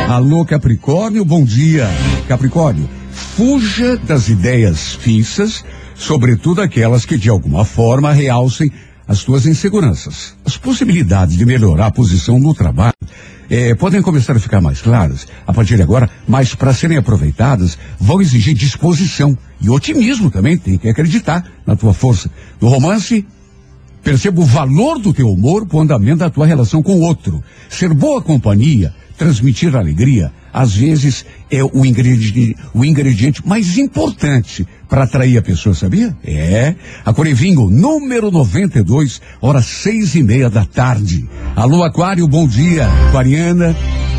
Alô, 0.08 0.44
Capricórnio, 0.44 1.24
bom 1.24 1.44
dia. 1.44 1.88
Capricórnio, 2.28 2.88
fuja 3.10 3.96
das 3.96 4.28
ideias 4.28 4.94
fixas, 4.94 5.64
sobretudo 5.96 6.60
aquelas 6.60 7.04
que 7.04 7.18
de 7.18 7.28
alguma 7.28 7.64
forma 7.64 8.12
realcem 8.12 8.70
as 9.08 9.18
suas 9.18 9.46
inseguranças. 9.46 10.36
As 10.44 10.56
possibilidades 10.56 11.36
de 11.36 11.44
melhorar 11.44 11.86
a 11.86 11.90
posição 11.90 12.38
no 12.38 12.54
trabalho 12.54 12.91
eh, 13.50 13.74
podem 13.74 14.02
começar 14.02 14.36
a 14.36 14.40
ficar 14.40 14.60
mais 14.60 14.80
claras 14.80 15.26
a 15.46 15.52
partir 15.52 15.76
de 15.76 15.82
agora, 15.82 16.08
mas 16.26 16.54
para 16.54 16.72
serem 16.72 16.98
aproveitadas 16.98 17.78
vão 17.98 18.20
exigir 18.20 18.54
disposição 18.54 19.36
e 19.60 19.68
otimismo 19.70 20.30
também. 20.30 20.56
Tem 20.56 20.78
que 20.78 20.88
acreditar 20.88 21.44
na 21.66 21.76
tua 21.76 21.94
força. 21.94 22.30
No 22.60 22.68
romance, 22.68 23.26
Perceba 24.02 24.40
o 24.40 24.44
valor 24.44 24.98
do 24.98 25.14
teu 25.14 25.30
humor 25.30 25.64
para 25.64 25.76
o 25.76 25.80
andamento 25.80 26.18
da 26.18 26.30
tua 26.30 26.44
relação 26.44 26.82
com 26.82 26.96
o 26.96 27.02
outro. 27.02 27.42
Ser 27.68 27.94
boa 27.94 28.20
companhia, 28.20 28.92
transmitir 29.16 29.76
alegria, 29.76 30.32
às 30.52 30.74
vezes 30.74 31.24
é 31.48 31.62
o 31.62 31.86
ingrediente, 31.86 32.56
o 32.74 32.84
ingrediente 32.84 33.46
mais 33.46 33.78
importante 33.78 34.66
para 34.92 35.04
atrair 35.04 35.38
a 35.38 35.42
pessoa, 35.42 35.74
sabia? 35.74 36.14
É. 36.22 36.74
A 37.02 37.14
Corevinho, 37.14 37.70
número 37.70 38.30
92, 38.30 39.22
horas 39.40 39.64
seis 39.64 40.14
e 40.14 40.22
meia 40.22 40.50
da 40.50 40.66
tarde. 40.66 41.26
Alô, 41.56 41.82
Aquário, 41.82 42.28
bom 42.28 42.46
dia. 42.46 42.86
Aquariana, 43.08 43.74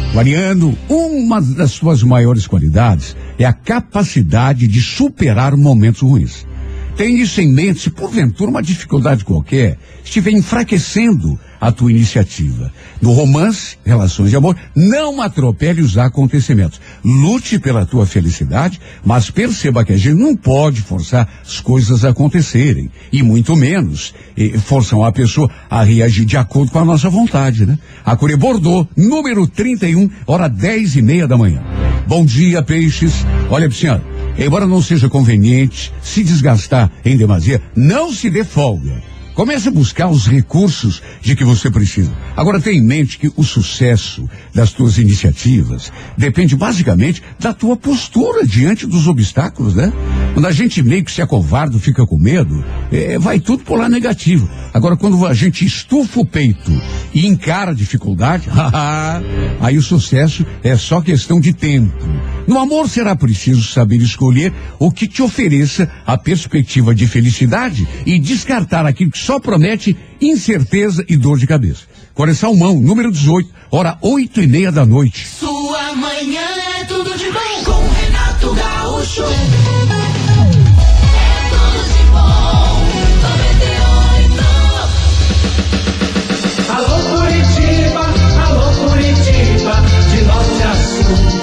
Aquariano, 0.10 0.76
uma 0.90 1.40
das 1.40 1.74
suas 1.74 2.02
maiores 2.02 2.48
qualidades 2.48 3.16
é 3.38 3.46
a 3.46 3.54
capacidade 3.54 4.68
de 4.68 4.82
superar 4.82 5.56
momentos 5.56 6.02
ruins. 6.02 6.44
Tem 6.98 7.20
isso 7.20 7.40
em 7.40 7.54
mente 7.54 7.82
se 7.82 7.92
porventura 7.92 8.50
uma 8.50 8.64
dificuldade 8.64 9.24
qualquer 9.24 9.78
estiver 10.04 10.32
enfraquecendo 10.32 11.40
a 11.64 11.72
tua 11.72 11.91
iniciativa. 11.91 12.74
No 13.01 13.14
romance, 13.14 13.78
relações 13.86 14.30
de 14.30 14.36
amor, 14.36 14.57
não 14.76 15.22
atropele 15.22 15.82
os 15.82 15.97
acontecimentos. 15.97 16.82
Lute 17.05 17.57
pela 17.57 17.86
tua 17.86 18.05
felicidade, 18.05 18.82
mas 19.01 19.30
perceba 19.30 19.86
que 19.86 19.93
a 19.93 19.97
gente 19.97 20.20
não 20.20 20.36
pode 20.36 20.82
forçar 20.82 21.26
as 21.41 21.61
coisas 21.61 22.03
a 22.03 22.09
acontecerem. 22.09 22.91
E 23.14 23.24
muito 23.24 23.55
menos 23.55 24.14
eh, 24.38 24.57
forçar 24.57 25.01
a 25.05 25.11
pessoa 25.14 25.49
a 25.70 25.84
reagir 25.84 26.26
de 26.26 26.36
acordo 26.36 26.70
com 26.70 26.80
a 26.80 26.86
nossa 26.86 27.09
vontade, 27.09 27.66
né? 27.66 27.80
A 28.05 28.14
Cure 28.18 28.36
Bordeaux, 28.36 28.86
número 28.97 29.47
31, 29.47 30.09
hora 30.28 30.49
dez 30.49 30.97
e 30.97 31.01
meia 31.01 31.30
da 31.30 31.38
manhã. 31.38 31.64
Bom 32.05 32.26
dia, 32.26 32.61
peixes. 32.61 33.26
Olha, 33.49 33.72
senhora, 33.72 34.03
embora 34.38 34.68
não 34.68 34.82
seja 34.82 35.07
conveniente 35.07 35.93
se 36.01 36.26
desgastar 36.26 36.91
em 37.05 37.16
demasia, 37.16 37.61
não 37.74 38.11
se 38.11 38.30
dê 38.30 38.43
folga. 38.43 39.12
Comece 39.34 39.68
a 39.68 39.72
buscar 39.72 40.10
os 40.10 40.28
recursos 40.28 41.02
de 41.22 41.36
que 41.36 41.44
você 41.44 41.72
precisa. 41.72 42.12
Agora 42.38 42.60
tenha 42.60 42.78
em 42.78 42.86
mente 42.86 43.18
que 43.18 43.32
o 43.36 43.44
sucesso 43.44 44.30
das 44.54 44.72
tuas 44.72 44.98
iniciativas 44.98 45.92
depende 46.18 46.56
basicamente 46.56 47.24
da 47.40 47.54
tua 47.54 47.76
postura 47.76 48.46
diante 48.46 48.86
dos 48.86 49.08
obstáculos, 49.08 49.74
né? 49.74 49.92
Quando 50.34 50.46
a 50.46 50.52
gente 50.52 50.84
meio 50.84 51.04
que 51.04 51.12
se 51.12 51.22
acovarda, 51.22 51.80
fica 51.80 52.06
com 52.06 52.18
medo, 52.18 52.64
eh, 52.92 53.18
vai 53.18 53.40
tudo 53.40 53.64
por 53.64 53.80
lá 53.80 53.90
negativo. 53.90 54.50
Agora 54.74 54.96
quando 54.96 55.26
a 55.26 55.34
gente 55.34 55.66
estufa 55.66 56.20
o 56.20 56.26
peito 56.26 56.72
e 57.14 57.26
encara 57.26 57.72
a 57.72 57.76
dificuldade, 57.76 58.48
aí 59.60 59.78
o 59.78 59.82
sucesso 59.82 60.46
é 60.64 60.78
só 60.78 61.02
questão 61.02 61.40
de 61.40 61.54
tempo. 61.54 61.94
No 62.48 62.60
amor 62.60 62.90
será 62.90 63.16
preciso 63.16 63.64
saber 63.64 63.98
escolher 63.98 64.54
o 64.78 64.92
que 64.92 65.08
te 65.08 65.22
ofereça 65.22 65.90
a 66.06 66.18
perspectiva 66.18 66.94
de 66.94 67.08
felicidade 67.08 67.88
e 68.06 68.20
descartar 68.20 68.86
aquilo 68.86 69.12
que 69.12 69.23
só 69.24 69.40
promete 69.40 69.96
incerteza 70.20 71.06
e 71.08 71.16
dor 71.16 71.38
de 71.38 71.48
cabeça. 71.48 71.84
Coração 72.14 72.54
Mão, 72.56 72.80
número 72.80 73.10
18, 73.10 73.50
hora 73.72 73.98
oito 74.02 74.42
e 74.42 74.48
meia 74.48 74.70
da 74.72 74.86
noite. 74.86 75.26
Sua 75.28 75.96
manhã 75.96 76.42
é 76.80 76.84
tudo 76.84 77.18
de 77.18 77.32
bom 77.32 77.64
com 77.64 77.88
Renato 77.90 78.54
Gaúcho. 78.54 79.24
É 79.24 79.28
tudo 81.50 81.84
de 81.88 82.04
bom. 82.12 82.84
98. 83.24 84.44
Alô 86.70 86.98
Curitiba, 87.16 88.04
alô 88.46 88.68
Curitiba, 88.90 89.76
de 90.12 90.22
norte 90.26 90.64
a 90.64 90.76
sul. 90.76 91.43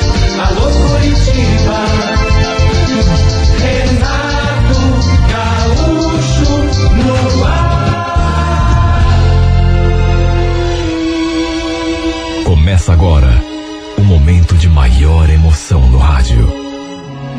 Começa 12.90 12.92
agora 12.92 13.44
o 13.98 14.02
momento 14.02 14.56
de 14.56 14.68
maior 14.68 15.30
emoção 15.30 15.88
no 15.90 15.98
rádio. 15.98 16.48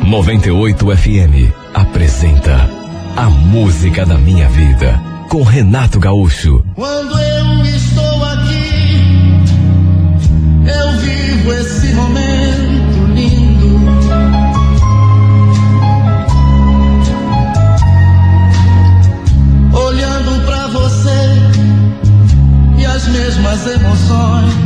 98 0.04 0.96
FM 0.96 1.52
apresenta 1.74 2.70
A 3.16 3.28
Música 3.28 4.06
da 4.06 4.16
Minha 4.16 4.48
Vida 4.48 4.98
com 5.28 5.42
Renato 5.42 6.00
Gaúcho. 6.00 6.64
Quando 6.74 7.18
eu 7.18 7.64
estou 7.64 8.24
aqui, 8.24 9.44
eu 10.66 10.92
vivo 11.00 11.52
esse 11.52 11.92
momento 11.92 13.06
lindo. 13.14 13.80
Olhando 19.76 20.46
pra 20.46 20.66
você 20.68 21.10
e 22.78 22.86
as 22.86 23.06
mesmas 23.08 23.66
emoções 23.66 24.61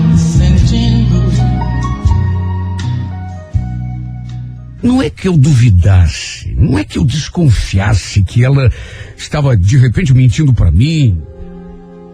Não 4.87 5.03
é 5.03 5.11
que 5.11 5.27
eu 5.27 5.37
duvidasse, 5.37 6.55
não 6.57 6.79
é 6.79 6.85
que 6.85 6.97
eu 6.97 7.05
desconfiasse 7.05 8.23
que 8.23 8.45
ela 8.45 8.73
estava 9.17 9.57
de 9.57 9.77
repente 9.77 10.15
mentindo 10.15 10.55
para 10.55 10.71
mim, 10.71 11.21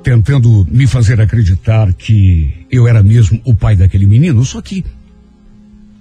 tentando 0.03 0.67
me 0.71 0.87
fazer 0.87 1.21
acreditar 1.21 1.93
que 1.93 2.67
eu 2.71 2.89
era 2.89 3.03
mesmo 3.03 3.39
o 3.45 3.55
pai 3.55 3.77
daquele 3.77 4.07
menino, 4.07 4.43
só 4.43 4.63
que, 4.63 4.83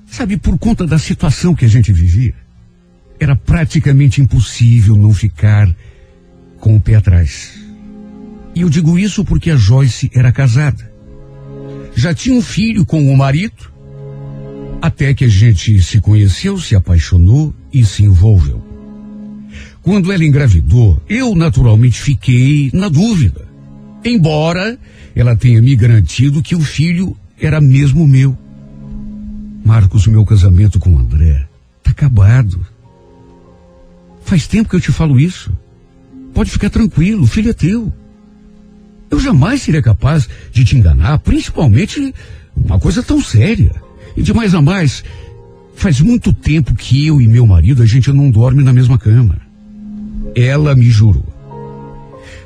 sabe, 0.05 0.37
por 0.37 0.57
conta 0.57 0.87
da 0.87 0.97
situação 0.97 1.53
que 1.53 1.65
a 1.65 1.67
gente 1.67 1.91
vivia, 1.91 2.33
era 3.19 3.35
praticamente 3.35 4.21
impossível 4.21 4.95
não 4.95 5.13
ficar 5.13 5.69
com 6.57 6.77
o 6.77 6.79
pé 6.79 6.95
atrás. 6.95 7.51
E 8.55 8.61
eu 8.61 8.69
digo 8.69 8.97
isso 8.97 9.25
porque 9.25 9.51
a 9.51 9.57
Joyce 9.57 10.09
era 10.15 10.31
casada. 10.31 10.89
Já 11.97 12.13
tinha 12.13 12.33
um 12.33 12.41
filho 12.41 12.85
com 12.85 13.11
o 13.11 13.17
marido, 13.17 13.70
até 14.81 15.13
que 15.13 15.25
a 15.25 15.27
gente 15.27 15.81
se 15.83 16.01
conheceu, 16.01 16.57
se 16.57 16.75
apaixonou 16.75 17.53
e 17.71 17.85
se 17.85 18.03
envolveu. 18.03 18.61
Quando 19.81 20.11
ela 20.11 20.25
engravidou, 20.25 21.01
eu 21.07 21.35
naturalmente 21.35 22.01
fiquei 22.01 22.71
na 22.73 22.89
dúvida. 22.89 23.47
Embora 24.03 24.77
ela 25.15 25.35
tenha 25.35 25.61
me 25.61 25.75
garantido 25.75 26.41
que 26.41 26.55
o 26.55 26.61
filho 26.61 27.15
era 27.39 27.61
mesmo 27.61 28.07
meu. 28.07 28.37
Marcos, 29.63 30.07
o 30.07 30.11
meu 30.11 30.25
casamento 30.25 30.79
com 30.79 30.97
André 30.97 31.47
tá 31.83 31.91
acabado. 31.91 32.65
Faz 34.23 34.47
tempo 34.47 34.69
que 34.69 34.75
eu 34.75 34.81
te 34.81 34.91
falo 34.91 35.19
isso. 35.19 35.51
Pode 36.33 36.49
ficar 36.49 36.69
tranquilo, 36.69 37.23
o 37.23 37.27
filho 37.27 37.51
é 37.51 37.53
teu. 37.53 37.91
Eu 39.09 39.19
jamais 39.19 39.61
seria 39.61 39.81
capaz 39.81 40.27
de 40.51 40.63
te 40.63 40.77
enganar, 40.77 41.19
principalmente 41.19 42.13
uma 42.55 42.79
coisa 42.79 43.03
tão 43.03 43.21
séria. 43.21 43.71
E 44.15 44.21
de 44.21 44.33
mais 44.33 44.53
a 44.53 44.61
mais, 44.61 45.03
faz 45.75 46.01
muito 46.01 46.33
tempo 46.33 46.75
que 46.75 47.05
eu 47.05 47.21
e 47.21 47.27
meu 47.27 47.45
marido 47.45 47.81
a 47.81 47.85
gente 47.85 48.11
não 48.11 48.29
dorme 48.29 48.63
na 48.63 48.73
mesma 48.73 48.97
cama. 48.97 49.37
Ela 50.35 50.75
me 50.75 50.89
jurou. 50.89 51.25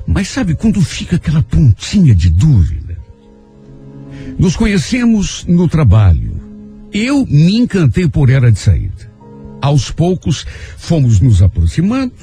Mas 0.08 0.28
sabe 0.28 0.56
quando 0.56 0.82
fica 0.82 1.16
aquela 1.16 1.42
pontinha 1.42 2.14
de 2.14 2.30
dúvida? 2.30 2.98
Nos 4.38 4.56
conhecemos 4.56 5.46
no 5.48 5.68
trabalho. 5.68 6.40
Eu 6.94 7.26
me 7.26 7.58
encantei 7.58 8.08
por 8.08 8.30
ela 8.30 8.52
de 8.52 8.60
saída. 8.60 9.12
Aos 9.62 9.90
poucos 9.90 10.46
fomos 10.78 11.20
nos 11.20 11.42
aproximando, 11.42 12.14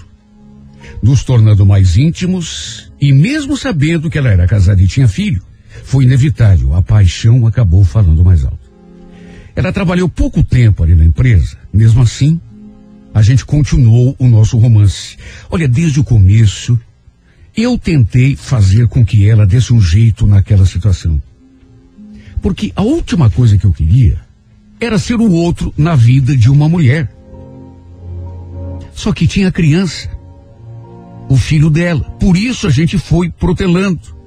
nos 1.03 1.25
tornando 1.25 1.67
mais 1.67 1.97
íntimos, 1.97 2.93
e 3.01 3.13
mesmo 3.13 3.57
sabendo 3.57 4.09
que 4.09 4.17
ela 4.17 4.31
era 4.31 4.47
casada 4.47 4.81
e 4.81 4.87
tinha 4.87 5.09
filho, 5.09 5.43
foi 5.85 6.05
inevitável, 6.05 6.75
a 6.75 6.83
paixão 6.83 7.47
acabou 7.47 7.85
falando 7.85 8.25
mais 8.25 8.45
alto. 8.45 8.62
Ela 9.55 9.73
trabalhou 9.73 10.09
pouco 10.09 10.43
tempo 10.43 10.83
ali 10.83 10.95
na 10.95 11.05
empresa, 11.05 11.57
mesmo 11.73 12.03
assim, 12.03 12.41
a 13.15 13.21
gente 13.21 13.45
continuou 13.45 14.17
o 14.19 14.27
nosso 14.27 14.57
romance. 14.57 15.17
Olha, 15.51 15.69
desde 15.69 16.01
o 16.01 16.05
começo, 16.05 16.79
eu 17.55 17.79
tentei 17.79 18.35
fazer 18.35 18.89
com 18.89 19.05
que 19.05 19.29
ela 19.29 19.47
desse 19.47 19.73
um 19.73 19.81
jeito 19.81 20.27
naquela 20.27 20.65
situação. 20.65 21.21
Porque 22.41 22.73
a 22.75 22.83
última 22.83 23.29
coisa 23.29 23.59
que 23.59 23.67
eu 23.67 23.73
queria 23.73 24.19
era 24.81 24.99
ser 24.99 25.15
o 25.15 25.31
outro 25.31 25.73
na 25.77 25.95
vida 25.95 26.37
de 26.37 26.51
uma 26.51 26.69
mulher. 26.69 27.15
Só 28.95 29.13
que 29.13 29.27
tinha 29.27 29.53
criança, 29.53 30.09
o 31.29 31.37
filho 31.37 31.71
dela. 31.71 32.03
Por 32.19 32.37
isso 32.37 32.67
a 32.67 32.71
gente 32.71 32.99
foi 32.99 33.31
protelando. 33.31 34.22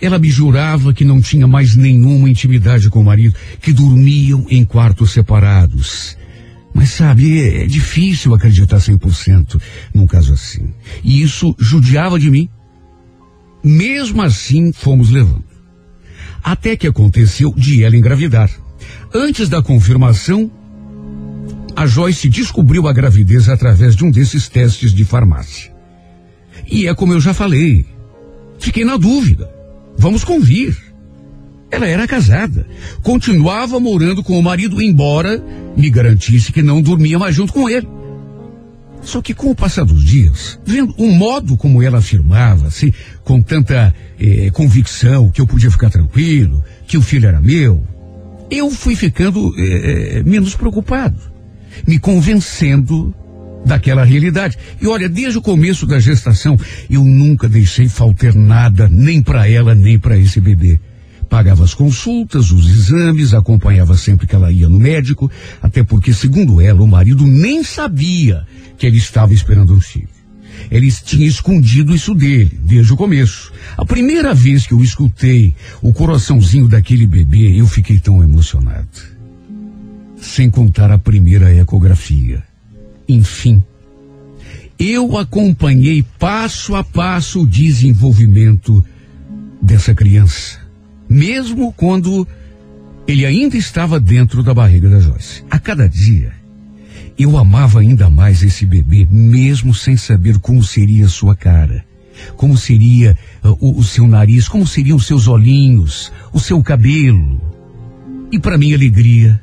Ela 0.00 0.18
me 0.18 0.30
jurava 0.30 0.92
que 0.92 1.04
não 1.04 1.20
tinha 1.20 1.46
mais 1.46 1.74
nenhuma 1.74 2.30
intimidade 2.30 2.88
com 2.88 3.00
o 3.00 3.04
marido, 3.04 3.34
que 3.60 3.72
dormiam 3.72 4.46
em 4.48 4.64
quartos 4.64 5.12
separados. 5.12 6.16
Mas 6.72 6.90
sabe, 6.90 7.40
é, 7.40 7.64
é 7.64 7.66
difícil 7.66 8.34
acreditar 8.34 8.78
100% 8.78 9.60
num 9.92 10.06
caso 10.06 10.32
assim. 10.32 10.72
E 11.02 11.22
isso 11.22 11.54
judiava 11.58 12.18
de 12.18 12.30
mim. 12.30 12.48
Mesmo 13.64 14.22
assim, 14.22 14.72
fomos 14.72 15.10
levando. 15.10 15.44
Até 16.42 16.76
que 16.76 16.86
aconteceu 16.86 17.52
de 17.56 17.82
ela 17.82 17.96
engravidar. 17.96 18.50
Antes 19.12 19.48
da 19.48 19.60
confirmação, 19.60 20.50
a 21.74 21.86
Joyce 21.86 22.28
descobriu 22.28 22.86
a 22.86 22.92
gravidez 22.92 23.48
através 23.48 23.96
de 23.96 24.04
um 24.04 24.10
desses 24.10 24.48
testes 24.48 24.92
de 24.92 25.04
farmácia. 25.04 25.72
E 26.70 26.86
é 26.86 26.94
como 26.94 27.12
eu 27.12 27.20
já 27.20 27.34
falei. 27.34 27.84
Fiquei 28.58 28.84
na 28.84 28.96
dúvida. 28.96 29.57
Vamos 29.98 30.22
convir. 30.22 30.76
Ela 31.70 31.86
era 31.86 32.06
casada. 32.06 32.66
Continuava 33.02 33.78
morando 33.78 34.22
com 34.22 34.38
o 34.38 34.42
marido, 34.42 34.80
embora 34.80 35.42
me 35.76 35.90
garantisse 35.90 36.52
que 36.52 36.62
não 36.62 36.80
dormia 36.80 37.18
mais 37.18 37.34
junto 37.34 37.52
com 37.52 37.68
ele. 37.68 37.86
Só 39.02 39.20
que 39.20 39.34
com 39.34 39.50
o 39.50 39.54
passar 39.54 39.84
dos 39.84 40.04
dias, 40.04 40.58
vendo 40.64 40.94
o 40.96 41.10
modo 41.10 41.56
como 41.56 41.82
ela 41.82 41.98
afirmava, 41.98 42.66
assim, 42.66 42.92
com 43.24 43.40
tanta 43.40 43.94
eh, 44.18 44.50
convicção 44.50 45.30
que 45.30 45.40
eu 45.40 45.46
podia 45.46 45.70
ficar 45.70 45.88
tranquilo, 45.88 46.64
que 46.86 46.98
o 46.98 47.02
filho 47.02 47.28
era 47.28 47.40
meu, 47.40 47.82
eu 48.50 48.70
fui 48.70 48.96
ficando 48.96 49.54
eh, 49.56 50.18
eh, 50.18 50.22
menos 50.24 50.54
preocupado, 50.54 51.18
me 51.86 51.98
convencendo 51.98 53.14
daquela 53.64 54.04
realidade. 54.04 54.56
E 54.80 54.86
olha, 54.86 55.08
desde 55.08 55.38
o 55.38 55.42
começo 55.42 55.86
da 55.86 56.00
gestação, 56.00 56.58
eu 56.88 57.04
nunca 57.04 57.48
deixei 57.48 57.88
faltar 57.88 58.34
nada, 58.34 58.88
nem 58.88 59.22
para 59.22 59.48
ela, 59.48 59.74
nem 59.74 59.98
para 59.98 60.18
esse 60.18 60.40
bebê. 60.40 60.80
Pagava 61.28 61.62
as 61.62 61.74
consultas, 61.74 62.50
os 62.50 62.66
exames, 62.70 63.34
acompanhava 63.34 63.96
sempre 63.96 64.26
que 64.26 64.34
ela 64.34 64.50
ia 64.50 64.68
no 64.68 64.78
médico, 64.78 65.30
até 65.60 65.82
porque, 65.82 66.12
segundo 66.12 66.60
ela, 66.60 66.82
o 66.82 66.88
marido 66.88 67.26
nem 67.26 67.62
sabia 67.62 68.46
que 68.78 68.86
ele 68.86 68.96
estava 68.96 69.34
esperando 69.34 69.74
um 69.74 69.80
filho. 69.80 70.08
Ele 70.70 70.90
tinha 70.90 71.26
escondido 71.26 71.94
isso 71.94 72.14
dele, 72.14 72.58
desde 72.64 72.92
o 72.92 72.96
começo. 72.96 73.52
A 73.76 73.84
primeira 73.84 74.34
vez 74.34 74.66
que 74.66 74.72
eu 74.72 74.82
escutei 74.82 75.54
o 75.82 75.92
coraçãozinho 75.92 76.66
daquele 76.66 77.06
bebê, 77.06 77.60
eu 77.60 77.66
fiquei 77.66 78.00
tão 78.00 78.22
emocionado. 78.22 78.88
Sem 80.20 80.50
contar 80.50 80.90
a 80.90 80.98
primeira 80.98 81.54
ecografia. 81.54 82.42
Enfim, 83.08 83.62
eu 84.78 85.16
acompanhei 85.16 86.04
passo 86.18 86.74
a 86.74 86.84
passo 86.84 87.42
o 87.42 87.46
desenvolvimento 87.46 88.84
dessa 89.60 89.94
criança, 89.94 90.60
mesmo 91.08 91.72
quando 91.72 92.26
ele 93.06 93.24
ainda 93.24 93.56
estava 93.56 93.98
dentro 93.98 94.42
da 94.42 94.52
barriga 94.52 94.90
da 94.90 95.00
Joyce. 95.00 95.42
A 95.50 95.58
cada 95.58 95.88
dia, 95.88 96.32
eu 97.18 97.36
amava 97.36 97.80
ainda 97.80 98.08
mais 98.10 98.42
esse 98.42 98.64
bebê, 98.66 99.08
mesmo 99.10 99.74
sem 99.74 99.96
saber 99.96 100.38
como 100.38 100.62
seria 100.62 101.08
sua 101.08 101.34
cara, 101.34 101.84
como 102.36 102.56
seria 102.56 103.16
uh, 103.42 103.56
o, 103.58 103.78
o 103.78 103.82
seu 103.82 104.06
nariz, 104.06 104.46
como 104.46 104.66
seriam 104.66 104.96
os 104.96 105.06
seus 105.06 105.26
olhinhos, 105.26 106.12
o 106.32 106.38
seu 106.38 106.62
cabelo. 106.62 107.40
E 108.30 108.38
para 108.38 108.58
minha 108.58 108.76
alegria, 108.76 109.40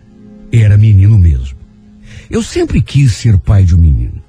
era 0.51 0.78
menino 0.78 1.18
mesmo. 1.18 1.54
Eu 2.30 2.41
sempre 2.41 2.82
quis 2.82 3.13
ser 3.13 3.38
pai 3.38 3.63
de 3.63 3.76
um 3.76 3.80
menino. 3.80 4.23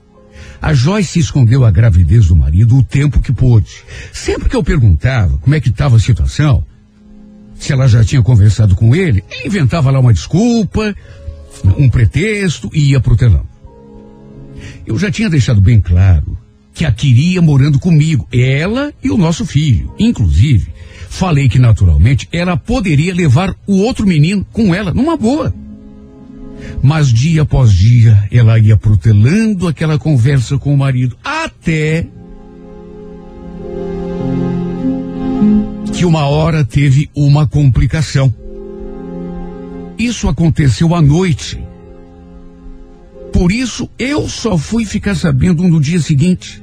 A 0.60 0.74
Joyce 0.74 1.18
escondeu 1.18 1.64
a 1.64 1.70
gravidez 1.70 2.26
do 2.26 2.36
marido 2.36 2.76
o 2.76 2.82
tempo 2.82 3.20
que 3.20 3.32
pôde. 3.32 3.84
Sempre 4.12 4.48
que 4.48 4.56
eu 4.56 4.64
perguntava 4.64 5.38
como 5.38 5.54
é 5.54 5.60
que 5.60 5.68
estava 5.68 5.96
a 5.96 6.00
situação, 6.00 6.64
se 7.58 7.72
ela 7.72 7.86
já 7.86 8.04
tinha 8.04 8.22
conversado 8.22 8.74
com 8.74 8.94
ele, 8.94 9.22
ele 9.30 9.48
inventava 9.48 9.90
lá 9.90 10.00
uma 10.00 10.12
desculpa, 10.12 10.94
um 11.78 11.88
pretexto 11.88 12.70
e 12.72 12.90
ia 12.90 13.00
pro 13.00 13.16
telão. 13.16 13.46
Eu 14.86 14.98
já 14.98 15.10
tinha 15.10 15.28
deixado 15.28 15.60
bem 15.60 15.80
claro 15.80 16.36
que 16.72 16.84
a 16.84 16.92
queria 16.92 17.40
morando 17.40 17.78
comigo, 17.78 18.28
ela 18.32 18.92
e 19.02 19.10
o 19.10 19.16
nosso 19.16 19.46
filho. 19.46 19.94
Inclusive, 19.98 20.68
falei 21.08 21.48
que 21.48 21.58
naturalmente 21.58 22.28
ela 22.30 22.56
poderia 22.56 23.14
levar 23.14 23.54
o 23.66 23.78
outro 23.78 24.06
menino 24.06 24.46
com 24.52 24.74
ela 24.74 24.92
numa 24.92 25.16
boa. 25.16 25.54
Mas 26.82 27.12
dia 27.12 27.42
após 27.42 27.72
dia 27.72 28.28
ela 28.30 28.58
ia 28.58 28.76
protelando 28.76 29.68
aquela 29.68 29.98
conversa 29.98 30.58
com 30.58 30.72
o 30.72 30.78
marido, 30.78 31.16
até 31.24 32.06
que 35.92 36.04
uma 36.04 36.26
hora 36.26 36.64
teve 36.64 37.10
uma 37.14 37.46
complicação. 37.46 38.32
Isso 39.98 40.28
aconteceu 40.28 40.94
à 40.94 41.00
noite. 41.00 41.62
Por 43.32 43.50
isso 43.50 43.88
eu 43.98 44.28
só 44.28 44.58
fui 44.58 44.84
ficar 44.84 45.14
sabendo 45.14 45.62
no 45.62 45.80
dia 45.80 46.00
seguinte. 46.00 46.62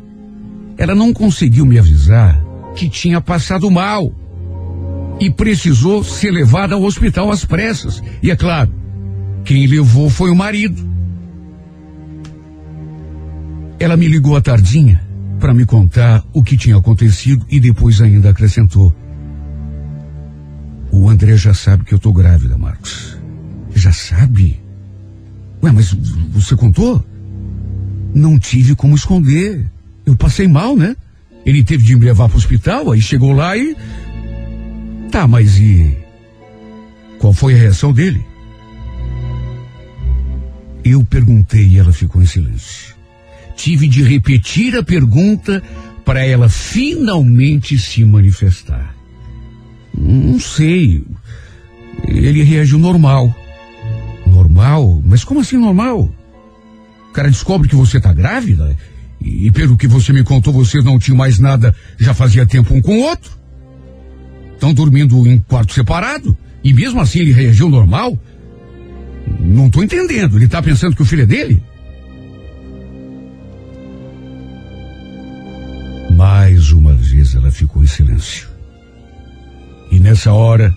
Ela 0.78 0.94
não 0.94 1.14
conseguiu 1.14 1.66
me 1.66 1.80
avisar 1.80 2.44
que 2.76 2.90
tinha 2.90 3.22
passado 3.22 3.70
mal 3.70 4.14
e 5.20 5.30
precisou 5.30 6.04
ser 6.04 6.32
levada 6.32 6.76
ao 6.76 6.84
hospital 6.84 7.32
às 7.32 7.46
pressas. 7.46 8.04
E 8.22 8.30
é 8.32 8.36
claro, 8.36 8.72
quem 9.44 9.68
levou 9.68 10.10
foi 10.10 10.32
o 10.32 10.36
marido. 10.36 10.82
Ela 13.80 13.98
me 13.98 14.08
ligou 14.08 14.36
à 14.36 14.42
tardinha 14.42 15.02
para 15.40 15.54
me 15.54 15.66
contar 15.66 16.24
o 16.32 16.42
que 16.42 16.56
tinha 16.56 16.78
acontecido 16.78 17.46
e 17.50 17.60
depois 17.60 18.02
ainda 18.02 18.30
acrescentou: 18.30 18.96
O 20.92 21.10
André 21.10 21.36
já 21.36 21.54
sabe 21.54 21.84
que 21.84 21.94
eu 21.94 22.00
tô 22.00 22.14
grávida, 22.14 22.58
Marcos. 22.58 23.18
Já 23.76 23.92
sabe? 23.92 24.62
Ué, 25.62 25.72
mas 25.72 25.94
você 26.32 26.56
contou? 26.56 27.04
Não 28.14 28.40
tive 28.40 28.76
como 28.76 28.96
esconder. 28.96 29.66
Eu 30.06 30.16
passei 30.16 30.48
mal, 30.48 30.76
né? 30.76 30.96
Ele 31.46 31.64
teve 31.64 31.84
de 31.84 31.96
me 31.96 32.06
levar 32.06 32.30
para 32.30 32.36
o 32.36 32.38
hospital, 32.38 32.92
aí 32.92 33.02
chegou 33.02 33.34
lá 33.34 33.58
e. 33.58 33.76
Tá, 35.12 35.28
mas 35.28 35.60
e. 35.60 35.98
Qual 37.20 37.34
foi 37.34 37.54
a 37.54 37.58
reação 37.58 37.92
dele? 37.92 38.33
Eu 40.84 41.04
perguntei 41.04 41.66
e 41.66 41.78
ela 41.78 41.94
ficou 41.94 42.22
em 42.22 42.26
silêncio. 42.26 42.96
Tive 43.56 43.88
de 43.88 44.04
repetir 44.04 44.76
a 44.76 44.84
pergunta 44.84 45.64
para 46.04 46.26
ela 46.26 46.50
finalmente 46.50 47.78
se 47.78 48.04
manifestar. 48.04 48.96
Não 49.98 50.40
sei. 50.40 51.04
Ele 52.08 52.44
reagiu 52.44 52.78
normal. 52.78 53.34
Normal? 54.28 55.02
Mas 55.06 55.24
como 55.24 55.40
assim 55.40 55.58
normal? 55.58 56.12
O 57.10 57.14
cara 57.14 57.30
descobre 57.30 57.70
que 57.70 57.76
você 57.76 58.02
tá 58.02 58.12
grávida 58.12 58.76
e, 59.22 59.50
pelo 59.52 59.78
que 59.78 59.88
você 59.88 60.12
me 60.12 60.24
contou, 60.24 60.52
vocês 60.52 60.84
não 60.84 61.00
tinham 61.00 61.16
mais 61.16 61.40
nada, 61.40 61.74
já 61.98 62.14
fazia 62.14 62.46
tempo 62.46 62.74
um 62.74 62.82
com 62.82 62.98
o 62.98 63.04
outro. 63.04 63.32
Estão 64.54 64.74
dormindo 64.74 65.26
em 65.28 65.40
quarto 65.40 65.74
separado 65.74 66.36
e 66.64 66.74
mesmo 66.74 67.00
assim 67.00 67.20
ele 67.20 67.32
reagiu 67.32 67.70
normal? 67.70 68.18
Não 69.40 69.70
tô 69.70 69.84
entendendo. 69.84 70.38
Ele 70.38 70.48
tá 70.48 70.62
pensando 70.62 70.96
que 70.96 71.02
o 71.02 71.06
filho 71.06 71.24
é 71.24 71.26
dele? 71.26 71.62
Mais 76.16 76.72
uma 76.72 76.94
vez 76.94 77.36
ela 77.36 77.52
ficou 77.52 77.84
em 77.84 77.88
silêncio. 77.88 78.48
E 79.92 80.00
nessa 80.00 80.32
hora, 80.32 80.74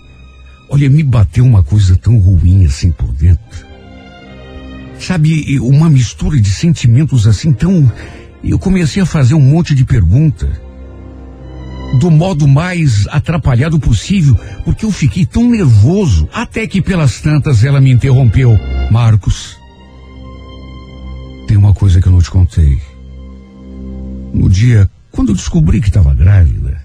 olha, 0.69 0.89
me 0.89 1.03
bateu 1.03 1.45
uma 1.45 1.63
coisa 1.63 1.95
tão 1.95 2.17
ruim 2.19 2.65
assim 2.65 2.91
por 2.91 3.11
dentro. 3.13 3.65
Sabe, 4.99 5.59
uma 5.59 5.89
mistura 5.89 6.39
de 6.39 6.49
sentimentos 6.49 7.27
assim 7.27 7.53
tão. 7.53 7.91
Eu 8.43 8.59
comecei 8.59 9.01
a 9.01 9.05
fazer 9.05 9.35
um 9.35 9.41
monte 9.41 9.75
de 9.75 9.85
perguntas. 9.85 10.49
Do 11.95 12.11
modo 12.11 12.47
mais 12.47 13.07
atrapalhado 13.07 13.79
possível, 13.79 14.37
porque 14.65 14.85
eu 14.85 14.91
fiquei 14.91 15.25
tão 15.25 15.49
nervoso, 15.49 16.27
até 16.33 16.67
que 16.67 16.81
pelas 16.81 17.21
tantas 17.21 17.63
ela 17.63 17.79
me 17.79 17.91
interrompeu. 17.91 18.59
Marcos, 18.91 19.57
tem 21.47 21.57
uma 21.57 21.73
coisa 21.73 22.01
que 22.01 22.07
eu 22.07 22.11
não 22.11 22.21
te 22.21 22.29
contei. 22.29 22.79
No 24.33 24.49
dia, 24.49 24.89
quando 25.11 25.29
eu 25.29 25.35
descobri 25.35 25.79
que 25.79 25.87
estava 25.87 26.13
grávida, 26.13 26.79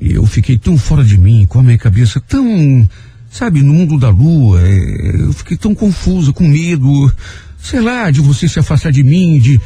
eu 0.00 0.26
fiquei 0.26 0.58
tão 0.58 0.76
fora 0.76 1.04
de 1.04 1.16
mim, 1.16 1.46
com 1.46 1.60
a 1.60 1.62
minha 1.62 1.78
cabeça 1.78 2.20
tão, 2.20 2.88
sabe, 3.30 3.62
no 3.62 3.72
mundo 3.72 3.98
da 3.98 4.08
lua, 4.08 4.60
é, 4.60 5.16
eu 5.20 5.32
fiquei 5.32 5.56
tão 5.56 5.74
confusa, 5.74 6.32
com 6.32 6.44
medo, 6.48 7.12
sei 7.58 7.80
lá, 7.80 8.10
de 8.10 8.20
você 8.20 8.48
se 8.48 8.58
afastar 8.58 8.90
de 8.90 9.04
mim, 9.04 9.38
de, 9.38 9.60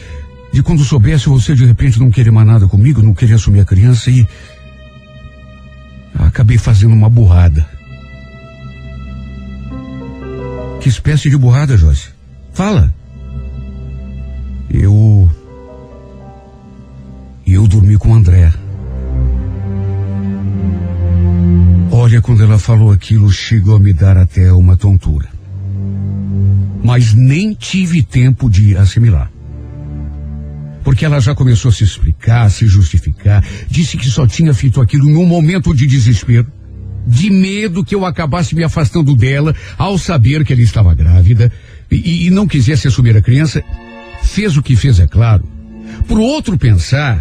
de 0.53 0.63
quando 0.63 0.85
soubesse 0.85 1.29
você 1.29 1.55
de 1.55 1.65
repente 1.65 1.99
não 1.99 2.11
querer 2.11 2.31
mais 2.31 2.47
nada 2.47 2.67
comigo, 2.67 3.03
não 3.03 3.15
querer 3.15 3.35
assumir 3.35 3.61
a 3.61 3.65
criança 3.65 4.11
e 4.11 4.27
acabei 6.19 6.59
fazendo 6.59 6.95
uma 6.95 7.09
burrada. 7.09 7.67
Que 10.81 10.89
espécie 10.89 11.29
de 11.29 11.37
burrada, 11.37 11.77
Joyce? 11.77 12.09
Fala. 12.53 12.95
Eu. 14.71 15.31
Eu 17.47 17.67
dormi 17.67 17.97
com 17.97 18.11
o 18.11 18.15
André. 18.15 18.53
Olha, 21.91 22.21
quando 22.21 22.43
ela 22.43 22.59
falou 22.59 22.93
aquilo, 22.93 23.33
chegou 23.33 23.77
a 23.77 23.81
me 23.81 23.93
dar 23.93 24.17
até 24.17 24.53
uma 24.53 24.77
tontura. 24.77 25.29
Mas 26.85 27.15
nem 27.15 27.53
tive 27.55 28.03
tempo 28.03 28.49
de 28.49 28.77
assimilar. 28.77 29.31
Porque 30.87 31.05
ela 31.05 31.19
já 31.19 31.35
começou 31.35 31.71
a 31.71 31.73
se 31.73 31.83
explicar, 31.83 32.43
a 32.43 32.49
se 32.49 32.65
justificar, 32.65 33.45
disse 33.69 33.97
que 33.97 34.09
só 34.09 34.25
tinha 34.25 34.55
feito 34.55 34.81
aquilo 34.81 35.11
em 35.11 35.17
um 35.17 35.27
momento 35.27 35.75
de 35.75 35.85
desespero, 35.85 36.47
de 37.05 37.29
medo 37.29 37.85
que 37.85 37.93
eu 37.93 38.07
acabasse 38.07 38.55
me 38.55 38.63
afastando 38.63 39.17
dela 39.17 39.53
ao 39.77 39.99
saber 39.99 40.45
que 40.45 40.53
ela 40.53 40.63
estava 40.63 40.95
grávida 40.95 41.51
e, 41.91 42.29
e 42.29 42.31
não 42.31 42.47
quisesse 42.47 42.87
assumir 42.87 43.17
a 43.17 43.21
criança. 43.21 43.65
Fez 44.23 44.57
o 44.57 44.63
que 44.63 44.77
fez, 44.77 45.01
é 45.01 45.09
claro, 45.09 45.43
pro 46.07 46.23
outro 46.23 46.57
pensar 46.57 47.21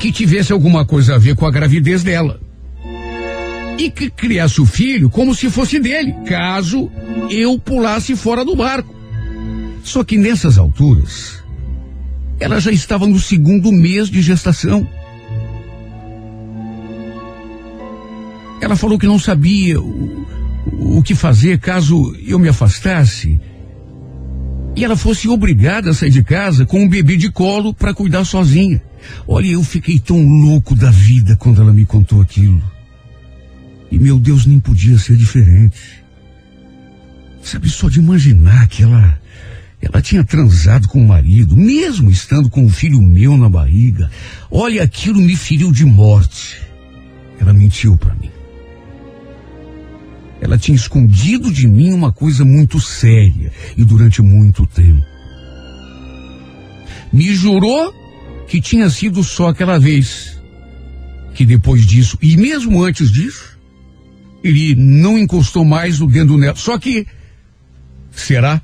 que 0.00 0.10
tivesse 0.10 0.52
alguma 0.52 0.84
coisa 0.84 1.14
a 1.14 1.18
ver 1.18 1.36
com 1.36 1.46
a 1.46 1.52
gravidez 1.52 2.02
dela. 2.02 2.40
E 3.78 3.88
que 3.88 4.10
criasse 4.10 4.60
o 4.60 4.66
filho 4.66 5.08
como 5.08 5.32
se 5.32 5.48
fosse 5.48 5.78
dele, 5.78 6.12
caso 6.26 6.90
eu 7.30 7.56
pulasse 7.56 8.16
fora 8.16 8.44
do 8.44 8.56
barco. 8.56 8.92
Só 9.84 10.02
que 10.02 10.18
nessas 10.18 10.58
alturas, 10.58 11.41
ela 12.42 12.60
já 12.60 12.72
estava 12.72 13.06
no 13.06 13.20
segundo 13.20 13.70
mês 13.70 14.08
de 14.08 14.20
gestação. 14.20 14.86
Ela 18.60 18.74
falou 18.74 18.98
que 18.98 19.06
não 19.06 19.18
sabia 19.18 19.80
o, 19.80 20.26
o 20.98 21.02
que 21.02 21.14
fazer 21.14 21.58
caso 21.58 22.14
eu 22.26 22.38
me 22.38 22.48
afastasse 22.48 23.40
e 24.74 24.84
ela 24.84 24.96
fosse 24.96 25.28
obrigada 25.28 25.90
a 25.90 25.94
sair 25.94 26.10
de 26.10 26.24
casa 26.24 26.66
com 26.66 26.82
um 26.82 26.88
bebê 26.88 27.16
de 27.16 27.30
colo 27.30 27.72
para 27.72 27.94
cuidar 27.94 28.24
sozinha. 28.24 28.82
Olha, 29.26 29.46
eu 29.46 29.62
fiquei 29.62 29.98
tão 29.98 30.20
louco 30.26 30.74
da 30.74 30.90
vida 30.90 31.36
quando 31.36 31.60
ela 31.60 31.72
me 31.72 31.84
contou 31.84 32.20
aquilo. 32.20 32.62
E 33.90 33.98
meu 33.98 34.18
Deus, 34.18 34.46
nem 34.46 34.58
podia 34.58 34.98
ser 34.98 35.16
diferente. 35.16 36.02
Sabe, 37.42 37.68
só 37.68 37.88
de 37.88 37.98
imaginar 37.98 38.66
que 38.68 38.82
ela. 38.82 39.20
Ela 39.82 40.00
tinha 40.00 40.22
transado 40.22 40.86
com 40.86 41.02
o 41.02 41.08
marido, 41.08 41.56
mesmo 41.56 42.08
estando 42.08 42.48
com 42.48 42.64
o 42.64 42.70
filho 42.70 43.02
meu 43.02 43.36
na 43.36 43.48
barriga. 43.48 44.08
Olha, 44.48 44.84
aquilo 44.84 45.20
me 45.20 45.34
feriu 45.34 45.72
de 45.72 45.84
morte. 45.84 46.62
Ela 47.40 47.52
mentiu 47.52 47.96
para 47.96 48.14
mim. 48.14 48.30
Ela 50.40 50.56
tinha 50.56 50.76
escondido 50.76 51.52
de 51.52 51.66
mim 51.66 51.92
uma 51.92 52.12
coisa 52.12 52.44
muito 52.44 52.80
séria 52.80 53.52
e 53.76 53.84
durante 53.84 54.22
muito 54.22 54.64
tempo. 54.66 55.04
Me 57.12 57.34
jurou 57.34 57.92
que 58.46 58.60
tinha 58.60 58.88
sido 58.88 59.24
só 59.24 59.48
aquela 59.48 59.80
vez. 59.80 60.40
Que 61.34 61.44
depois 61.44 61.84
disso, 61.84 62.16
e 62.22 62.36
mesmo 62.36 62.84
antes 62.84 63.10
disso, 63.10 63.58
ele 64.44 64.74
não 64.76 65.18
encostou 65.18 65.64
mais 65.64 66.00
o 66.00 66.06
dedo 66.06 66.36
nela. 66.36 66.54
Só 66.54 66.78
que, 66.78 67.06
será? 68.10 68.60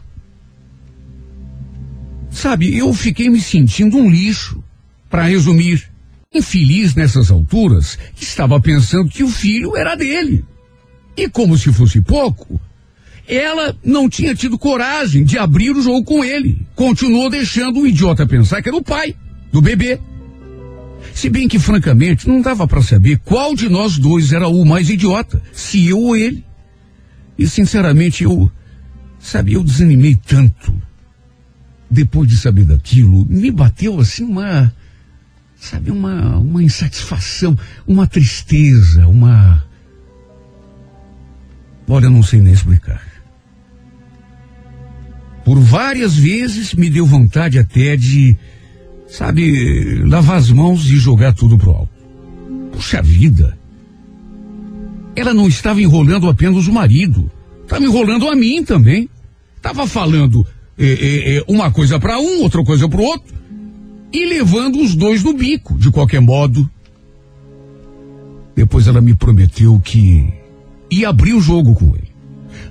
Sabe, 2.39 2.78
eu 2.78 2.95
fiquei 2.95 3.28
me 3.28 3.41
sentindo 3.41 3.99
um 3.99 4.09
lixo. 4.09 4.62
Para 5.11 5.24
resumir, 5.24 5.91
infeliz 6.32 6.95
nessas 6.95 7.32
alturas, 7.32 7.99
estava 8.16 8.61
pensando 8.61 9.09
que 9.09 9.24
o 9.24 9.28
filho 9.28 9.76
era 9.76 9.97
dele. 9.97 10.45
E 11.16 11.28
como 11.28 11.59
se 11.59 11.72
fosse 11.72 12.01
pouco, 12.01 12.61
ela 13.26 13.76
não 13.84 14.09
tinha 14.09 14.36
tido 14.36 14.57
coragem 14.57 15.24
de 15.24 15.36
abrir 15.36 15.72
o 15.72 15.82
jogo 15.82 16.05
com 16.05 16.24
ele. 16.24 16.64
Continuou 16.76 17.28
deixando 17.28 17.80
o 17.80 17.86
idiota 17.89 18.24
pensar 18.24 18.62
que 18.62 18.68
era 18.68 18.78
o 18.78 18.84
pai 18.84 19.16
do 19.51 19.61
bebê. 19.61 19.99
Se 21.12 21.28
bem 21.28 21.49
que, 21.49 21.59
francamente, 21.59 22.28
não 22.28 22.41
dava 22.41 22.68
para 22.68 22.82
saber 22.82 23.18
qual 23.24 23.53
de 23.57 23.68
nós 23.68 23.99
dois 23.99 24.32
era 24.32 24.47
o 24.47 24.64
mais 24.64 24.89
idiota, 24.89 25.43
se 25.53 25.89
eu 25.89 25.99
ou 25.99 26.16
ele. 26.16 26.45
E, 27.36 27.49
sinceramente, 27.49 28.22
eu, 28.22 28.49
sabe, 29.18 29.55
eu 29.55 29.64
desanimei 29.64 30.14
tanto. 30.14 30.86
Depois 31.91 32.28
de 32.28 32.36
saber 32.36 32.64
daquilo, 32.64 33.24
me 33.26 33.51
bateu 33.51 33.99
assim 33.99 34.24
uma, 34.24 34.72
sabe, 35.57 35.91
uma, 35.91 36.36
uma 36.39 36.62
insatisfação, 36.62 37.57
uma 37.86 38.07
tristeza, 38.07 39.07
uma. 39.07 39.64
Olha, 41.89 42.07
eu 42.07 42.11
não 42.11 42.22
sei 42.22 42.41
nem 42.41 42.53
explicar. 42.53 43.03
Por 45.45 45.59
várias 45.59 46.14
vezes 46.14 46.74
me 46.74 46.91
deu 46.91 47.07
vontade 47.07 47.59
até 47.59 47.97
de, 47.97 48.36
sabe, 49.09 49.95
lavar 50.05 50.36
as 50.36 50.51
mãos 50.51 50.84
e 50.91 50.97
jogar 50.97 51.32
tudo 51.32 51.57
pro 51.57 51.70
alto. 51.70 51.93
Puxa 52.70 53.01
vida! 53.01 53.57
Ela 55.16 55.32
não 55.32 55.49
estava 55.49 55.80
enrolando 55.80 56.28
apenas 56.28 56.66
o 56.66 56.72
marido, 56.72 57.30
estava 57.62 57.82
enrolando 57.82 58.28
a 58.28 58.36
mim 58.36 58.62
também. 58.62 59.09
Estava 59.57 59.86
falando 59.86 60.47
eh, 60.78 60.86
eh, 60.86 61.36
eh, 61.36 61.44
uma 61.48 61.70
coisa 61.70 61.98
para 61.98 62.18
um, 62.18 62.42
outra 62.42 62.64
coisa 62.64 62.88
para 62.88 63.00
o 63.00 63.04
outro, 63.04 63.34
e 64.12 64.24
levando 64.26 64.80
os 64.80 64.94
dois 64.94 65.22
no 65.24 65.34
bico, 65.34 65.76
de 65.76 65.90
qualquer 65.90 66.20
modo. 66.20 66.68
Depois 68.54 68.86
ela 68.86 69.00
me 69.00 69.14
prometeu 69.14 69.78
que 69.80 70.32
ia 70.90 71.08
abrir 71.08 71.34
o 71.34 71.40
jogo 71.40 71.74
com 71.74 71.94
ele. 71.94 72.08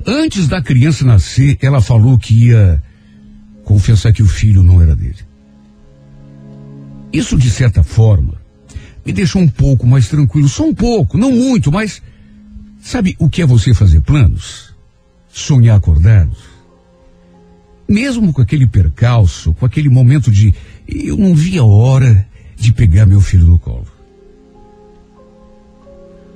Antes 0.06 0.48
da 0.48 0.62
criança 0.62 1.06
nascer, 1.06 1.58
ela 1.62 1.82
falou 1.82 2.18
que 2.18 2.48
ia 2.48 2.82
confessar 3.64 4.14
que 4.14 4.24
o 4.24 4.28
filho 4.28 4.64
não 4.64 4.82
era 4.82 4.96
dele. 4.96 5.28
Isso, 7.12 7.38
de 7.38 7.50
certa 7.50 7.84
forma, 7.84 8.36
me 9.06 9.12
deixou 9.12 9.42
um 9.42 9.48
pouco 9.48 9.86
mais 9.86 10.08
tranquilo, 10.08 10.48
só 10.48 10.66
um 10.66 10.74
pouco, 10.74 11.18
não 11.18 11.32
muito, 11.32 11.72
mas 11.72 12.02
sabe 12.82 13.16
o 13.20 13.30
que 13.30 13.42
é 13.42 13.46
você 13.46 13.74
fazer 13.74 14.02
planos? 14.02 14.74
Sonhar 15.30 15.78
acordado? 15.78 16.36
Mesmo 17.88 18.34
com 18.34 18.42
aquele 18.42 18.68
percalço, 18.68 19.54
com 19.54 19.66
aquele 19.66 19.90
momento 19.90 20.30
de 20.30 20.54
eu 20.88 21.18
não 21.18 21.34
via 21.34 21.62
a 21.62 21.66
hora 21.66 22.28
de 22.58 22.74
pegar 22.74 23.06
meu 23.06 23.22
filho 23.22 23.46
no 23.46 23.60
colo. 23.60 23.88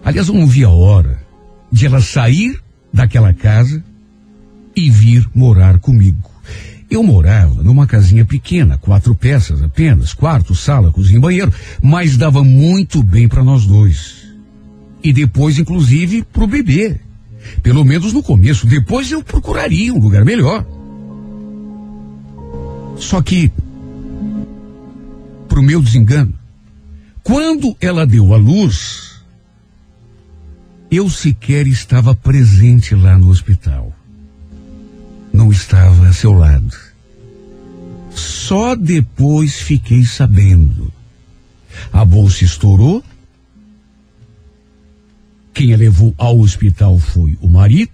Aliás, 0.04 0.28
eu 0.28 0.34
não 0.34 0.48
via 0.48 0.68
a 0.68 0.72
hora 0.72 1.22
de 1.72 1.86
ela 1.86 2.02
sair 2.02 2.60
daquela 2.94 3.34
casa 3.34 3.84
e 4.76 4.90
vir 4.90 5.28
morar 5.34 5.80
comigo. 5.80 6.30
Eu 6.90 7.04
morava 7.04 7.64
numa 7.64 7.88
casinha 7.88 8.26
pequena, 8.26 8.78
quatro 8.78 9.16
peças 9.16 9.62
apenas, 9.62 10.14
quarto, 10.14 10.54
sala, 10.54 10.92
cozinha 10.92 11.20
banheiro, 11.20 11.54
mas 11.82 12.18
dava 12.18 12.44
muito 12.44 13.02
bem 13.02 13.28
para 13.30 13.44
nós 13.44 13.66
dois. 13.66 14.28
E 15.04 15.14
depois, 15.14 15.58
inclusive, 15.58 16.24
pro 16.24 16.48
bebê. 16.48 17.00
Pelo 17.64 17.84
menos 17.86 18.14
no 18.14 18.22
começo, 18.22 18.68
depois 18.68 19.10
eu 19.10 19.24
procuraria 19.24 19.94
um 19.94 20.00
lugar 20.00 20.26
melhor. 20.26 20.66
Só 22.98 23.22
que, 23.22 23.52
pro 25.48 25.62
meu 25.62 25.82
desengano, 25.82 26.34
quando 27.24 27.76
ela 27.80 28.06
deu 28.06 28.34
à 28.34 28.38
luz, 28.38 29.12
eu 30.90 31.10
sequer 31.10 31.68
estava 31.68 32.14
presente 32.16 32.96
lá 32.96 33.18
no 33.18 33.30
hospital. 33.30 33.96
Não 35.32 35.52
estava 35.52 36.08
a 36.08 36.14
seu 36.14 36.34
lado. 36.34 36.76
Só 38.14 38.76
depois 38.76 39.62
fiquei 39.62 40.04
sabendo. 40.04 40.92
A 41.94 42.04
bolsa 42.04 42.44
estourou. 42.44 43.04
Quem 45.54 45.74
a 45.74 45.78
levou 45.78 46.14
ao 46.18 46.40
hospital 46.40 47.00
foi 47.00 47.38
o 47.40 47.48
marido. 47.48 47.92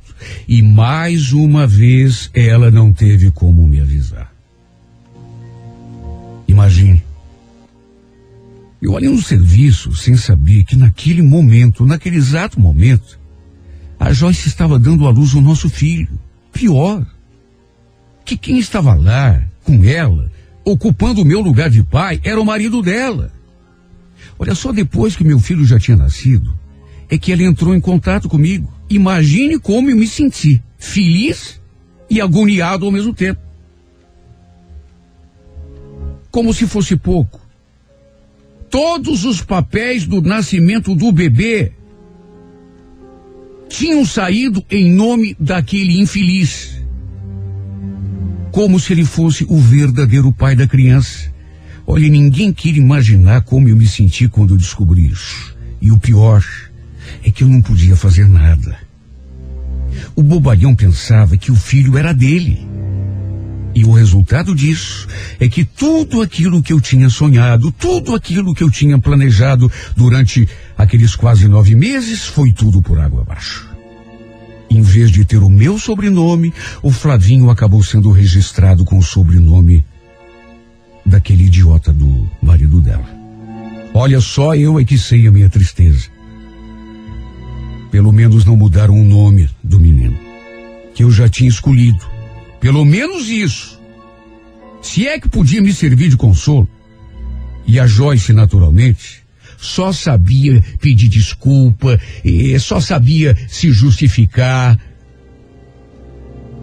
E 0.48 0.64
mais 0.64 1.34
uma 1.34 1.68
vez 1.68 2.32
ela 2.34 2.72
não 2.72 2.92
teve 2.92 3.30
como 3.30 3.68
me 3.68 3.80
avisar. 3.80 4.37
Imagine. 6.58 7.04
Eu 8.82 8.94
olhei 8.94 9.10
no 9.10 9.22
serviço 9.22 9.96
sem 9.96 10.18
saber 10.18 10.64
que 10.64 10.76
naquele 10.76 11.22
momento, 11.22 11.86
naquele 11.86 12.16
exato 12.16 12.60
momento, 12.60 13.20
a 14.00 14.12
Joyce 14.12 14.48
estava 14.48 14.80
dando 14.80 15.06
à 15.06 15.12
luz 15.12 15.36
o 15.36 15.42
nosso 15.42 15.70
filho. 15.70 16.20
Pior, 16.52 17.06
que 18.26 18.36
quem 18.36 18.58
estava 18.58 18.96
lá, 18.96 19.40
com 19.64 19.84
ela, 19.84 20.32
ocupando 20.66 21.22
o 21.22 21.26
meu 21.26 21.42
lugar 21.42 21.70
de 21.70 21.84
pai, 21.84 22.20
era 22.24 22.42
o 22.42 22.46
marido 22.46 22.82
dela. 22.82 23.32
Olha 24.40 24.56
só, 24.56 24.72
depois 24.72 25.16
que 25.16 25.24
meu 25.24 25.40
filho 25.40 25.64
já 25.64 25.80
tinha 25.80 25.96
nascido, 25.96 26.58
é 27.08 27.20
que 27.20 27.32
ela 27.32 27.44
entrou 27.44 27.76
em 27.76 27.80
contato 27.80 28.28
comigo. 28.28 28.74
Imagine 28.90 29.60
como 29.60 29.92
eu 29.92 29.96
me 29.96 30.08
senti, 30.08 30.60
feliz 30.80 31.62
e 32.10 32.20
agoniado 32.20 32.84
ao 32.84 32.92
mesmo 32.92 33.14
tempo. 33.14 33.47
Como 36.38 36.54
se 36.54 36.68
fosse 36.68 36.96
pouco. 36.96 37.42
Todos 38.70 39.26
os 39.26 39.42
papéis 39.42 40.06
do 40.06 40.22
nascimento 40.22 40.94
do 40.94 41.12
bebê 41.12 41.72
tinham 43.68 44.06
saído 44.06 44.64
em 44.70 44.88
nome 44.94 45.36
daquele 45.40 46.00
infeliz. 46.00 46.80
Como 48.52 48.80
se 48.80 48.94
ele 48.94 49.04
fosse 49.04 49.48
o 49.50 49.58
verdadeiro 49.58 50.32
pai 50.32 50.56
da 50.56 50.68
criança. 50.68 51.34
Olha, 51.88 52.08
ninguém 52.08 52.54
queria 52.54 52.84
imaginar 52.84 53.42
como 53.42 53.68
eu 53.68 53.76
me 53.76 53.88
senti 53.88 54.30
quando 54.30 54.54
eu 54.54 54.58
descobri 54.58 55.08
isso. 55.08 55.58
E 55.82 55.92
o 55.92 55.98
pior 55.98 56.46
é 57.24 57.32
que 57.32 57.44
eu 57.44 57.48
não 57.48 57.64
podia 57.64 57.96
fazer 57.96 58.30
nada. 58.30 58.78
O 60.16 60.22
bobalhão 60.22 60.76
pensava 60.76 61.36
que 61.36 61.52
o 61.52 61.56
filho 61.56 61.98
era 61.98 62.14
dele. 62.14 62.64
E 63.76 63.86
o 63.86 63.92
resultado 63.92 64.56
disso 64.56 65.08
é 65.40 65.48
que 65.48 65.64
tudo 65.64 66.22
aquilo 66.22 66.64
que 66.64 66.74
eu 66.74 66.82
tinha 66.82 67.10
sonhado, 67.10 67.72
tudo 67.72 68.16
aquilo 68.16 68.54
que 68.54 68.64
eu 68.64 68.72
tinha 68.72 68.98
planejado 68.98 69.72
durante 69.96 70.48
aqueles 70.78 71.16
quase 71.16 71.48
nove 71.48 71.76
meses, 71.76 72.26
foi 72.26 72.52
tudo 72.52 72.82
por 72.82 73.00
água 73.00 73.22
abaixo. 73.22 73.68
Em 74.70 74.82
vez 74.82 75.12
de 75.12 75.24
ter 75.24 75.38
o 75.38 75.50
meu 75.50 75.80
sobrenome, 75.80 76.54
o 76.82 76.92
Flavinho 76.92 77.50
acabou 77.50 77.84
sendo 77.84 78.12
registrado 78.12 78.84
com 78.84 78.98
o 78.98 79.04
sobrenome 79.04 79.84
daquele 81.06 81.46
idiota 81.46 81.94
do 81.94 82.28
marido 82.42 82.82
dela. 82.82 83.08
Olha 83.94 84.20
só, 84.20 84.54
eu 84.56 84.80
é 84.80 84.84
que 84.84 84.98
sei 84.98 85.26
a 85.28 85.32
minha 85.32 85.50
tristeza. 85.50 86.08
Pelo 87.90 88.12
menos 88.12 88.44
não 88.44 88.58
mudaram 88.58 88.94
o 88.94 89.04
nome 89.04 89.50
do 89.64 89.80
menino, 89.80 90.18
que 90.94 91.04
eu 91.04 91.10
já 91.10 91.30
tinha 91.30 91.50
escolhido. 91.50 92.17
Pelo 92.60 92.84
menos 92.86 93.30
isso. 93.30 93.80
Se 94.82 95.08
é 95.08 95.20
que 95.20 95.30
podia 95.30 95.62
me 95.62 95.74
servir 95.74 96.10
de 96.10 96.18
consolo. 96.18 96.68
E 97.66 97.80
a 97.80 97.86
Joyce, 97.86 98.32
naturalmente, 98.32 99.24
só 99.58 99.92
sabia 99.92 100.64
pedir 100.80 101.10
desculpa, 101.10 102.00
só 102.60 102.80
sabia 102.80 103.36
se 103.50 103.72
justificar, 103.72 104.80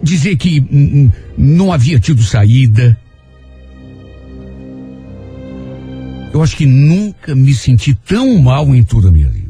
dizer 0.01 0.37
que 0.37 0.59
hum, 0.59 0.67
hum, 0.71 1.11
não 1.37 1.71
havia 1.71 1.99
tido 1.99 2.23
saída. 2.23 2.97
Eu 6.33 6.41
acho 6.41 6.57
que 6.57 6.65
nunca 6.65 7.35
me 7.35 7.53
senti 7.53 7.93
tão 7.93 8.39
mal 8.39 8.73
em 8.75 8.83
toda 8.83 9.09
a 9.09 9.11
minha 9.11 9.29
vida. 9.29 9.44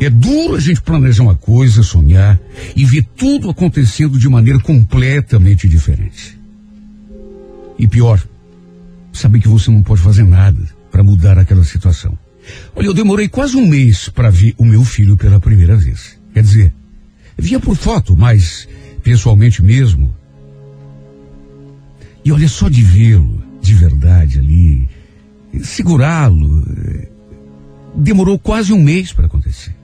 É 0.00 0.08
duro 0.08 0.54
a 0.54 0.60
gente 0.60 0.80
planejar 0.80 1.24
uma 1.24 1.34
coisa, 1.34 1.82
sonhar 1.82 2.38
e 2.76 2.84
ver 2.84 3.04
tudo 3.16 3.50
acontecendo 3.50 4.18
de 4.18 4.28
maneira 4.28 4.60
completamente 4.60 5.68
diferente. 5.68 6.38
E 7.78 7.86
pior, 7.86 8.22
saber 9.12 9.40
que 9.40 9.48
você 9.48 9.70
não 9.70 9.82
pode 9.82 10.00
fazer 10.00 10.24
nada 10.24 10.60
para 10.90 11.02
mudar 11.02 11.36
aquela 11.38 11.64
situação. 11.64 12.16
Olha, 12.74 12.86
eu 12.86 12.94
demorei 12.94 13.28
quase 13.28 13.56
um 13.56 13.66
mês 13.66 14.08
para 14.08 14.30
ver 14.30 14.54
o 14.56 14.64
meu 14.64 14.84
filho 14.84 15.16
pela 15.16 15.40
primeira 15.40 15.76
vez. 15.76 16.18
Quer 16.32 16.42
dizer, 16.42 16.72
via 17.36 17.58
por 17.58 17.76
foto, 17.76 18.16
mas 18.16 18.68
pessoalmente 19.02 19.62
mesmo. 19.62 20.14
E 22.24 22.30
olha 22.30 22.48
só 22.48 22.68
de 22.68 22.82
vê-lo 22.82 23.42
de 23.60 23.74
verdade 23.74 24.38
ali, 24.38 24.88
segurá-lo, 25.62 26.64
eh, 26.70 27.08
demorou 27.94 28.38
quase 28.38 28.72
um 28.72 28.82
mês 28.82 29.12
para 29.12 29.26
acontecer. 29.26 29.77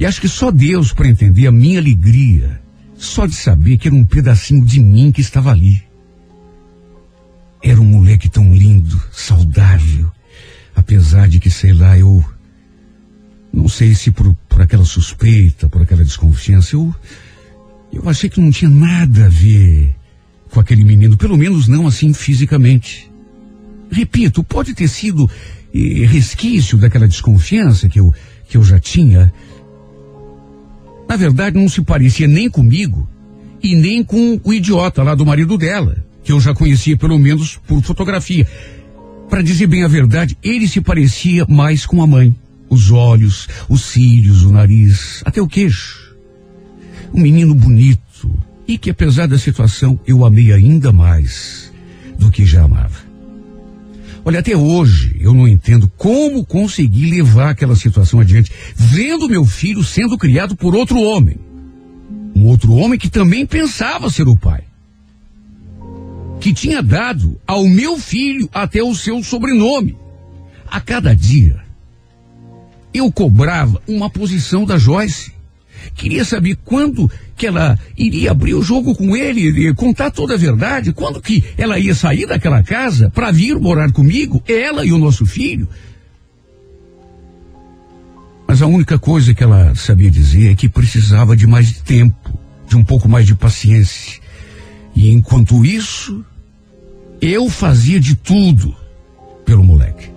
E 0.00 0.06
acho 0.06 0.18
que 0.18 0.28
só 0.28 0.50
Deus 0.50 0.94
para 0.94 1.08
entender 1.08 1.46
a 1.46 1.52
minha 1.52 1.78
alegria, 1.78 2.58
só 2.96 3.26
de 3.26 3.34
saber 3.34 3.76
que 3.76 3.86
era 3.86 3.94
um 3.94 4.02
pedacinho 4.02 4.64
de 4.64 4.80
mim 4.80 5.12
que 5.12 5.20
estava 5.20 5.50
ali. 5.50 5.82
Era 7.62 7.78
um 7.78 7.84
moleque 7.84 8.26
tão 8.26 8.54
lindo, 8.54 8.98
saudável, 9.12 10.10
apesar 10.74 11.28
de 11.28 11.38
que, 11.38 11.50
sei 11.50 11.74
lá, 11.74 11.98
eu 11.98 12.24
não 13.52 13.68
sei 13.68 13.94
se 13.94 14.10
por, 14.10 14.34
por 14.48 14.62
aquela 14.62 14.86
suspeita, 14.86 15.68
por 15.68 15.82
aquela 15.82 16.02
desconfiança, 16.02 16.76
eu, 16.76 16.94
eu 17.92 18.08
achei 18.08 18.30
que 18.30 18.40
não 18.40 18.50
tinha 18.50 18.70
nada 18.70 19.26
a 19.26 19.28
ver 19.28 19.94
com 20.50 20.60
aquele 20.60 20.82
menino, 20.82 21.14
pelo 21.14 21.36
menos 21.36 21.68
não 21.68 21.86
assim 21.86 22.14
fisicamente. 22.14 23.12
Repito, 23.90 24.42
pode 24.42 24.72
ter 24.72 24.88
sido 24.88 25.30
eh, 25.74 26.06
resquício 26.06 26.78
daquela 26.78 27.06
desconfiança 27.06 27.86
que 27.86 28.00
eu, 28.00 28.14
que 28.48 28.56
eu 28.56 28.64
já 28.64 28.80
tinha. 28.80 29.30
Na 31.10 31.16
verdade, 31.16 31.58
não 31.58 31.68
se 31.68 31.82
parecia 31.82 32.28
nem 32.28 32.48
comigo 32.48 33.08
e 33.60 33.74
nem 33.74 34.04
com 34.04 34.40
o 34.44 34.52
idiota 34.52 35.02
lá 35.02 35.12
do 35.12 35.26
marido 35.26 35.58
dela, 35.58 35.96
que 36.22 36.30
eu 36.30 36.38
já 36.38 36.54
conhecia 36.54 36.96
pelo 36.96 37.18
menos 37.18 37.56
por 37.66 37.82
fotografia. 37.82 38.46
Para 39.28 39.42
dizer 39.42 39.66
bem 39.66 39.82
a 39.82 39.88
verdade, 39.88 40.38
ele 40.40 40.68
se 40.68 40.80
parecia 40.80 41.44
mais 41.48 41.84
com 41.84 42.00
a 42.00 42.06
mãe. 42.06 42.32
Os 42.68 42.92
olhos, 42.92 43.48
os 43.68 43.86
cílios, 43.86 44.44
o 44.44 44.52
nariz, 44.52 45.20
até 45.24 45.42
o 45.42 45.48
queixo. 45.48 46.14
Um 47.12 47.22
menino 47.22 47.56
bonito 47.56 48.30
e 48.68 48.78
que, 48.78 48.90
apesar 48.90 49.26
da 49.26 49.36
situação, 49.36 49.98
eu 50.06 50.24
amei 50.24 50.52
ainda 50.52 50.92
mais 50.92 51.72
do 52.20 52.30
que 52.30 52.46
já 52.46 52.62
amava. 52.62 53.09
Olha, 54.24 54.40
até 54.40 54.56
hoje 54.56 55.16
eu 55.20 55.32
não 55.32 55.48
entendo 55.48 55.90
como 55.96 56.44
consegui 56.44 57.10
levar 57.10 57.50
aquela 57.50 57.74
situação 57.74 58.20
adiante, 58.20 58.52
vendo 58.76 59.28
meu 59.28 59.44
filho 59.44 59.82
sendo 59.82 60.18
criado 60.18 60.54
por 60.54 60.74
outro 60.74 61.00
homem. 61.00 61.36
Um 62.34 62.46
outro 62.46 62.72
homem 62.74 62.98
que 62.98 63.08
também 63.08 63.46
pensava 63.46 64.10
ser 64.10 64.28
o 64.28 64.36
pai. 64.36 64.64
Que 66.38 66.52
tinha 66.52 66.82
dado 66.82 67.38
ao 67.46 67.66
meu 67.66 67.98
filho 67.98 68.48
até 68.52 68.82
o 68.82 68.94
seu 68.94 69.22
sobrenome. 69.22 69.96
A 70.66 70.80
cada 70.80 71.14
dia, 71.14 71.60
eu 72.92 73.10
cobrava 73.10 73.80
uma 73.86 74.08
posição 74.08 74.64
da 74.64 74.78
Joyce. 74.78 75.32
Queria 75.94 76.24
saber 76.24 76.56
quando 76.64 77.10
que 77.36 77.46
ela 77.46 77.78
iria 77.96 78.30
abrir 78.30 78.54
o 78.54 78.62
jogo 78.62 78.94
com 78.94 79.16
ele, 79.16 79.72
contar 79.74 80.10
toda 80.10 80.34
a 80.34 80.38
verdade, 80.38 80.92
quando 80.92 81.20
que 81.20 81.42
ela 81.56 81.78
ia 81.78 81.94
sair 81.94 82.26
daquela 82.26 82.62
casa 82.62 83.10
para 83.10 83.30
vir 83.30 83.58
morar 83.58 83.90
comigo, 83.92 84.42
ela 84.46 84.84
e 84.84 84.92
o 84.92 84.98
nosso 84.98 85.24
filho. 85.24 85.68
Mas 88.46 88.60
a 88.60 88.66
única 88.66 88.98
coisa 88.98 89.32
que 89.32 89.44
ela 89.44 89.74
sabia 89.76 90.10
dizer 90.10 90.50
é 90.50 90.54
que 90.54 90.68
precisava 90.68 91.36
de 91.36 91.46
mais 91.46 91.80
tempo, 91.80 92.38
de 92.68 92.76
um 92.76 92.82
pouco 92.82 93.08
mais 93.08 93.24
de 93.24 93.34
paciência. 93.34 94.20
E 94.94 95.10
enquanto 95.12 95.64
isso, 95.64 96.24
eu 97.20 97.48
fazia 97.48 98.00
de 98.00 98.14
tudo 98.14 98.74
pelo 99.44 99.62
moleque. 99.62 100.10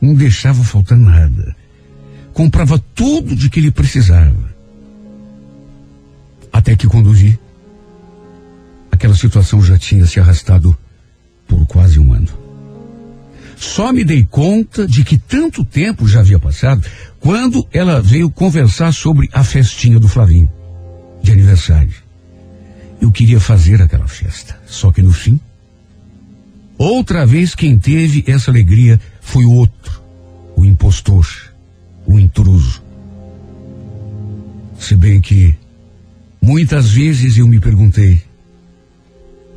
Não 0.00 0.14
deixava 0.14 0.62
faltar 0.62 0.96
nada. 0.96 1.56
Comprava 2.32 2.78
tudo 2.94 3.34
de 3.34 3.50
que 3.50 3.58
ele 3.58 3.70
precisava. 3.70 4.49
Até 6.52 6.76
que 6.76 6.86
vi, 6.86 7.38
aquela 8.90 9.14
situação 9.14 9.62
já 9.62 9.78
tinha 9.78 10.06
se 10.06 10.20
arrastado 10.20 10.76
por 11.46 11.66
quase 11.66 11.98
um 11.98 12.12
ano. 12.12 12.28
Só 13.56 13.92
me 13.92 14.04
dei 14.04 14.24
conta 14.24 14.86
de 14.86 15.04
que 15.04 15.18
tanto 15.18 15.64
tempo 15.64 16.08
já 16.08 16.20
havia 16.20 16.38
passado 16.38 16.82
quando 17.18 17.66
ela 17.72 18.00
veio 18.00 18.30
conversar 18.30 18.92
sobre 18.92 19.28
a 19.32 19.44
festinha 19.44 19.98
do 19.98 20.08
Flavinho, 20.08 20.50
de 21.22 21.30
aniversário. 21.30 21.94
Eu 23.00 23.10
queria 23.10 23.38
fazer 23.38 23.82
aquela 23.82 24.08
festa, 24.08 24.58
só 24.66 24.90
que 24.90 25.02
no 25.02 25.12
fim, 25.12 25.38
outra 26.78 27.26
vez 27.26 27.54
quem 27.54 27.78
teve 27.78 28.24
essa 28.26 28.50
alegria 28.50 28.98
foi 29.20 29.44
o 29.44 29.52
outro, 29.52 30.02
o 30.56 30.64
impostor, 30.64 31.26
o 32.06 32.18
intruso. 32.18 32.82
Se 34.78 34.96
bem 34.96 35.20
que 35.20 35.54
muitas 36.40 36.90
vezes 36.90 37.36
eu 37.36 37.46
me 37.46 37.60
perguntei: 37.60 38.22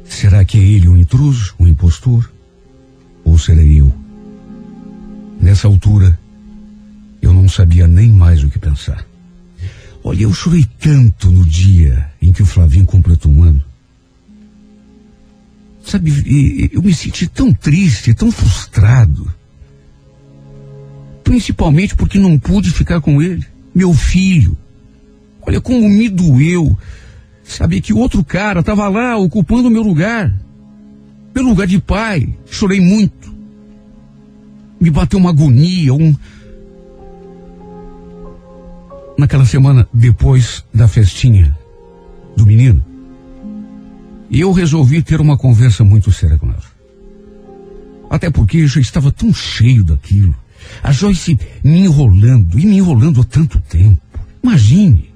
será 0.03 0.43
que 0.43 0.57
é 0.57 0.61
ele 0.61 0.87
o 0.87 0.97
intruso, 0.97 1.55
o 1.57 1.67
impostor? 1.67 2.31
Ou 3.23 3.37
serei 3.37 3.79
eu? 3.79 3.93
Nessa 5.39 5.67
altura, 5.67 6.17
eu 7.21 7.33
não 7.33 7.47
sabia 7.47 7.87
nem 7.87 8.11
mais 8.11 8.43
o 8.43 8.49
que 8.49 8.59
pensar. 8.59 9.05
Olha, 10.03 10.23
eu 10.23 10.33
chorei 10.33 10.67
tanto 10.79 11.31
no 11.31 11.45
dia 11.45 12.11
em 12.21 12.33
que 12.33 12.43
o 12.43 12.45
Flavinho 12.45 12.85
completou 12.85 13.31
um 13.31 13.43
ano. 13.43 13.63
Sabe, 15.85 16.69
eu 16.71 16.81
me 16.81 16.93
senti 16.93 17.27
tão 17.27 17.53
triste, 17.53 18.13
tão 18.13 18.31
frustrado. 18.31 19.33
Principalmente 21.23 21.95
porque 21.95 22.19
não 22.19 22.37
pude 22.37 22.71
ficar 22.71 22.99
com 23.01 23.21
ele, 23.21 23.45
meu 23.73 23.93
filho. 23.93 24.57
Olha 25.45 25.59
como 25.59 25.87
me 25.89 26.09
doeu 26.09 26.77
saber 27.43 27.81
que 27.81 27.93
outro 27.93 28.23
cara 28.23 28.61
estava 28.61 28.87
lá 28.87 29.17
ocupando 29.17 29.67
o 29.67 29.71
meu 29.71 29.83
lugar. 29.83 30.33
Meu 31.35 31.43
lugar 31.43 31.67
de 31.67 31.79
pai. 31.79 32.33
Chorei 32.49 32.79
muito. 32.79 33.33
Me 34.79 34.89
bateu 34.89 35.19
uma 35.19 35.29
agonia, 35.29 35.93
um. 35.93 36.15
Naquela 39.17 39.45
semana 39.45 39.87
depois 39.93 40.63
da 40.73 40.87
festinha 40.87 41.55
do 42.35 42.45
menino, 42.45 42.83
eu 44.31 44.51
resolvi 44.51 45.03
ter 45.03 45.21
uma 45.21 45.37
conversa 45.37 45.83
muito 45.83 46.11
séria 46.11 46.37
com 46.37 46.47
ela. 46.47 46.73
Até 48.09 48.29
porque 48.29 48.57
eu 48.57 48.67
já 48.67 48.81
estava 48.81 49.11
tão 49.11 49.33
cheio 49.33 49.83
daquilo. 49.83 50.35
A 50.81 50.91
Joyce 50.91 51.37
me 51.63 51.79
enrolando 51.81 52.59
e 52.59 52.65
me 52.65 52.77
enrolando 52.77 53.21
há 53.21 53.23
tanto 53.23 53.59
tempo. 53.61 54.01
Imagine. 54.43 55.12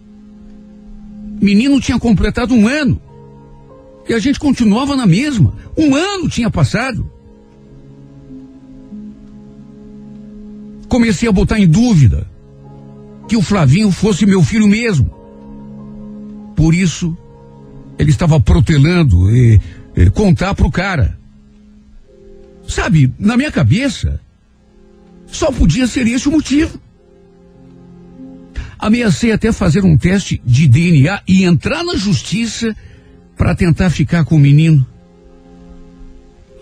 Menino 1.42 1.80
tinha 1.80 2.00
completado 2.00 2.54
um 2.54 2.68
ano. 2.68 3.02
E 4.08 4.14
a 4.14 4.20
gente 4.20 4.40
continuava 4.40 4.96
na 4.96 5.06
mesma. 5.06 5.54
Um 5.78 5.96
ano 5.96 6.30
tinha 6.30 6.50
passado. 6.50 7.10
Comecei 10.88 11.28
a 11.28 11.32
botar 11.32 11.60
em 11.60 11.68
dúvida 11.68 12.28
que 13.28 13.36
o 13.36 13.42
Flavinho 13.42 13.92
fosse 13.92 14.26
meu 14.26 14.42
filho 14.42 14.68
mesmo. 14.68 15.12
Por 16.56 16.74
isso, 16.74 17.16
ele 18.00 18.10
estava 18.10 18.40
protelando 18.40 19.30
e, 19.36 19.60
e 19.96 20.10
contar 20.10 20.56
pro 20.56 20.72
cara. 20.72 21.18
Sabe, 22.68 23.14
na 23.20 23.38
minha 23.38 23.52
cabeça, 23.52 24.20
só 25.28 25.52
podia 25.52 25.88
ser 25.88 26.08
esse 26.08 26.28
o 26.28 26.32
motivo. 26.32 26.80
Ameacei 28.80 29.32
até 29.32 29.52
fazer 29.52 29.84
um 29.84 29.98
teste 29.98 30.42
de 30.46 30.68
DNA 30.68 31.22
e 31.28 31.44
entrar 31.44 31.84
na 31.84 31.96
justiça 31.96 32.76
para 33.36 33.56
tentar 33.56 33.90
ficar 33.90 34.24
com 34.24 34.36
o 34.36 34.40
menino. 34.40 34.86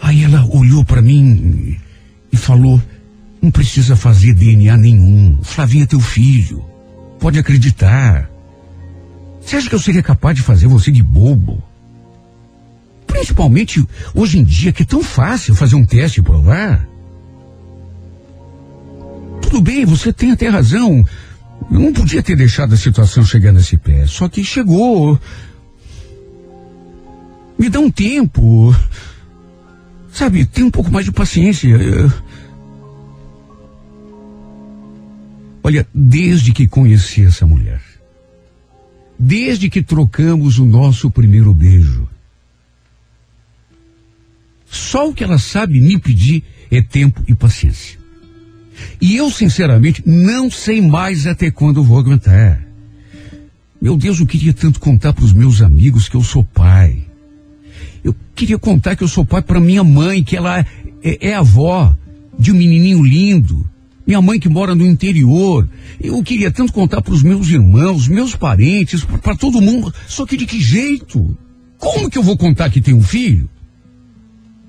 Aí 0.02 0.24
ela 0.24 0.46
olhou 0.46 0.84
para 0.84 1.02
mim 1.02 1.78
e 2.32 2.38
falou: 2.38 2.82
Não 3.42 3.52
precisa 3.52 3.96
fazer 3.96 4.34
DNA 4.34 4.78
nenhum. 4.78 5.38
O 5.42 5.44
Flavinho 5.44 5.84
é 5.84 5.88
teu 5.88 6.00
filho. 6.00 6.64
Pode 7.20 7.40
acreditar. 7.40 8.30
Você 9.42 9.58
acha 9.58 9.70
que 9.70 9.76
eu 9.76 9.80
seria 9.80 10.04
capaz 10.04 10.36
de 10.36 10.42
fazer 10.42 10.68
você 10.68 10.92
de 10.92 11.04
bobo? 11.04 11.64
Principalmente 13.06 13.86
hoje 14.14 14.40
em 14.40 14.44
dia 14.44 14.74
que 14.74 14.84
é 14.84 14.86
tão 14.86 15.04
fácil 15.04 15.56
fazer 15.56 15.76
um 15.76 15.86
teste 15.86 16.20
e 16.20 16.24
provar. 16.24 16.88
Tudo 19.42 19.62
bem, 19.62 19.86
você 19.86 20.12
tem 20.12 20.32
até 20.32 20.50
razão. 20.50 21.06
Eu 21.72 21.80
não 21.80 21.94
podia 21.94 22.22
ter 22.22 22.36
deixado 22.36 22.74
a 22.74 22.78
situação 22.78 23.26
chegar 23.26 23.52
nesse 23.52 23.78
pé. 23.78 24.06
Só 24.06 24.30
que 24.30 24.44
chegou. 24.44 25.20
Me 27.58 27.70
dá 27.70 27.80
um 27.80 27.90
tempo. 27.90 28.76
Sabe, 30.12 30.46
tem 30.46 30.64
um 30.64 30.72
pouco 30.72 30.92
mais 30.92 31.06
de 31.06 31.12
paciência. 31.12 31.78
Olha, 35.64 35.88
desde 35.94 36.54
que 36.54 36.68
conheci 36.68 37.26
essa 37.26 37.46
mulher, 37.46 37.82
desde 39.18 39.68
que 39.68 39.82
trocamos 39.82 40.60
o 40.60 40.66
nosso 40.66 41.10
primeiro 41.10 41.54
beijo, 41.54 42.08
só 44.66 45.10
o 45.10 45.14
que 45.14 45.24
ela 45.24 45.40
sabe 45.40 45.80
me 45.80 45.98
pedir 45.98 46.44
é 46.70 46.82
tempo 46.82 47.24
e 47.28 47.34
paciência. 47.34 48.05
E 49.00 49.16
eu, 49.16 49.30
sinceramente, 49.30 50.04
não 50.06 50.50
sei 50.50 50.82
mais 50.82 51.28
até 51.28 51.50
quando 51.52 51.84
vou 51.84 52.00
aguentar. 52.00 52.66
Meu 53.82 53.98
Deus, 53.98 54.20
eu 54.20 54.26
queria 54.26 54.54
tanto 54.54 54.80
contar 54.80 55.14
para 55.14 55.26
os 55.26 55.34
meus 55.34 55.62
amigos 55.62 56.10
que 56.10 56.16
eu 56.16 56.24
sou 56.24 56.44
pai. 56.44 57.04
Eu 58.04 58.16
queria 58.36 58.58
contar 58.58 58.96
que 58.96 59.04
eu 59.04 59.08
sou 59.08 59.26
pai 59.26 59.42
para 59.42 59.60
minha 59.60 59.84
mãe, 59.84 60.24
que 60.24 60.36
ela 60.36 60.60
é, 61.04 61.30
é 61.30 61.36
avó 61.36 61.96
de 62.38 62.52
um 62.52 62.56
menininho 62.56 63.04
lindo. 63.04 63.70
Minha 64.06 64.22
mãe 64.22 64.40
que 64.40 64.48
mora 64.48 64.76
no 64.76 64.86
interior. 64.86 65.68
Eu 66.00 66.22
queria 66.22 66.52
tanto 66.52 66.72
contar 66.72 67.02
para 67.02 67.14
os 67.14 67.24
meus 67.24 67.50
irmãos, 67.50 68.08
meus 68.08 68.36
parentes, 68.36 69.04
para 69.04 69.36
todo 69.36 69.62
mundo. 69.62 69.94
Só 70.08 70.26
que 70.26 70.38
de 70.38 70.46
que 70.46 70.62
jeito? 70.62 71.36
Como 71.78 72.10
que 72.10 72.18
eu 72.18 72.24
vou 72.24 72.38
contar 72.38 72.70
que 72.70 72.82
tem 72.82 72.94
um 72.94 73.02
filho? 73.02 73.50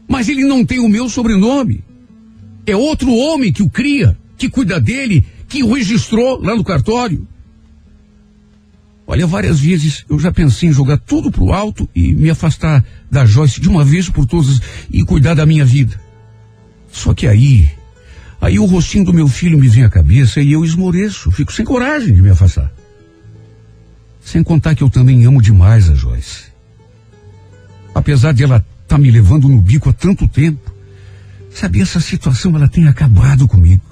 Mas 0.08 0.28
ele 0.28 0.44
não 0.44 0.64
tem 0.64 0.78
o 0.78 0.88
meu 0.88 1.08
sobrenome. 1.08 1.82
É 2.66 2.74
outro 2.74 3.14
homem 3.14 3.52
que 3.52 3.62
o 3.62 3.70
cria, 3.70 4.16
que 4.36 4.50
cuida 4.50 4.80
dele, 4.80 5.24
que 5.48 5.62
o 5.62 5.72
registrou 5.72 6.42
lá 6.42 6.54
no 6.56 6.64
cartório. 6.64 7.26
Olha, 9.06 9.24
várias 9.24 9.60
vezes 9.60 10.04
eu 10.10 10.18
já 10.18 10.32
pensei 10.32 10.68
em 10.68 10.72
jogar 10.72 10.98
tudo 10.98 11.30
pro 11.30 11.52
alto 11.52 11.88
e 11.94 12.12
me 12.12 12.28
afastar 12.28 12.84
da 13.08 13.24
Joyce 13.24 13.60
de 13.60 13.68
uma 13.68 13.84
vez 13.84 14.10
por 14.10 14.26
todas 14.26 14.60
e 14.90 15.04
cuidar 15.04 15.34
da 15.34 15.46
minha 15.46 15.64
vida. 15.64 16.00
Só 16.90 17.14
que 17.14 17.28
aí, 17.28 17.70
aí 18.40 18.58
o 18.58 18.64
rostinho 18.64 19.04
do 19.04 19.14
meu 19.14 19.28
filho 19.28 19.58
me 19.58 19.68
vem 19.68 19.84
à 19.84 19.88
cabeça 19.88 20.40
e 20.40 20.50
eu 20.50 20.64
esmoreço, 20.64 21.30
fico 21.30 21.52
sem 21.52 21.64
coragem 21.64 22.12
de 22.12 22.20
me 22.20 22.30
afastar. 22.30 22.72
Sem 24.20 24.42
contar 24.42 24.74
que 24.74 24.82
eu 24.82 24.90
também 24.90 25.24
amo 25.24 25.40
demais 25.40 25.88
a 25.88 25.94
Joyce. 25.94 26.46
Apesar 27.94 28.32
de 28.32 28.42
ela 28.42 28.56
estar 28.56 28.96
tá 28.96 28.98
me 28.98 29.08
levando 29.08 29.48
no 29.48 29.60
bico 29.60 29.88
há 29.88 29.92
tanto 29.92 30.26
tempo, 30.26 30.75
sabe, 31.58 31.80
essa 31.80 32.00
situação 32.00 32.54
ela 32.54 32.68
tem 32.68 32.86
acabado 32.86 33.48
comigo. 33.48 33.82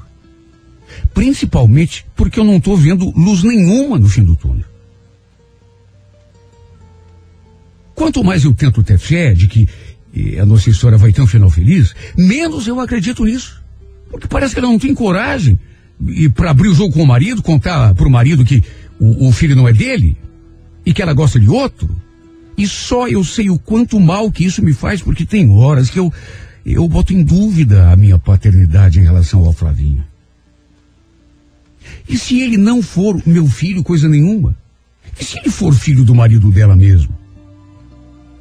Principalmente 1.12 2.04
porque 2.14 2.38
eu 2.38 2.44
não 2.44 2.56
estou 2.56 2.76
vendo 2.76 3.10
luz 3.16 3.42
nenhuma 3.42 3.98
no 3.98 4.08
fim 4.08 4.22
do 4.22 4.36
túnel. 4.36 4.66
Quanto 7.94 8.22
mais 8.22 8.44
eu 8.44 8.52
tento 8.52 8.82
ter 8.82 8.98
fé 8.98 9.32
de 9.32 9.48
que 9.48 9.68
eh, 10.14 10.38
a 10.40 10.46
nossa 10.46 10.68
história 10.68 10.98
vai 10.98 11.12
ter 11.12 11.22
um 11.22 11.26
final 11.26 11.48
feliz, 11.48 11.94
menos 12.16 12.66
eu 12.66 12.80
acredito 12.80 13.24
nisso. 13.24 13.62
Porque 14.10 14.26
parece 14.28 14.54
que 14.54 14.60
ela 14.60 14.68
não 14.68 14.78
tem 14.78 14.94
coragem 14.94 15.58
e 16.06 16.28
para 16.28 16.50
abrir 16.50 16.68
o 16.68 16.74
jogo 16.74 16.92
com 16.92 17.02
o 17.02 17.06
marido, 17.06 17.42
contar 17.42 17.94
pro 17.94 18.10
marido 18.10 18.44
que 18.44 18.62
o, 18.98 19.28
o 19.28 19.32
filho 19.32 19.56
não 19.56 19.66
é 19.66 19.72
dele 19.72 20.16
e 20.84 20.92
que 20.92 21.00
ela 21.00 21.14
gosta 21.14 21.40
de 21.40 21.48
outro. 21.48 21.88
E 22.56 22.66
só 22.68 23.08
eu 23.08 23.24
sei 23.24 23.48
o 23.50 23.58
quanto 23.58 23.98
mal 23.98 24.30
que 24.30 24.44
isso 24.44 24.62
me 24.62 24.72
faz, 24.72 25.02
porque 25.02 25.24
tem 25.24 25.50
horas 25.50 25.90
que 25.90 25.98
eu, 25.98 26.12
eu 26.64 26.88
boto 26.88 27.12
em 27.12 27.22
dúvida 27.22 27.90
a 27.90 27.96
minha 27.96 28.18
paternidade 28.18 28.98
em 28.98 29.04
relação 29.04 29.44
ao 29.44 29.52
Flavinho. 29.52 30.04
E 32.08 32.16
se 32.16 32.40
ele 32.40 32.56
não 32.56 32.82
for 32.82 33.20
meu 33.26 33.46
filho, 33.46 33.82
coisa 33.82 34.08
nenhuma? 34.08 34.56
E 35.20 35.24
se 35.24 35.38
ele 35.38 35.50
for 35.50 35.74
filho 35.74 36.04
do 36.04 36.14
marido 36.14 36.50
dela 36.50 36.74
mesmo? 36.74 37.14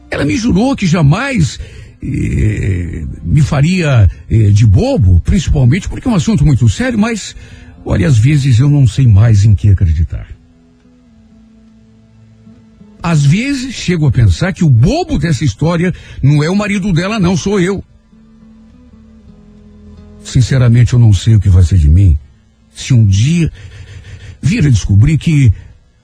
Ela 0.09 0.25
me 0.25 0.37
jurou 0.37 0.75
que 0.75 0.87
jamais 0.87 1.59
eh, 2.01 3.05
me 3.23 3.41
faria 3.41 4.09
eh, 4.29 4.51
de 4.51 4.65
bobo, 4.65 5.19
principalmente 5.19 5.89
porque 5.89 6.07
é 6.07 6.11
um 6.11 6.15
assunto 6.15 6.45
muito 6.45 6.67
sério, 6.69 6.97
mas, 6.97 7.35
olha, 7.85 8.07
às 8.07 8.17
vezes 8.17 8.59
eu 8.59 8.69
não 8.69 8.87
sei 8.87 9.07
mais 9.07 9.43
em 9.43 9.55
que 9.55 9.69
acreditar. 9.69 10.27
Às 13.01 13.25
vezes 13.25 13.73
chego 13.75 14.07
a 14.07 14.11
pensar 14.11 14.53
que 14.53 14.63
o 14.63 14.69
bobo 14.69 15.17
dessa 15.17 15.43
história 15.43 15.93
não 16.21 16.41
é 16.41 16.49
o 16.49 16.55
marido 16.55 16.93
dela, 16.93 17.19
não, 17.19 17.35
sou 17.35 17.59
eu. 17.59 17.83
Sinceramente, 20.23 20.93
eu 20.93 20.99
não 20.99 21.13
sei 21.13 21.35
o 21.35 21.39
que 21.39 21.49
vai 21.49 21.63
ser 21.63 21.77
de 21.77 21.89
mim 21.89 22.17
se 22.73 22.93
um 22.93 23.05
dia 23.05 23.51
vir 24.41 24.65
a 24.65 24.69
descobrir 24.69 25.17
que, 25.17 25.53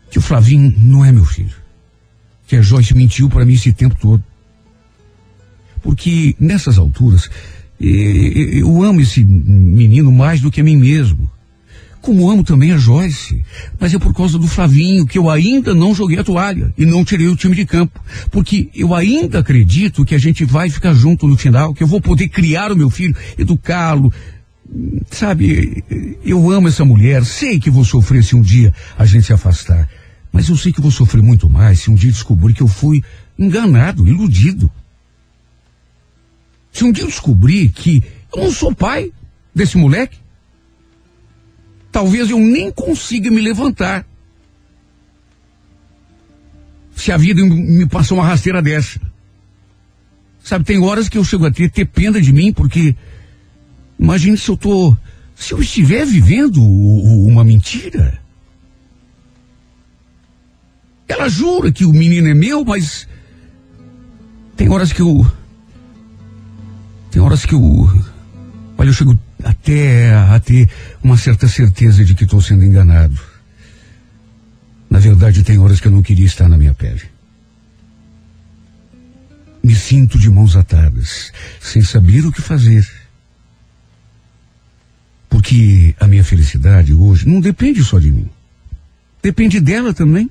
que 0.10 0.20
o 0.20 0.22
Flavinho 0.22 0.74
não 0.78 1.04
é 1.04 1.12
meu 1.12 1.26
filho. 1.26 1.56
Que 2.48 2.56
a 2.56 2.62
Joyce 2.62 2.96
mentiu 2.96 3.30
para 3.30 3.46
mim 3.46 3.54
esse 3.54 3.74
tempo 3.74 3.96
todo. 4.00 4.24
Porque 5.82 6.36
nessas 6.40 6.78
alturas, 6.78 7.30
eu 7.80 8.84
amo 8.84 9.02
esse 9.02 9.24
menino 9.24 10.12
mais 10.12 10.42
do 10.42 10.52
que 10.52 10.62
a 10.62 10.64
mim 10.64 10.76
mesmo. 10.76 11.30
Como 12.10 12.28
amo 12.28 12.44
também 12.44 12.72
a 12.72 12.78
Joyce. 12.78 13.46
Mas 13.80 13.94
é 13.94 14.00
por 14.00 14.16
causa 14.16 14.40
do 14.40 14.48
Flavinho 14.48 15.06
que 15.06 15.16
eu 15.16 15.30
ainda 15.30 15.76
não 15.76 15.94
joguei 15.94 16.18
a 16.18 16.24
toalha 16.24 16.74
e 16.76 16.84
não 16.84 17.06
tirei 17.06 17.28
o 17.28 17.36
time 17.36 17.56
de 17.56 17.68
campo. 17.68 18.02
Porque 18.32 18.68
eu 18.74 18.96
ainda 18.96 19.38
acredito 19.38 20.04
que 20.04 20.16
a 20.16 20.18
gente 20.18 20.44
vai 20.44 20.72
ficar 20.72 20.96
junto 20.96 21.28
no 21.28 21.38
final, 21.38 21.72
que 21.72 21.84
eu 21.84 21.88
vou 21.88 22.02
poder 22.02 22.28
criar 22.28 22.72
o 22.72 22.76
meu 22.76 22.90
filho, 22.90 23.16
educá-lo. 23.38 24.12
Sabe, 25.12 25.84
eu 26.26 26.50
amo 26.50 26.68
essa 26.68 26.84
mulher, 26.84 27.24
sei 27.24 27.60
que 27.60 27.70
vou 27.70 27.86
sofrer 27.86 28.24
se 28.24 28.36
um 28.36 28.42
dia 28.42 28.74
a 28.98 29.06
gente 29.06 29.28
se 29.28 29.34
afastar. 29.34 29.88
Mas 30.32 30.50
eu 30.50 30.58
sei 30.58 30.74
que 30.74 30.82
vou 30.82 30.90
sofrer 30.90 31.22
muito 31.22 31.48
mais 31.48 31.82
se 31.82 31.92
um 31.92 31.96
dia 31.96 32.12
descobrir 32.12 32.56
que 32.56 32.64
eu 32.64 32.68
fui 32.68 33.04
enganado, 33.38 34.08
iludido. 34.08 34.68
Se 36.72 36.84
um 36.84 36.92
dia 36.92 37.04
eu 37.04 37.08
descobrir 37.08 37.70
que 37.70 38.02
eu 38.36 38.46
não 38.46 38.52
sou 38.52 38.74
pai 38.74 39.12
desse 39.54 39.78
moleque, 39.78 40.18
talvez 41.92 42.30
eu 42.30 42.40
nem 42.40 42.72
consiga 42.72 43.30
me 43.30 43.42
levantar. 43.42 44.06
Se 46.96 47.12
a 47.12 47.18
vida 47.18 47.44
me 47.44 47.86
passar 47.88 48.16
uma 48.16 48.26
rasteira 48.26 48.62
dessa. 48.62 49.00
Sabe, 50.44 50.66
tem 50.66 50.80
horas 50.80 51.08
que 51.08 51.18
eu 51.18 51.24
chego 51.24 51.46
a 51.46 51.52
ter, 51.52 51.70
ter 51.70 51.86
pena 51.86 52.22
de 52.22 52.34
mim, 52.34 52.52
porque 52.52 52.96
imagine 54.00 54.38
se 54.38 54.50
eu 54.50 54.58
tô, 54.58 54.96
se 55.36 55.54
eu 55.54 55.62
estiver 55.62 56.06
vivendo 56.06 56.62
uma 56.62 57.44
mentira. 57.44 58.20
Ela 61.08 61.28
jura 61.28 61.72
que 61.72 61.86
o 61.86 61.92
menino 61.92 62.28
é 62.28 62.34
meu, 62.34 62.64
mas 62.64 63.08
tem 64.56 64.70
horas 64.70 64.94
que 64.94 65.02
eu, 65.02 65.26
tem 67.12 67.22
horas 67.22 67.46
que 67.46 67.56
eu, 67.56 67.62
olha, 68.78 68.90
eu 68.90 68.94
chego 68.94 69.18
até 69.44 70.14
a 70.14 70.40
ter 70.40 70.70
uma 71.04 71.18
certa 71.18 71.48
certeza 71.48 72.04
de 72.04 72.14
que 72.14 72.24
estou 72.24 72.42
sendo 72.42 72.64
enganado. 72.64 73.20
Na 74.90 75.00
verdade, 75.00 75.44
tem 75.44 75.58
horas 75.58 75.80
que 75.80 75.88
eu 75.88 75.92
não 75.92 76.02
queria 76.02 76.26
estar 76.26 76.50
na 76.50 76.58
minha 76.58 76.74
pele. 76.74 77.04
Me 79.64 79.76
sinto 79.76 80.18
de 80.18 80.30
mãos 80.30 80.56
atadas, 80.56 81.32
sem 81.60 81.82
saber 81.82 82.26
o 82.26 82.32
que 82.32 82.42
fazer. 82.42 82.88
Porque 85.30 85.94
a 86.00 86.08
minha 86.08 86.24
felicidade 86.24 86.94
hoje 86.94 87.28
não 87.28 87.40
depende 87.40 87.84
só 87.84 88.00
de 88.00 88.12
mim. 88.12 88.30
Depende 89.22 89.60
dela 89.60 89.94
também. 89.94 90.30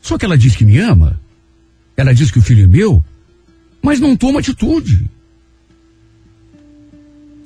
Só 0.00 0.16
que 0.16 0.24
ela 0.24 0.38
diz 0.38 0.54
que 0.54 0.64
me 0.64 0.78
ama. 0.78 1.20
Ela 1.96 2.14
diz 2.14 2.30
que 2.30 2.38
o 2.38 2.42
filho 2.42 2.64
é 2.64 2.66
meu, 2.66 3.04
mas 3.82 4.00
não 4.00 4.16
toma 4.16 4.40
atitude. 4.40 5.10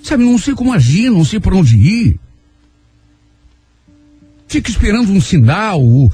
Sabe, 0.04 0.22
não 0.22 0.36
sei 0.36 0.54
como 0.54 0.70
agir, 0.70 1.08
não 1.10 1.24
sei 1.24 1.40
para 1.40 1.56
onde 1.56 1.76
ir. 1.78 2.20
Fico 4.46 4.68
esperando 4.68 5.10
um 5.10 5.18
sinal. 5.20 5.82
ou- 5.82 6.12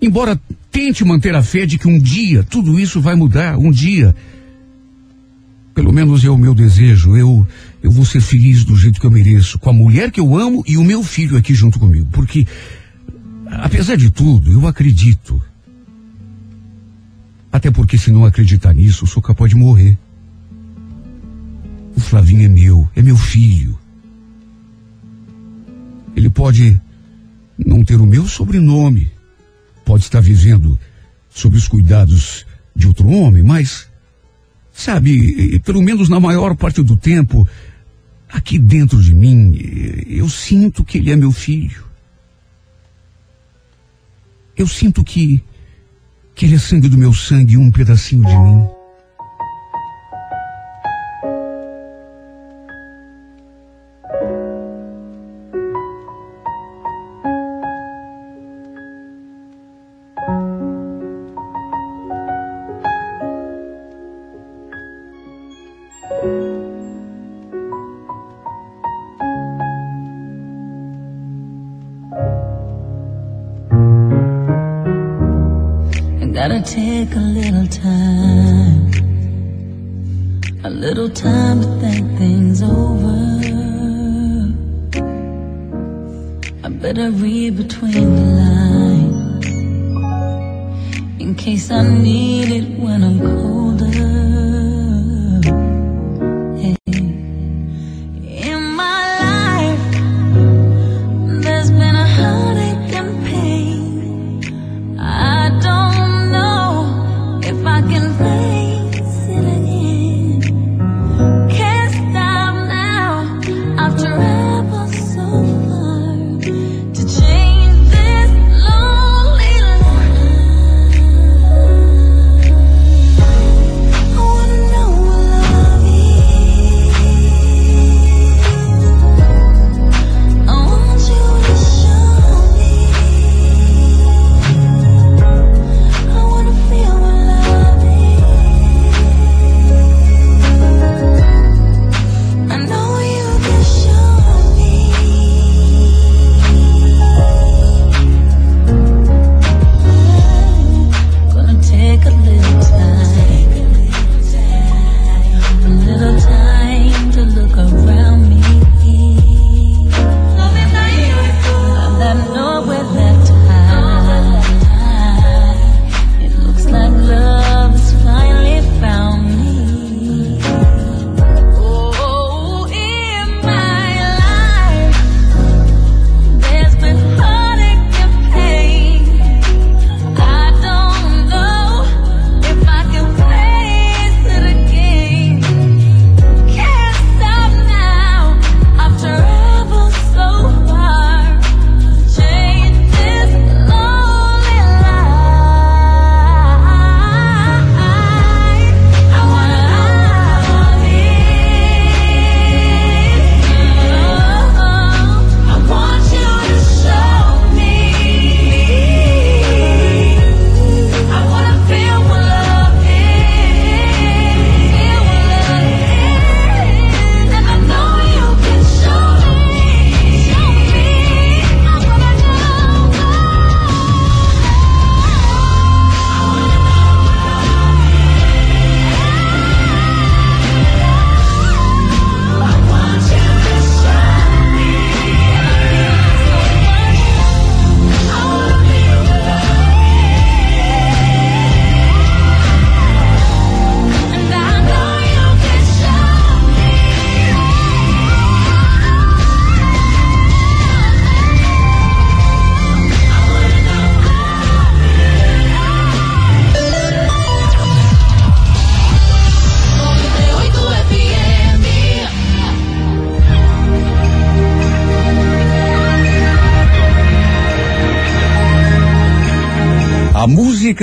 Embora 0.00 0.40
tente 0.70 1.04
manter 1.04 1.34
a 1.34 1.42
fé 1.42 1.66
de 1.66 1.76
que 1.78 1.88
um 1.88 1.98
dia 1.98 2.44
tudo 2.44 2.78
isso 2.78 3.00
vai 3.00 3.16
mudar, 3.16 3.58
um 3.58 3.72
dia. 3.72 4.14
Pelo 5.74 5.92
menos 5.92 6.24
é 6.24 6.30
o 6.30 6.38
meu 6.38 6.54
desejo. 6.54 7.16
Eu, 7.16 7.44
eu 7.82 7.90
vou 7.90 8.04
ser 8.04 8.20
feliz 8.20 8.62
do 8.64 8.76
jeito 8.76 9.00
que 9.00 9.06
eu 9.06 9.10
mereço, 9.10 9.58
com 9.58 9.68
a 9.68 9.72
mulher 9.72 10.12
que 10.12 10.20
eu 10.20 10.36
amo 10.38 10.62
e 10.64 10.76
o 10.76 10.84
meu 10.84 11.02
filho 11.02 11.36
aqui 11.36 11.54
junto 11.54 11.80
comigo. 11.80 12.06
Porque, 12.12 12.46
apesar 13.50 13.96
de 13.96 14.10
tudo, 14.10 14.52
eu 14.52 14.64
acredito. 14.68 15.42
Até 17.50 17.68
porque 17.68 17.98
se 17.98 18.12
não 18.12 18.24
acreditar 18.24 18.72
nisso, 18.72 19.08
sou 19.08 19.20
capaz 19.20 19.50
de 19.50 19.56
morrer. 19.56 19.98
O 22.00 22.02
Flavinho 22.02 22.46
é 22.46 22.48
meu, 22.48 22.88
é 22.96 23.02
meu 23.02 23.16
filho. 23.16 23.78
Ele 26.16 26.30
pode 26.30 26.80
não 27.58 27.84
ter 27.84 28.00
o 28.00 28.06
meu 28.06 28.26
sobrenome, 28.26 29.12
pode 29.84 30.04
estar 30.04 30.20
vivendo 30.20 30.78
sob 31.28 31.58
os 31.58 31.68
cuidados 31.68 32.46
de 32.74 32.86
outro 32.86 33.06
homem, 33.06 33.42
mas, 33.42 33.86
sabe, 34.72 35.60
pelo 35.60 35.82
menos 35.82 36.08
na 36.08 36.18
maior 36.18 36.56
parte 36.56 36.82
do 36.82 36.96
tempo, 36.96 37.46
aqui 38.30 38.58
dentro 38.58 39.02
de 39.02 39.14
mim, 39.14 39.58
eu 40.06 40.28
sinto 40.30 40.82
que 40.82 40.96
ele 40.96 41.10
é 41.10 41.16
meu 41.16 41.30
filho. 41.30 41.84
Eu 44.56 44.66
sinto 44.66 45.04
que, 45.04 45.44
que 46.34 46.46
ele 46.46 46.54
é 46.54 46.58
sangue 46.58 46.88
do 46.88 46.96
meu 46.96 47.12
sangue 47.12 47.52
e 47.54 47.58
um 47.58 47.70
pedacinho 47.70 48.24
de 48.24 48.38
mim. 48.38 48.79